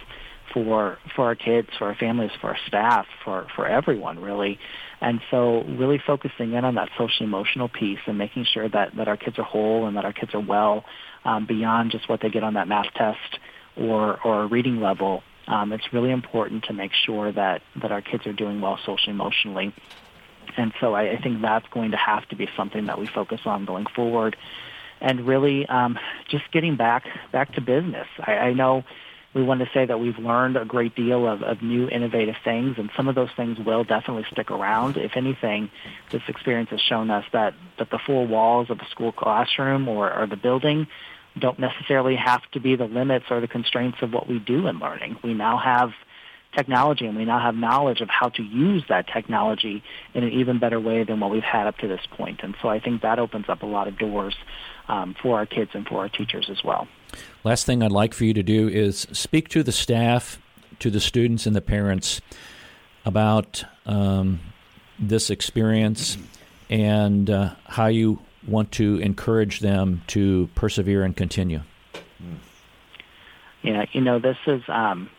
for 0.52 0.98
for 1.14 1.26
our 1.26 1.36
kids, 1.36 1.68
for 1.78 1.86
our 1.86 1.94
families, 1.94 2.32
for 2.40 2.48
our 2.48 2.58
staff, 2.66 3.06
for 3.24 3.46
for 3.54 3.66
everyone 3.66 4.18
really. 4.20 4.58
And 5.00 5.20
so 5.30 5.62
really 5.64 5.98
focusing 6.04 6.54
in 6.54 6.64
on 6.64 6.74
that 6.74 6.88
social 6.98 7.24
emotional 7.24 7.68
piece 7.68 8.00
and 8.06 8.18
making 8.18 8.44
sure 8.44 8.68
that, 8.68 8.96
that 8.96 9.08
our 9.08 9.16
kids 9.16 9.38
are 9.38 9.44
whole 9.44 9.86
and 9.86 9.96
that 9.96 10.04
our 10.04 10.12
kids 10.12 10.34
are 10.34 10.40
well 10.40 10.84
um, 11.24 11.46
beyond 11.46 11.92
just 11.92 12.08
what 12.08 12.20
they 12.20 12.30
get 12.30 12.42
on 12.42 12.54
that 12.54 12.66
math 12.68 12.92
test 12.94 13.38
or, 13.76 14.20
or 14.24 14.46
reading 14.46 14.80
level. 14.80 15.22
Um, 15.46 15.72
it's 15.72 15.92
really 15.92 16.10
important 16.10 16.64
to 16.64 16.72
make 16.72 16.92
sure 16.92 17.30
that, 17.32 17.62
that 17.80 17.92
our 17.92 18.02
kids 18.02 18.26
are 18.26 18.32
doing 18.32 18.60
well 18.60 18.78
socially 18.84 19.12
emotionally. 19.12 19.72
And 20.56 20.72
so 20.80 20.94
I, 20.94 21.12
I 21.12 21.20
think 21.20 21.42
that's 21.42 21.68
going 21.68 21.92
to 21.92 21.96
have 21.96 22.28
to 22.30 22.36
be 22.36 22.48
something 22.56 22.86
that 22.86 22.98
we 22.98 23.06
focus 23.06 23.40
on 23.44 23.64
going 23.64 23.86
forward. 23.94 24.36
and 25.00 25.26
really 25.26 25.66
um, 25.66 25.98
just 26.28 26.50
getting 26.52 26.76
back 26.76 27.04
back 27.32 27.52
to 27.54 27.60
business. 27.60 28.06
I, 28.18 28.32
I 28.32 28.52
know 28.52 28.84
we 29.34 29.42
want 29.42 29.60
to 29.60 29.68
say 29.74 29.84
that 29.84 30.00
we've 30.00 30.18
learned 30.18 30.56
a 30.56 30.64
great 30.64 30.94
deal 30.94 31.26
of, 31.26 31.42
of 31.42 31.62
new 31.62 31.88
innovative 31.88 32.36
things, 32.44 32.76
and 32.78 32.90
some 32.96 33.08
of 33.08 33.14
those 33.14 33.28
things 33.36 33.58
will 33.58 33.84
definitely 33.84 34.24
stick 34.32 34.50
around. 34.50 34.96
If 34.96 35.12
anything, 35.16 35.70
this 36.10 36.22
experience 36.28 36.70
has 36.70 36.80
shown 36.80 37.10
us 37.10 37.24
that, 37.32 37.54
that 37.78 37.90
the 37.90 37.98
four 38.06 38.26
walls 38.26 38.70
of 38.70 38.80
a 38.80 38.86
school 38.90 39.12
classroom 39.12 39.86
or, 39.88 40.12
or 40.12 40.26
the 40.26 40.36
building 40.36 40.86
don't 41.38 41.58
necessarily 41.58 42.16
have 42.16 42.42
to 42.52 42.60
be 42.60 42.74
the 42.74 42.86
limits 42.86 43.26
or 43.30 43.40
the 43.40 43.48
constraints 43.48 43.98
of 44.02 44.12
what 44.12 44.28
we 44.28 44.38
do 44.38 44.66
in 44.66 44.78
learning. 44.78 45.18
We 45.22 45.34
now 45.34 45.58
have 45.58 45.90
technology 46.58 47.06
and 47.06 47.16
we 47.16 47.24
now 47.24 47.38
have 47.38 47.54
knowledge 47.54 48.00
of 48.00 48.08
how 48.08 48.28
to 48.30 48.42
use 48.42 48.82
that 48.88 49.06
technology 49.06 49.82
in 50.14 50.24
an 50.24 50.32
even 50.32 50.58
better 50.58 50.80
way 50.80 51.04
than 51.04 51.20
what 51.20 51.30
we've 51.30 51.42
had 51.42 51.68
up 51.68 51.78
to 51.78 51.86
this 51.86 52.00
point. 52.10 52.40
And 52.42 52.56
so 52.60 52.68
I 52.68 52.80
think 52.80 53.02
that 53.02 53.20
opens 53.20 53.48
up 53.48 53.62
a 53.62 53.66
lot 53.66 53.86
of 53.86 53.96
doors 53.96 54.36
um, 54.88 55.14
for 55.22 55.36
our 55.38 55.46
kids 55.46 55.70
and 55.74 55.86
for 55.86 55.98
our 56.00 56.08
teachers 56.08 56.48
as 56.50 56.64
well. 56.64 56.88
Last 57.44 57.64
thing 57.64 57.82
I'd 57.82 57.92
like 57.92 58.12
for 58.12 58.24
you 58.24 58.34
to 58.34 58.42
do 58.42 58.68
is 58.68 59.06
speak 59.12 59.48
to 59.50 59.62
the 59.62 59.72
staff, 59.72 60.40
to 60.80 60.90
the 60.90 61.00
students, 61.00 61.46
and 61.46 61.54
the 61.54 61.60
parents 61.60 62.20
about 63.04 63.64
um, 63.86 64.40
this 64.98 65.30
experience 65.30 66.18
and 66.68 67.30
uh, 67.30 67.54
how 67.66 67.86
you 67.86 68.18
want 68.46 68.72
to 68.72 68.96
encourage 68.96 69.60
them 69.60 70.02
to 70.08 70.48
persevere 70.54 71.04
and 71.04 71.16
continue. 71.16 71.60
Yeah, 73.62 73.86
you 73.92 74.00
know, 74.00 74.18
this 74.18 74.36
is 74.46 74.62
um, 74.68 75.10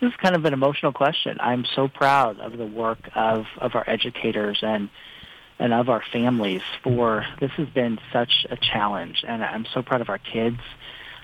this 0.00 0.10
is 0.10 0.16
kind 0.16 0.36
of 0.36 0.44
an 0.44 0.52
emotional 0.52 0.92
question. 0.92 1.38
I'm 1.40 1.64
so 1.74 1.88
proud 1.88 2.38
of 2.40 2.56
the 2.56 2.66
work 2.66 2.98
of, 3.14 3.46
of 3.58 3.74
our 3.74 3.84
educators 3.88 4.60
and 4.62 4.90
and 5.60 5.72
of 5.72 5.88
our 5.88 6.04
families 6.12 6.62
for 6.84 7.26
this 7.40 7.50
has 7.56 7.68
been 7.70 7.98
such 8.12 8.46
a 8.48 8.56
challenge 8.56 9.24
and 9.26 9.42
I'm 9.42 9.66
so 9.74 9.82
proud 9.82 10.00
of 10.00 10.08
our 10.08 10.18
kids. 10.18 10.60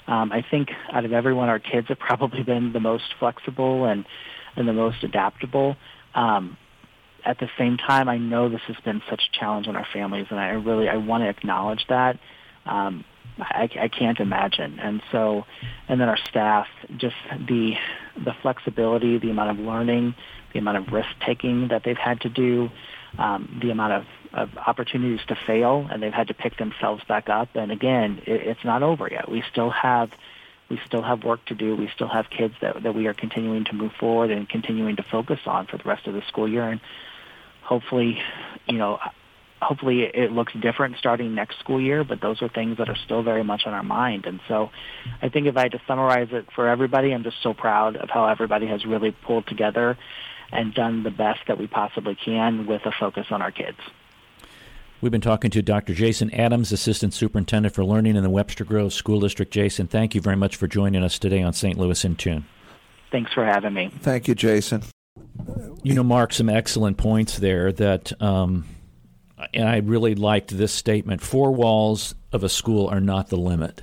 Um, 0.09 0.33
I 0.33 0.43
think 0.43 0.73
out 0.91 1.05
of 1.05 1.13
everyone 1.13 1.49
our 1.49 1.61
kids 1.61 1.87
have 1.87 2.01
probably 2.01 2.43
been 2.43 2.73
the 2.73 2.81
most 2.81 3.15
flexible 3.21 3.85
and 3.85 4.05
and 4.57 4.67
the 4.67 4.73
most 4.73 5.05
adaptable. 5.05 5.77
Um, 6.15 6.57
at 7.25 7.39
the 7.39 7.49
same 7.57 7.77
time, 7.77 8.09
I 8.09 8.19
know 8.19 8.49
this 8.49 8.61
has 8.67 8.77
been 8.85 9.03
such 9.09 9.23
a 9.33 9.39
challenge 9.39 9.67
on 9.67 9.77
our 9.77 9.87
families, 9.93 10.27
and 10.31 10.39
I 10.39 10.51
really 10.51 10.89
I 10.89 10.97
want 10.97 11.23
to 11.23 11.29
acknowledge 11.29 11.87
that. 11.89 12.19
Um, 12.67 13.05
I, 13.39 13.69
I 13.81 13.89
can't 13.89 14.21
imagine, 14.21 14.79
and 14.79 15.03
so, 15.11 15.45
and 15.89 16.01
then 16.01 16.09
our 16.09 16.17
staff, 16.29 16.67
just 16.97 17.17
the 17.49 17.75
the 18.17 18.33
flexibility, 18.43 19.19
the 19.19 19.31
amount 19.31 19.59
of 19.59 19.65
learning, 19.65 20.15
the 20.53 20.61
amount 20.61 20.77
of 20.79 20.93
risk 20.93 21.09
taking 21.27 21.69
that 21.69 21.83
they've 21.85 21.97
had 21.97 22.21
to 22.21 22.29
do, 22.29 22.71
um, 23.19 23.59
the 23.61 23.71
amount 23.71 23.93
of, 23.93 24.05
of 24.33 24.57
opportunities 24.57 25.25
to 25.27 25.37
fail, 25.47 25.89
and 25.91 26.03
they've 26.03 26.13
had 26.13 26.29
to 26.29 26.35
pick 26.35 26.57
themselves 26.59 27.03
back 27.05 27.29
up. 27.29 27.49
And 27.55 27.73
again, 27.73 28.23
it, 28.27 28.43
it's 28.47 28.65
not 28.65 28.83
over 28.83 29.09
yet. 29.11 29.29
We 29.29 29.43
still 29.51 29.71
have 29.71 30.11
we 30.71 30.81
still 30.87 31.03
have 31.03 31.25
work 31.25 31.45
to 31.47 31.55
do. 31.55 31.77
We 31.77 31.91
still 31.95 32.09
have 32.09 32.31
kids 32.31 32.55
that 32.61 32.83
that 32.83 32.95
we 32.95 33.07
are 33.07 33.15
continuing 33.15 33.65
to 33.65 33.73
move 33.75 33.93
forward 33.99 34.31
and 34.31 34.49
continuing 34.49 34.97
to 34.97 35.03
focus 35.03 35.41
on 35.47 35.67
for 35.67 35.77
the 35.77 35.85
rest 35.85 36.07
of 36.07 36.15
the 36.15 36.23
school 36.29 36.49
year. 36.49 36.69
And 36.69 36.81
hopefully, 37.63 38.23
you 38.69 38.79
know, 38.79 38.99
hopefully 39.65 40.03
it 40.03 40.31
looks 40.31 40.53
different 40.61 40.97
starting 40.99 41.35
next 41.35 41.59
school 41.59 41.81
year, 41.81 42.05
but 42.05 42.21
those 42.21 42.43
are 42.43 42.49
things 42.49 42.79
that 42.79 42.89
are 42.89 42.97
still 42.97 43.23
very 43.23 43.43
much 43.43 43.63
on 43.67 43.73
our 43.73 43.83
mind. 43.83 44.27
And 44.27 44.41
so 44.47 44.71
I 45.23 45.29
think 45.29 45.47
if 45.47 45.57
I 45.57 45.63
had 45.63 45.73
to 45.73 45.81
summarize 45.87 46.29
it 46.33 46.47
for 46.55 46.69
everybody, 46.69 47.13
I'm 47.13 47.25
just 47.25 47.43
so 47.43 47.55
proud 47.55 47.97
of 47.97 48.11
how 48.11 48.27
everybody 48.27 48.67
has 48.67 48.85
really 48.85 49.11
pulled 49.11 49.47
together 49.47 49.97
and 50.53 50.75
done 50.75 51.03
the 51.03 51.11
best 51.11 51.41
that 51.49 51.59
we 51.59 51.67
possibly 51.67 52.15
can 52.15 52.67
with 52.67 52.83
a 52.85 52.93
focus 52.93 53.27
on 53.31 53.43
our 53.43 53.51
kids. 53.51 53.79
We've 55.01 55.13
been 55.13 55.21
talking 55.21 55.51
to 55.51 55.63
Dr. 55.63 55.93
Jason 55.93 56.33
Adams, 56.33 56.73
Assistant 56.73 57.13
Superintendent 57.13 57.75
for 57.75 57.85
Learning 57.85 58.17
in 58.17 58.23
the 58.23 58.31
Webster 58.31 58.65
Groves 58.65 58.95
School 58.95 59.21
District. 59.21 59.53
Jason, 59.53 59.87
thank 59.87 60.15
you 60.15 60.21
very 60.21 60.37
much 60.37 60.57
for 60.57 60.67
joining 60.67 61.03
us 61.03 61.19
today 61.19 61.43
on 61.43 61.53
St. 61.53 61.77
Louis 61.77 62.05
in 62.05 62.17
Tune. 62.17 62.47
Thanks 63.11 63.33
for 63.33 63.45
having 63.45 63.75
me. 63.75 63.91
Thank 64.01 64.29
you, 64.29 64.35
Jason. 64.35 64.83
You 65.83 65.95
know, 65.95 66.03
Mark, 66.03 66.33
some 66.33 66.49
excellent 66.49 66.97
points 66.97 67.39
there 67.39 67.71
that, 67.73 68.13
um, 68.23 68.65
and 69.53 69.69
I 69.69 69.79
really 69.79 70.15
liked 70.15 70.57
this 70.57 70.73
statement 70.73 71.21
four 71.21 71.53
walls 71.53 72.15
of 72.33 72.45
a 72.45 72.49
school 72.49 72.89
are 72.89 73.01
not 73.01 73.29
the 73.29 73.37
limit 73.37 73.83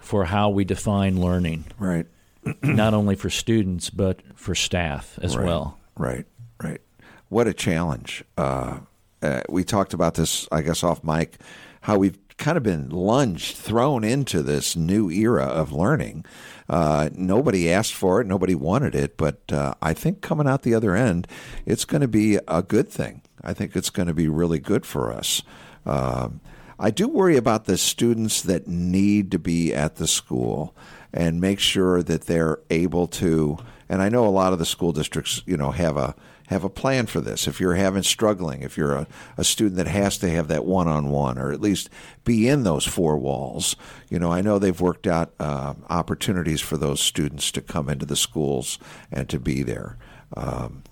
for 0.00 0.24
how 0.24 0.50
we 0.50 0.64
define 0.64 1.20
learning. 1.20 1.64
Right. 1.78 2.06
not 2.62 2.94
only 2.94 3.16
for 3.16 3.30
students, 3.30 3.90
but 3.90 4.20
for 4.34 4.54
staff 4.54 5.18
as 5.22 5.36
right. 5.36 5.46
well. 5.46 5.78
Right, 5.96 6.26
right. 6.62 6.80
What 7.28 7.46
a 7.46 7.54
challenge. 7.54 8.24
Uh, 8.36 8.80
uh, 9.22 9.42
we 9.48 9.64
talked 9.64 9.94
about 9.94 10.14
this, 10.14 10.46
I 10.52 10.62
guess, 10.62 10.84
off 10.84 11.02
mic, 11.02 11.38
how 11.82 11.96
we've 11.96 12.18
kind 12.36 12.56
of 12.56 12.62
been 12.62 12.90
lunged, 12.90 13.56
thrown 13.56 14.04
into 14.04 14.42
this 14.42 14.76
new 14.76 15.10
era 15.10 15.44
of 15.44 15.72
learning. 15.72 16.24
Uh, 16.68 17.08
nobody 17.14 17.70
asked 17.70 17.94
for 17.94 18.20
it, 18.20 18.26
nobody 18.26 18.54
wanted 18.54 18.94
it, 18.94 19.16
but 19.16 19.40
uh, 19.52 19.74
I 19.80 19.94
think 19.94 20.20
coming 20.20 20.46
out 20.46 20.62
the 20.62 20.74
other 20.74 20.94
end, 20.94 21.26
it's 21.64 21.84
going 21.84 22.00
to 22.00 22.08
be 22.08 22.38
a 22.48 22.62
good 22.62 22.88
thing. 22.88 23.22
I 23.44 23.52
think 23.52 23.76
it's 23.76 23.90
going 23.90 24.08
to 24.08 24.14
be 24.14 24.28
really 24.28 24.58
good 24.58 24.86
for 24.86 25.12
us. 25.12 25.42
Um, 25.86 26.40
I 26.78 26.90
do 26.90 27.06
worry 27.06 27.36
about 27.36 27.66
the 27.66 27.78
students 27.78 28.42
that 28.42 28.66
need 28.66 29.30
to 29.30 29.38
be 29.38 29.72
at 29.72 29.96
the 29.96 30.08
school 30.08 30.74
and 31.12 31.40
make 31.40 31.60
sure 31.60 32.02
that 32.02 32.22
they're 32.22 32.58
able 32.70 33.06
to. 33.06 33.58
And 33.88 34.02
I 34.02 34.08
know 34.08 34.26
a 34.26 34.28
lot 34.28 34.52
of 34.52 34.58
the 34.58 34.66
school 34.66 34.92
districts, 34.92 35.42
you 35.46 35.56
know, 35.56 35.70
have 35.70 35.96
a 35.96 36.14
have 36.48 36.64
a 36.64 36.68
plan 36.68 37.06
for 37.06 37.22
this. 37.22 37.48
If 37.48 37.58
you're 37.58 37.74
having 37.74 38.02
struggling, 38.02 38.60
if 38.60 38.76
you're 38.76 38.94
a, 38.94 39.06
a 39.38 39.44
student 39.44 39.76
that 39.76 39.86
has 39.86 40.18
to 40.18 40.28
have 40.28 40.48
that 40.48 40.66
one 40.66 40.88
on 40.88 41.08
one, 41.08 41.38
or 41.38 41.52
at 41.52 41.60
least 41.60 41.88
be 42.24 42.48
in 42.48 42.64
those 42.64 42.84
four 42.84 43.16
walls, 43.16 43.76
you 44.10 44.18
know, 44.18 44.30
I 44.30 44.42
know 44.42 44.58
they've 44.58 44.80
worked 44.80 45.06
out 45.06 45.32
uh, 45.40 45.72
opportunities 45.88 46.60
for 46.60 46.76
those 46.76 47.00
students 47.00 47.50
to 47.52 47.62
come 47.62 47.88
into 47.88 48.04
the 48.04 48.16
schools 48.16 48.78
and 49.10 49.26
to 49.30 49.40
be 49.40 49.62
there. 49.62 49.96
Um, 50.36 50.82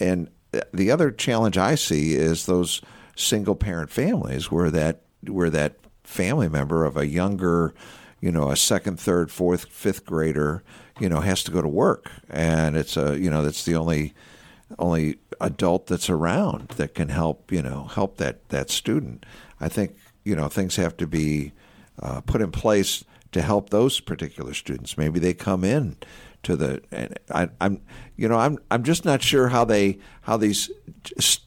and 0.00 0.28
the 0.72 0.90
other 0.90 1.10
challenge 1.10 1.56
I 1.58 1.74
see 1.74 2.14
is 2.14 2.46
those 2.46 2.80
single 3.16 3.54
parent 3.54 3.90
families 3.90 4.50
where 4.50 4.70
that 4.70 5.00
where 5.28 5.50
that 5.50 5.76
family 6.04 6.48
member 6.48 6.84
of 6.84 6.96
a 6.96 7.06
younger, 7.06 7.74
you 8.20 8.32
know, 8.32 8.50
a 8.50 8.56
second, 8.56 8.98
third, 8.98 9.30
fourth, 9.30 9.66
fifth 9.66 10.04
grader, 10.04 10.62
you 11.00 11.08
know, 11.08 11.20
has 11.20 11.42
to 11.44 11.50
go 11.50 11.62
to 11.62 11.68
work, 11.68 12.10
and 12.28 12.76
it's 12.76 12.96
a 12.96 13.18
you 13.18 13.30
know 13.30 13.42
that's 13.42 13.64
the 13.64 13.76
only 13.76 14.14
only 14.78 15.18
adult 15.40 15.86
that's 15.86 16.08
around 16.08 16.68
that 16.76 16.94
can 16.94 17.08
help 17.08 17.52
you 17.52 17.62
know 17.62 17.84
help 17.84 18.18
that 18.18 18.48
that 18.50 18.70
student. 18.70 19.24
I 19.60 19.68
think 19.68 19.96
you 20.24 20.36
know 20.36 20.48
things 20.48 20.76
have 20.76 20.96
to 20.98 21.06
be 21.06 21.52
uh, 22.00 22.20
put 22.20 22.40
in 22.40 22.50
place 22.50 23.04
to 23.32 23.40
help 23.40 23.70
those 23.70 24.00
particular 24.00 24.52
students. 24.52 24.98
Maybe 24.98 25.18
they 25.18 25.34
come 25.34 25.64
in 25.64 25.96
to 26.42 26.56
the 26.56 26.82
and 26.90 27.18
I, 27.30 27.48
am 27.60 27.80
you 28.16 28.28
know 28.28 28.38
I'm 28.38 28.58
I'm 28.70 28.82
just 28.82 29.04
not 29.04 29.22
sure 29.22 29.48
how 29.48 29.64
they 29.64 29.98
how 30.22 30.36
these 30.36 30.70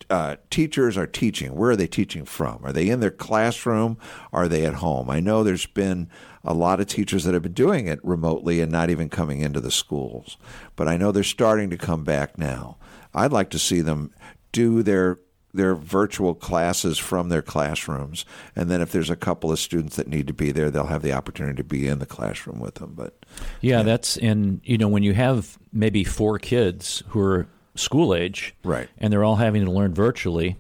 uh, 0.10 0.36
teachers 0.50 0.98
are 0.98 1.08
teaching. 1.08 1.56
Where 1.56 1.72
are 1.72 1.76
they 1.76 1.88
teaching 1.88 2.26
from? 2.26 2.60
Are 2.64 2.74
they 2.74 2.90
in 2.90 3.00
their 3.00 3.12
classroom? 3.12 3.98
Are 4.32 4.48
they 4.48 4.66
at 4.66 4.76
home? 4.76 5.10
I 5.10 5.20
know 5.20 5.44
there's 5.44 5.66
been 5.66 6.10
a 6.44 6.54
lot 6.54 6.80
of 6.80 6.88
teachers 6.88 7.24
that 7.24 7.34
have 7.34 7.44
been 7.44 7.54
doing 7.54 7.88
it 7.88 8.00
remotely 8.04 8.62
and 8.62 8.72
not 8.72 8.90
even 8.90 9.10
coming 9.10 9.42
into 9.42 9.60
the 9.60 9.72
schools, 9.72 10.38
but 10.76 10.88
I 10.88 10.98
know 10.98 11.12
they're 11.12 11.24
starting 11.24 11.70
to 11.72 11.78
come 11.78 12.04
back 12.04 12.38
now. 12.38 12.78
I'd 13.14 13.32
like 13.32 13.50
to 13.52 13.60
see 13.60 13.82
them 13.82 14.12
do 14.52 14.84
their 14.84 15.20
their 15.56 15.76
virtual 15.76 16.34
classes 16.34 16.98
from 16.98 17.30
their 17.30 17.42
classrooms, 17.42 18.26
and 18.56 18.70
then 18.70 18.82
if 18.82 18.92
there's 18.92 19.10
a 19.10 19.16
couple 19.16 19.52
of 19.52 19.60
students 19.60 19.96
that 19.96 20.08
need 20.08 20.28
to 20.28 20.34
be 20.34 20.52
there, 20.52 20.70
they'll 20.70 20.88
have 20.88 21.02
the 21.02 21.14
opportunity 21.14 21.58
to 21.58 21.64
be 21.64 21.88
in 21.88 22.00
the 22.00 22.06
classroom 22.06 22.60
with 22.60 22.76
them. 22.76 22.94
But 22.96 23.26
yeah, 23.62 23.78
yeah. 23.78 23.84
that's 23.84 24.18
and 24.18 24.62
you 24.64 24.78
know 24.78 24.88
when 24.88 25.04
you 25.04 25.14
have 25.14 25.58
maybe 25.72 26.04
four 26.04 26.40
kids 26.40 27.04
who 27.10 27.22
are 27.22 27.48
school 27.76 28.14
age, 28.14 28.56
right, 28.64 28.90
and 28.98 29.12
they're 29.12 29.24
all 29.24 29.38
having 29.38 29.66
to 29.66 29.72
learn 29.72 29.94
virtually, 29.94 30.58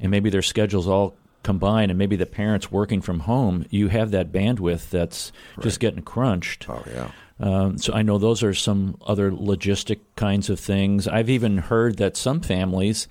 and 0.00 0.10
maybe 0.10 0.30
their 0.30 0.42
schedules 0.42 0.86
all 0.86 1.14
combine, 1.42 1.90
and 1.90 1.98
maybe 1.98 2.16
the 2.16 2.26
parents 2.26 2.72
working 2.72 3.00
from 3.00 3.20
home, 3.20 3.64
you 3.70 3.88
have 3.88 4.10
that 4.10 4.32
bandwidth 4.32 4.90
that's 4.90 5.32
right. 5.56 5.62
just 5.62 5.80
getting 5.80 6.02
crunched. 6.02 6.68
Oh 6.68 6.82
yeah. 6.86 7.10
Um, 7.38 7.78
so 7.78 7.92
I 7.92 8.02
know 8.02 8.18
those 8.18 8.42
are 8.42 8.54
some 8.54 8.96
other 9.06 9.30
logistic 9.30 10.00
kinds 10.16 10.48
of 10.48 10.58
things. 10.58 11.06
I've 11.06 11.28
even 11.28 11.58
heard 11.58 11.98
that 11.98 12.16
some 12.16 12.40
families, 12.40 13.08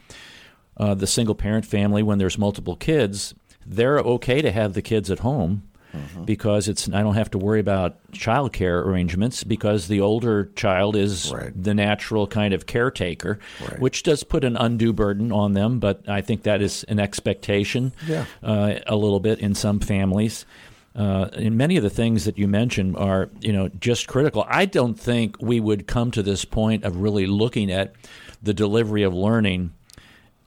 uh, 0.78 0.94
the 0.94 1.08
single 1.08 1.36
parent 1.36 1.66
family, 1.66 2.04
when 2.04 2.18
there's 2.18 2.38
multiple 2.38 2.76
kids, 2.76 3.34
they're 3.66 4.00
okay 4.00 4.42
to 4.42 4.52
have 4.52 4.74
the 4.74 4.82
kids 4.82 5.10
at 5.10 5.20
home 5.20 5.64
mm-hmm. 5.96 6.24
because 6.24 6.68
it's 6.68 6.88
I 6.90 7.02
don't 7.02 7.16
have 7.16 7.32
to 7.32 7.38
worry 7.38 7.60
about 7.60 7.98
child 8.12 8.54
care 8.54 8.80
arrangements 8.80 9.44
because 9.44 9.88
the 9.88 10.02
older 10.02 10.46
child 10.56 10.96
is 10.96 11.32
right. 11.32 11.52
the 11.56 11.74
natural 11.74 12.28
kind 12.28 12.54
of 12.54 12.66
caretaker, 12.66 13.40
right. 13.62 13.80
which 13.80 14.04
does 14.04 14.24
put 14.24 14.44
an 14.44 14.58
undue 14.58 14.94
burden 14.94 15.32
on 15.32 15.54
them. 15.54 15.80
But 15.80 16.08
I 16.08 16.22
think 16.22 16.44
that 16.44 16.62
is 16.62 16.84
an 16.86 17.00
expectation 17.00 17.94
yeah. 18.08 18.26
uh, 18.44 18.80
a 18.88 18.96
little 18.96 19.20
bit 19.20 19.40
in 19.40 19.56
some 19.56 19.80
families. 19.80 20.46
Uh, 20.96 21.30
and 21.34 21.58
many 21.58 21.76
of 21.76 21.84
the 21.84 21.90
things 21.90 22.24
that 22.24 22.38
you 22.38 22.48
mentioned 22.48 22.96
are, 22.96 23.30
you 23.42 23.52
know, 23.52 23.68
just 23.68 24.08
critical. 24.08 24.46
I 24.48 24.66
don't 24.66 24.98
think 24.98 25.36
we 25.42 25.60
would 25.60 25.88
come 25.88 26.10
to 26.12 26.24
this 26.24 26.46
point 26.46 26.86
of 26.86 27.02
really 27.02 27.26
looking 27.26 27.70
at 27.70 27.94
the 28.42 28.54
delivery 28.54 29.04
of 29.04 29.14
learning 29.14 29.74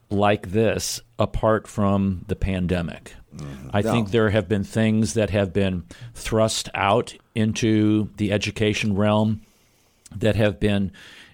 like 0.09 0.51
this 0.51 1.01
apart 1.17 1.67
from 1.67 2.25
the 2.27 2.35
pandemic. 2.35 3.13
Mm-hmm. 3.35 3.69
I 3.73 3.81
No. 3.81 3.91
think 3.91 4.11
there 4.11 4.29
have 4.31 4.47
been 4.49 4.63
things 4.63 5.13
that 5.13 5.29
have 5.29 5.53
been 5.53 5.83
thrust 6.15 6.69
out 6.73 7.13
into 7.35 8.09
the 8.17 8.31
education 8.31 8.95
realm 8.95 9.41
that 10.15 10.35
have 10.35 10.59
been 10.59 10.91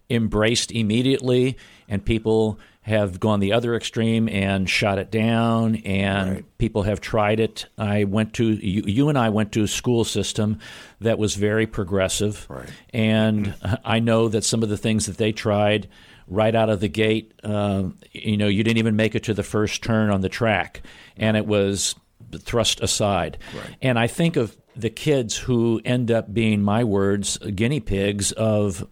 embraced 0.09 0.71
immediately, 0.71 1.57
and 1.87 2.03
people 2.03 2.59
have 2.81 3.19
gone 3.19 3.39
the 3.39 3.51
other 3.53 3.73
extreme 3.73 4.29
and 4.29 4.69
shot 4.69 4.99
it 4.99 5.09
down, 5.09 5.77
and 5.77 6.29
Right. 6.31 6.45
people 6.59 6.83
have 6.83 7.01
tried 7.01 7.39
it. 7.39 7.65
I 7.79 8.03
went 8.03 8.33
to 8.33 8.45
you, 8.51 8.83
you 8.85 9.09
and 9.09 9.17
I 9.17 9.29
went 9.29 9.51
to 9.53 9.63
a 9.63 9.67
school 9.67 10.03
system 10.03 10.59
that 11.01 11.17
was 11.17 11.33
very 11.35 11.65
progressive, 11.65 12.45
Right. 12.47 12.69
and 12.93 13.55
I 13.83 13.99
know 13.99 14.27
that 14.27 14.43
some 14.43 14.61
of 14.61 14.69
the 14.69 14.77
things 14.77 15.07
that 15.07 15.17
they 15.17 15.31
tried 15.31 15.87
right 16.27 16.55
out 16.55 16.69
of 16.69 16.79
the 16.79 16.87
gate, 16.87 17.33
um, 17.43 17.97
you 18.11 18.37
know, 18.37 18.47
you 18.47 18.63
didn't 18.63 18.77
even 18.79 18.95
make 18.95 19.15
it 19.15 19.23
to 19.23 19.33
the 19.33 19.43
first 19.43 19.83
turn 19.83 20.09
on 20.09 20.21
the 20.21 20.29
track, 20.29 20.81
and 21.17 21.37
it 21.37 21.45
was 21.45 21.95
thrust 22.39 22.81
aside. 22.81 23.37
Right. 23.55 23.75
And 23.81 23.99
I 23.99 24.07
think 24.07 24.35
of 24.35 24.55
the 24.75 24.89
kids 24.89 25.37
who 25.37 25.81
end 25.85 26.11
up 26.11 26.33
being 26.33 26.61
my 26.61 26.83
words 26.83 27.37
guinea 27.37 27.79
pigs 27.79 28.31
of 28.33 28.87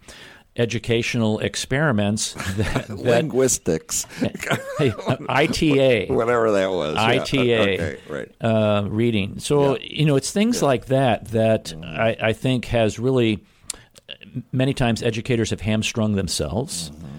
educational 0.55 1.39
experiments 1.39 2.34
that, 2.55 2.88
that 2.88 2.89
Linguistics, 2.97 4.05
ITA 5.29 6.07
whatever 6.09 6.51
that 6.51 6.69
was. 6.69 6.95
Yeah. 6.95 7.03
ITA 7.03 7.73
Okay, 7.73 7.99
right. 8.07 8.31
uh, 8.39 8.86
reading. 8.88 9.39
So 9.39 9.77
you 9.79 10.05
know, 10.05 10.15
it's 10.15 10.31
things 10.31 10.61
like 10.61 10.86
that 10.86 11.29
that. 11.29 11.73
I, 11.84 12.15
I 12.21 12.34
think 12.34 12.65
has 12.65 12.99
really 12.99 13.43
many 14.51 14.73
times 14.73 15.03
educators 15.03 15.49
have 15.49 15.61
hamstrung 15.61 16.13
themselves 16.15 16.91
Mm-hmm. 16.91 17.12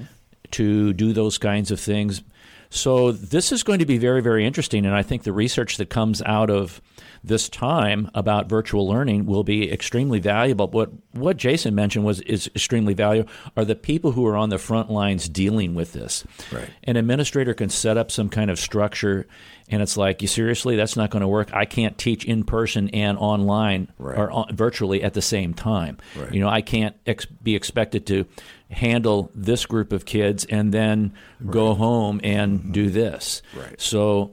To 0.54 0.92
do 0.92 1.12
those 1.12 1.38
kinds 1.38 1.70
of 1.70 1.78
things. 1.80 2.22
So 2.70 3.12
this 3.12 3.52
is 3.52 3.62
going 3.62 3.78
to 3.78 3.86
be 3.86 3.98
very 3.98 4.20
very 4.20 4.44
interesting, 4.44 4.84
and 4.84 4.94
I 4.96 5.02
think 5.02 5.22
the 5.22 5.32
research 5.32 5.76
that 5.76 5.90
comes 5.90 6.20
out 6.22 6.50
of 6.50 6.80
this 7.22 7.48
time 7.48 8.10
about 8.14 8.48
virtual 8.50 8.86
learning 8.88 9.24
will 9.26 9.44
be 9.44 9.70
extremely 9.72 10.18
valuable. 10.18 10.66
What 10.68 10.90
what 11.12 11.36
Jason 11.36 11.74
mentioned 11.74 12.04
was 12.04 12.20
is 12.22 12.48
extremely 12.48 12.92
valuable 12.94 13.30
are 13.56 13.64
the 13.64 13.76
people 13.76 14.12
who 14.12 14.26
are 14.26 14.36
on 14.36 14.48
the 14.48 14.58
front 14.58 14.90
lines 14.90 15.28
dealing 15.28 15.74
with 15.76 15.92
this. 15.92 16.24
Right. 16.52 16.68
An 16.82 16.96
administrator 16.96 17.54
can 17.54 17.68
set 17.68 17.96
up 17.96 18.10
some 18.10 18.28
kind 18.28 18.50
of 18.50 18.58
structure, 18.58 19.26
and 19.68 19.80
it's 19.80 19.96
like, 19.96 20.20
you 20.20 20.28
seriously, 20.28 20.74
that's 20.74 20.96
not 20.96 21.10
going 21.10 21.22
to 21.22 21.28
work. 21.28 21.50
I 21.54 21.66
can't 21.66 21.96
teach 21.96 22.24
in 22.24 22.42
person 22.44 22.88
and 22.90 23.16
online 23.18 23.88
Right. 23.98 24.18
or 24.18 24.30
on, 24.32 24.54
virtually 24.56 25.02
at 25.04 25.14
the 25.14 25.22
same 25.22 25.54
time. 25.54 25.98
Right. 26.16 26.34
You 26.34 26.40
know, 26.40 26.48
I 26.48 26.60
can't 26.60 26.96
ex- 27.06 27.24
be 27.26 27.54
expected 27.54 28.04
to 28.08 28.26
handle 28.74 29.30
this 29.34 29.64
group 29.66 29.92
of 29.92 30.04
kids 30.04 30.44
and 30.44 30.72
then 30.72 31.14
go 31.48 31.74
home 31.74 32.20
and 32.22 32.72
do 32.72 32.90
this. 32.90 33.40
Mm-hmm. 33.52 33.60
Right. 33.60 33.80
So, 33.80 34.32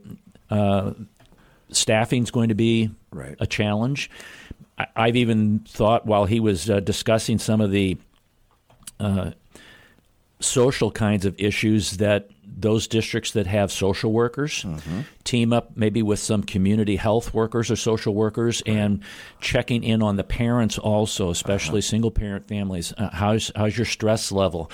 uh, 0.50 0.94
staffing's 1.72 2.32
going 2.32 2.50
to 2.50 2.56
be 2.56 2.90
Right. 3.12 3.36
a 3.40 3.48
challenge. 3.48 4.10
I, 4.78 4.88
I've 4.96 5.16
even 5.16 5.60
thought 5.60 6.06
while 6.06 6.26
he 6.26 6.40
was 6.40 6.70
uh, 6.70 6.80
discussing 6.80 7.40
some 7.40 7.62
of 7.62 7.72
the 7.72 7.98
uh, 9.00 9.32
social 10.40 10.92
kinds 10.92 11.26
of 11.26 11.36
issues 11.40 11.98
that 11.98 12.30
those 12.62 12.88
districts 12.88 13.32
that 13.32 13.48
have 13.48 13.72
social 13.72 14.12
workers 14.12 14.66
team 15.24 15.54
up 15.54 15.72
maybe 15.76 16.02
with 16.02 16.20
some 16.20 16.44
community 16.44 16.96
health 16.96 17.34
workers 17.34 17.70
or 17.72 17.76
social 17.76 18.14
workers 18.14 18.62
and 18.66 19.02
checking 19.40 19.84
in 19.84 20.02
on 20.02 20.16
the 20.16 20.24
parents 20.24 20.78
also, 20.78 21.30
especially 21.30 21.82
single 21.82 22.12
parent 22.12 22.48
families. 22.48 22.94
Uh, 22.98 23.10
how's 23.12 23.52
how's 23.56 23.78
your 23.78 23.86
stress 23.86 24.32
level? 24.32 24.72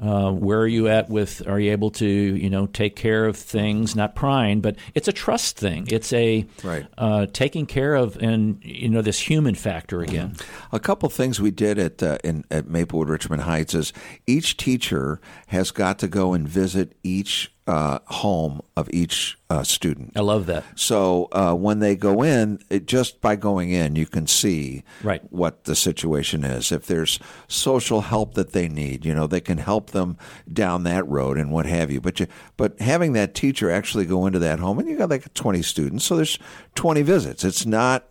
Uh, 0.00 0.32
where 0.32 0.58
are 0.60 0.66
you 0.66 0.88
at 0.88 1.10
with? 1.10 1.46
Are 1.46 1.60
you 1.60 1.72
able 1.72 1.90
to 1.92 2.06
you 2.06 2.48
know 2.48 2.66
take 2.66 2.96
care 2.96 3.26
of 3.26 3.36
things? 3.36 3.94
Not 3.94 4.14
prying, 4.14 4.60
but 4.60 4.76
it's 4.94 5.08
a 5.08 5.12
trust 5.12 5.58
thing. 5.58 5.86
It's 5.90 6.12
a 6.12 6.46
Right. 6.64 6.86
uh, 6.96 7.26
taking 7.32 7.66
care 7.66 7.94
of, 7.94 8.16
and 8.16 8.58
you 8.62 8.88
know 8.88 9.02
this 9.02 9.18
human 9.18 9.54
factor 9.54 10.00
again. 10.00 10.36
A 10.72 10.80
couple 10.80 11.08
things 11.10 11.40
we 11.40 11.50
did 11.50 11.78
at 11.78 12.02
uh, 12.02 12.18
in 12.24 12.44
at 12.50 12.66
Maplewood 12.66 13.08
Richmond 13.10 13.42
Heights 13.42 13.74
is 13.74 13.92
each 14.26 14.56
teacher 14.56 15.20
has 15.48 15.70
got 15.70 15.98
to 15.98 16.08
go 16.08 16.32
and 16.32 16.48
visit 16.48 16.94
each 17.02 17.52
uh, 17.70 18.00
home 18.06 18.60
of 18.76 18.90
each 18.92 19.38
uh, 19.48 19.62
student. 19.62 20.12
I 20.16 20.20
love 20.20 20.46
that. 20.46 20.64
So 20.74 21.28
uh, 21.30 21.54
when 21.54 21.78
they 21.78 21.94
go 21.94 22.22
in, 22.22 22.58
it, 22.68 22.86
just 22.86 23.20
by 23.20 23.36
going 23.36 23.70
in, 23.70 23.94
you 23.94 24.06
can 24.06 24.26
see 24.26 24.82
Right. 25.04 25.22
what 25.32 25.64
the 25.64 25.76
situation 25.76 26.44
is. 26.44 26.72
If 26.72 26.86
there's 26.86 27.20
social 27.46 28.00
help 28.00 28.34
that 28.34 28.52
they 28.52 28.68
need, 28.68 29.04
you 29.04 29.14
know, 29.14 29.26
they 29.28 29.40
can 29.40 29.58
help 29.58 29.90
them 29.90 30.18
down 30.52 30.82
that 30.84 31.06
road 31.08 31.38
and 31.38 31.52
what 31.52 31.66
have 31.66 31.90
you. 31.92 32.00
But 32.00 32.18
you, 32.20 32.26
but 32.56 32.78
having 32.80 33.12
that 33.12 33.34
teacher 33.34 33.70
actually 33.70 34.04
go 34.06 34.26
into 34.26 34.40
that 34.40 34.58
home, 34.58 34.78
and 34.80 34.88
you 34.88 34.98
got 34.98 35.10
like 35.10 35.32
20 35.34 35.62
students, 35.62 36.04
so 36.04 36.16
there's 36.16 36.38
20 36.74 37.02
visits. 37.02 37.44
It's 37.44 37.64
not 37.66 38.04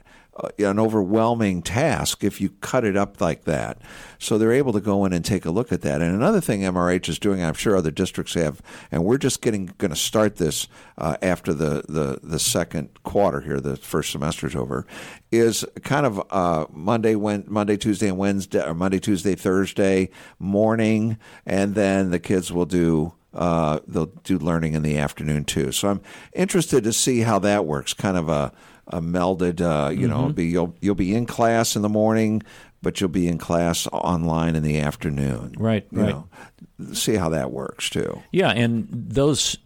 an 0.57 0.79
overwhelming 0.79 1.61
task 1.61 2.23
if 2.23 2.39
you 2.39 2.49
cut 2.61 2.83
it 2.83 2.95
up 2.95 3.19
like 3.21 3.43
that. 3.45 3.77
So 4.17 4.37
they're 4.37 4.51
able 4.51 4.73
to 4.73 4.81
go 4.81 5.05
in 5.05 5.13
and 5.13 5.23
take 5.23 5.45
a 5.45 5.51
look 5.51 5.71
at 5.71 5.81
that. 5.81 6.01
And 6.01 6.13
another 6.13 6.41
thing 6.41 6.61
MRH 6.61 7.09
is 7.09 7.19
doing, 7.19 7.43
I'm 7.43 7.53
sure 7.53 7.75
other 7.75 7.91
districts 7.91 8.33
have, 8.33 8.61
and 8.91 9.05
we're 9.05 9.17
just 9.17 9.41
getting 9.41 9.67
going 9.77 9.91
to 9.91 9.97
start 9.97 10.37
this 10.37 10.67
uh, 10.97 11.17
after 11.21 11.53
the, 11.53 11.83
the 11.87 12.19
the 12.21 12.39
second 12.39 12.89
quarter 13.03 13.41
here, 13.41 13.59
the 13.59 13.77
first 13.77 14.11
semester's 14.11 14.55
over, 14.55 14.85
is 15.31 15.65
kind 15.83 16.05
of 16.05 16.21
uh, 16.31 16.65
Monday, 16.71 17.15
when, 17.15 17.45
Monday, 17.47 17.77
Tuesday, 17.77 18.07
and 18.07 18.17
Wednesday, 18.17 18.65
or 18.65 18.73
Monday, 18.73 18.99
Tuesday, 18.99 19.35
Thursday 19.35 20.09
morning, 20.37 21.17
and 21.45 21.75
then 21.75 22.11
the 22.11 22.19
kids 22.19 22.51
will 22.51 22.65
do 22.65 23.13
uh, 23.33 23.79
they'll 23.87 24.07
do 24.23 24.37
learning 24.37 24.73
in 24.73 24.81
the 24.81 24.97
afternoon 24.97 25.45
too. 25.45 25.71
So 25.71 25.89
I'm 25.89 26.01
interested 26.33 26.83
to 26.83 26.93
see 26.93 27.21
how 27.21 27.39
that 27.39 27.65
works. 27.65 27.93
Kind 27.93 28.17
of 28.17 28.27
a, 28.27 28.51
a 28.89 29.01
melded, 29.01 29.61
uh, 29.61 29.89
you 29.89 30.07
know, 30.07 30.29
be 30.29 30.45
you'll 30.45 30.75
you'll 30.81 30.95
be 30.95 31.13
in 31.15 31.25
class 31.25 31.75
in 31.75 31.81
the 31.81 31.89
morning, 31.89 32.41
but 32.81 32.99
you'll 32.99 33.09
be 33.09 33.27
in 33.27 33.37
class 33.37 33.87
online 33.87 34.55
in 34.55 34.63
the 34.63 34.79
afternoon. 34.79 35.53
Right, 35.57 35.85
You 35.91 36.01
right. 36.01 36.09
know, 36.09 36.93
see 36.93 37.15
how 37.15 37.29
that 37.29 37.51
works 37.51 37.89
too. 37.89 38.21
Yeah, 38.31 38.49
and 38.49 38.87
those 38.91 39.57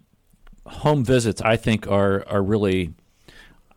home 0.65 1.03
visits, 1.05 1.41
I 1.41 1.57
think, 1.57 1.87
are 1.87 2.25
are 2.27 2.41
really, 2.41 2.93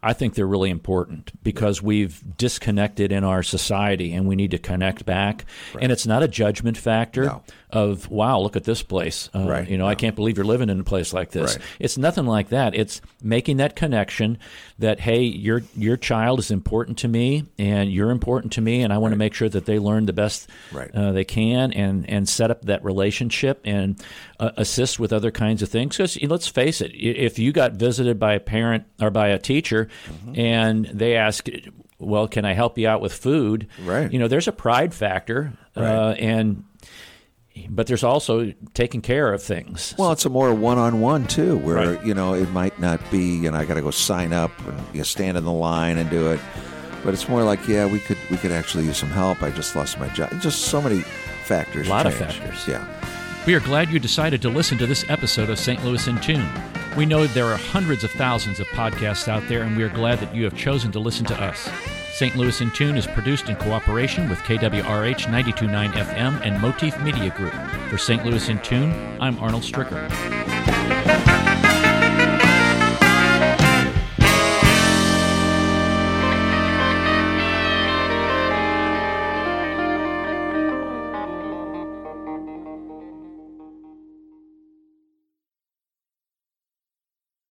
I 0.03 0.12
think 0.12 0.34
they're 0.34 0.47
really 0.47 0.70
important 0.70 1.32
because 1.42 1.82
we've 1.82 2.22
disconnected 2.36 3.12
in 3.12 3.24
our 3.24 3.42
society, 3.42 4.12
and 4.14 4.26
we 4.26 4.36
need 4.36 4.51
to 4.53 4.59
connect 4.59 5.05
back. 5.05 5.44
And 5.80 5.90
it's 5.92 6.07
not 6.07 6.22
a 6.22 6.28
judgment 6.28 6.76
factor 6.76 7.24
No. 7.24 7.42
Of 7.70 8.08
wow, 8.10 8.38
look 8.38 8.54
at 8.56 8.64
this 8.64 8.82
place. 8.82 9.28
Uh, 9.34 9.44
Right, 9.46 9.68
You 9.68 9.76
know, 9.76 9.86
I 9.86 9.94
can't 9.96 10.14
believe 10.14 10.36
you're 10.36 10.46
living 10.46 10.68
in 10.70 10.78
a 10.80 10.84
place 10.84 11.12
like 11.12 11.30
this. 11.32 11.56
Right. 11.56 11.64
It's 11.80 11.98
nothing 11.98 12.24
like 12.26 12.50
that. 12.50 12.74
It's 12.74 13.00
making 13.22 13.56
that 13.56 13.74
connection 13.76 14.38
that 14.78 15.00
hey, 15.00 15.22
your 15.22 15.62
your 15.76 15.96
child 15.96 16.38
is 16.38 16.50
important 16.50 16.98
to 16.98 17.08
me, 17.08 17.44
and 17.58 17.90
you're 17.92 18.10
important 18.10 18.52
to 18.54 18.60
me, 18.60 18.82
and 18.82 18.92
I 18.92 18.98
want 18.98 19.12
to 19.12 19.18
make 19.18 19.34
sure 19.34 19.48
that 19.48 19.66
they 19.66 19.78
learn 19.78 20.06
the 20.06 20.12
best 20.12 20.48
Right. 20.72 20.90
uh, 20.94 21.12
they 21.12 21.24
can, 21.24 21.72
and 21.72 22.08
and 22.08 22.28
set 22.28 22.50
up 22.50 22.62
that 22.66 22.84
relationship 22.84 23.60
and 23.64 24.02
uh, 24.38 24.50
assist 24.56 24.98
with 25.00 25.12
other 25.12 25.30
kinds 25.30 25.62
of 25.62 25.68
things. 25.68 25.96
Because 25.96 26.20
let's 26.22 26.46
face 26.48 26.80
it, 26.80 26.92
if 26.94 27.38
you 27.38 27.52
got 27.52 27.72
visited 27.72 28.18
by 28.18 28.34
a 28.34 28.40
parent 28.40 28.84
or 29.00 29.10
by 29.10 29.28
a 29.28 29.38
teacher, 29.38 29.88
Mm-hmm. 30.08 30.38
and 30.40 30.84
they 30.86 31.16
ask. 31.16 31.48
Well, 31.98 32.28
can 32.28 32.44
I 32.44 32.52
help 32.52 32.76
you 32.76 32.86
out 32.88 33.00
with 33.00 33.14
food? 33.14 33.68
Right. 33.82 34.12
You 34.12 34.18
know, 34.18 34.28
there's 34.28 34.46
a 34.48 34.52
pride 34.52 34.92
factor, 34.92 35.54
uh, 35.74 36.14
and 36.18 36.62
but 37.70 37.86
there's 37.86 38.04
also 38.04 38.52
taking 38.74 39.00
care 39.00 39.32
of 39.32 39.42
things. 39.42 39.94
Well, 39.98 40.12
it's 40.12 40.24
a 40.24 40.28
more 40.30 40.54
one-on-one 40.54 41.26
too, 41.26 41.57
where 41.59 41.94
Right. 41.94 42.04
you 42.07 42.14
know 42.14 42.34
it 42.34 42.50
might 42.50 42.78
not 42.80 43.00
be, 43.11 43.36
you 43.36 43.50
know, 43.50 43.57
I 43.59 43.64
got 43.64 43.74
to 43.74 43.82
go 43.82 43.90
sign 43.90 44.32
up 44.32 44.50
and 44.66 44.80
you 44.92 45.04
stand 45.04 45.36
in 45.36 45.44
the 45.44 45.52
line 45.52 45.98
and 45.98 46.09
do 46.11 46.30
it, 46.32 46.40
but 47.04 47.14
it's 47.14 47.28
more 47.28 47.42
like, 47.42 47.66
yeah, 47.68 47.86
we 47.86 48.00
could 48.00 48.18
we 48.30 48.36
could 48.36 48.52
actually 48.52 48.84
use 48.84 48.96
some 48.98 49.11
help. 49.11 49.42
I 49.42 49.50
just 49.50 49.74
lost 49.76 49.98
my 49.98 50.09
job. 50.09 50.30
Just 50.40 50.62
so 50.62 50.80
many 50.82 51.00
factors. 51.44 51.86
A 51.86 51.90
lot 51.90 52.07
of 52.07 52.14
factors. 52.14 52.66
Yeah. 52.68 52.84
We 53.46 53.54
are 53.54 53.61
glad 53.61 53.90
you 53.90 54.00
decided 54.00 54.42
to 54.42 54.48
listen 54.48 54.76
to 54.78 54.86
this 54.86 55.04
episode 55.09 55.50
of 55.50 55.59
St. 55.59 55.84
Louis 55.84 56.04
in 56.09 56.20
Tune. 56.20 56.48
We 56.96 57.07
know 57.07 57.26
there 57.28 57.44
are 57.46 57.57
hundreds 57.57 58.02
of 58.02 58.11
thousands 58.12 58.59
of 58.59 58.66
podcasts 58.68 59.28
out 59.28 59.46
there, 59.48 59.62
and 59.62 59.76
we 59.76 59.84
are 59.84 59.88
glad 59.88 60.18
that 60.18 60.34
you 60.34 60.42
have 60.44 60.57
chosen 60.57 60.90
to 60.92 60.98
listen 60.98 61.24
to 61.26 61.40
us. 61.40 61.68
St. 62.16 62.34
Louis 62.34 62.62
in 62.62 62.70
Tune 62.70 62.96
is 62.96 63.06
produced 63.06 63.50
in 63.50 63.56
cooperation 63.56 64.26
with 64.30 64.38
KWRH 64.38 65.30
929 65.30 65.92
FM 65.92 66.40
and 66.46 66.58
Motif 66.62 66.98
Media 67.02 67.28
Group. 67.28 67.52
For 67.90 67.98
St. 67.98 68.24
Louis 68.24 68.48
in 68.48 68.58
Tune, 68.60 68.90
I'm 69.20 69.38
Arnold 69.38 69.64
Stricker. 69.64 70.08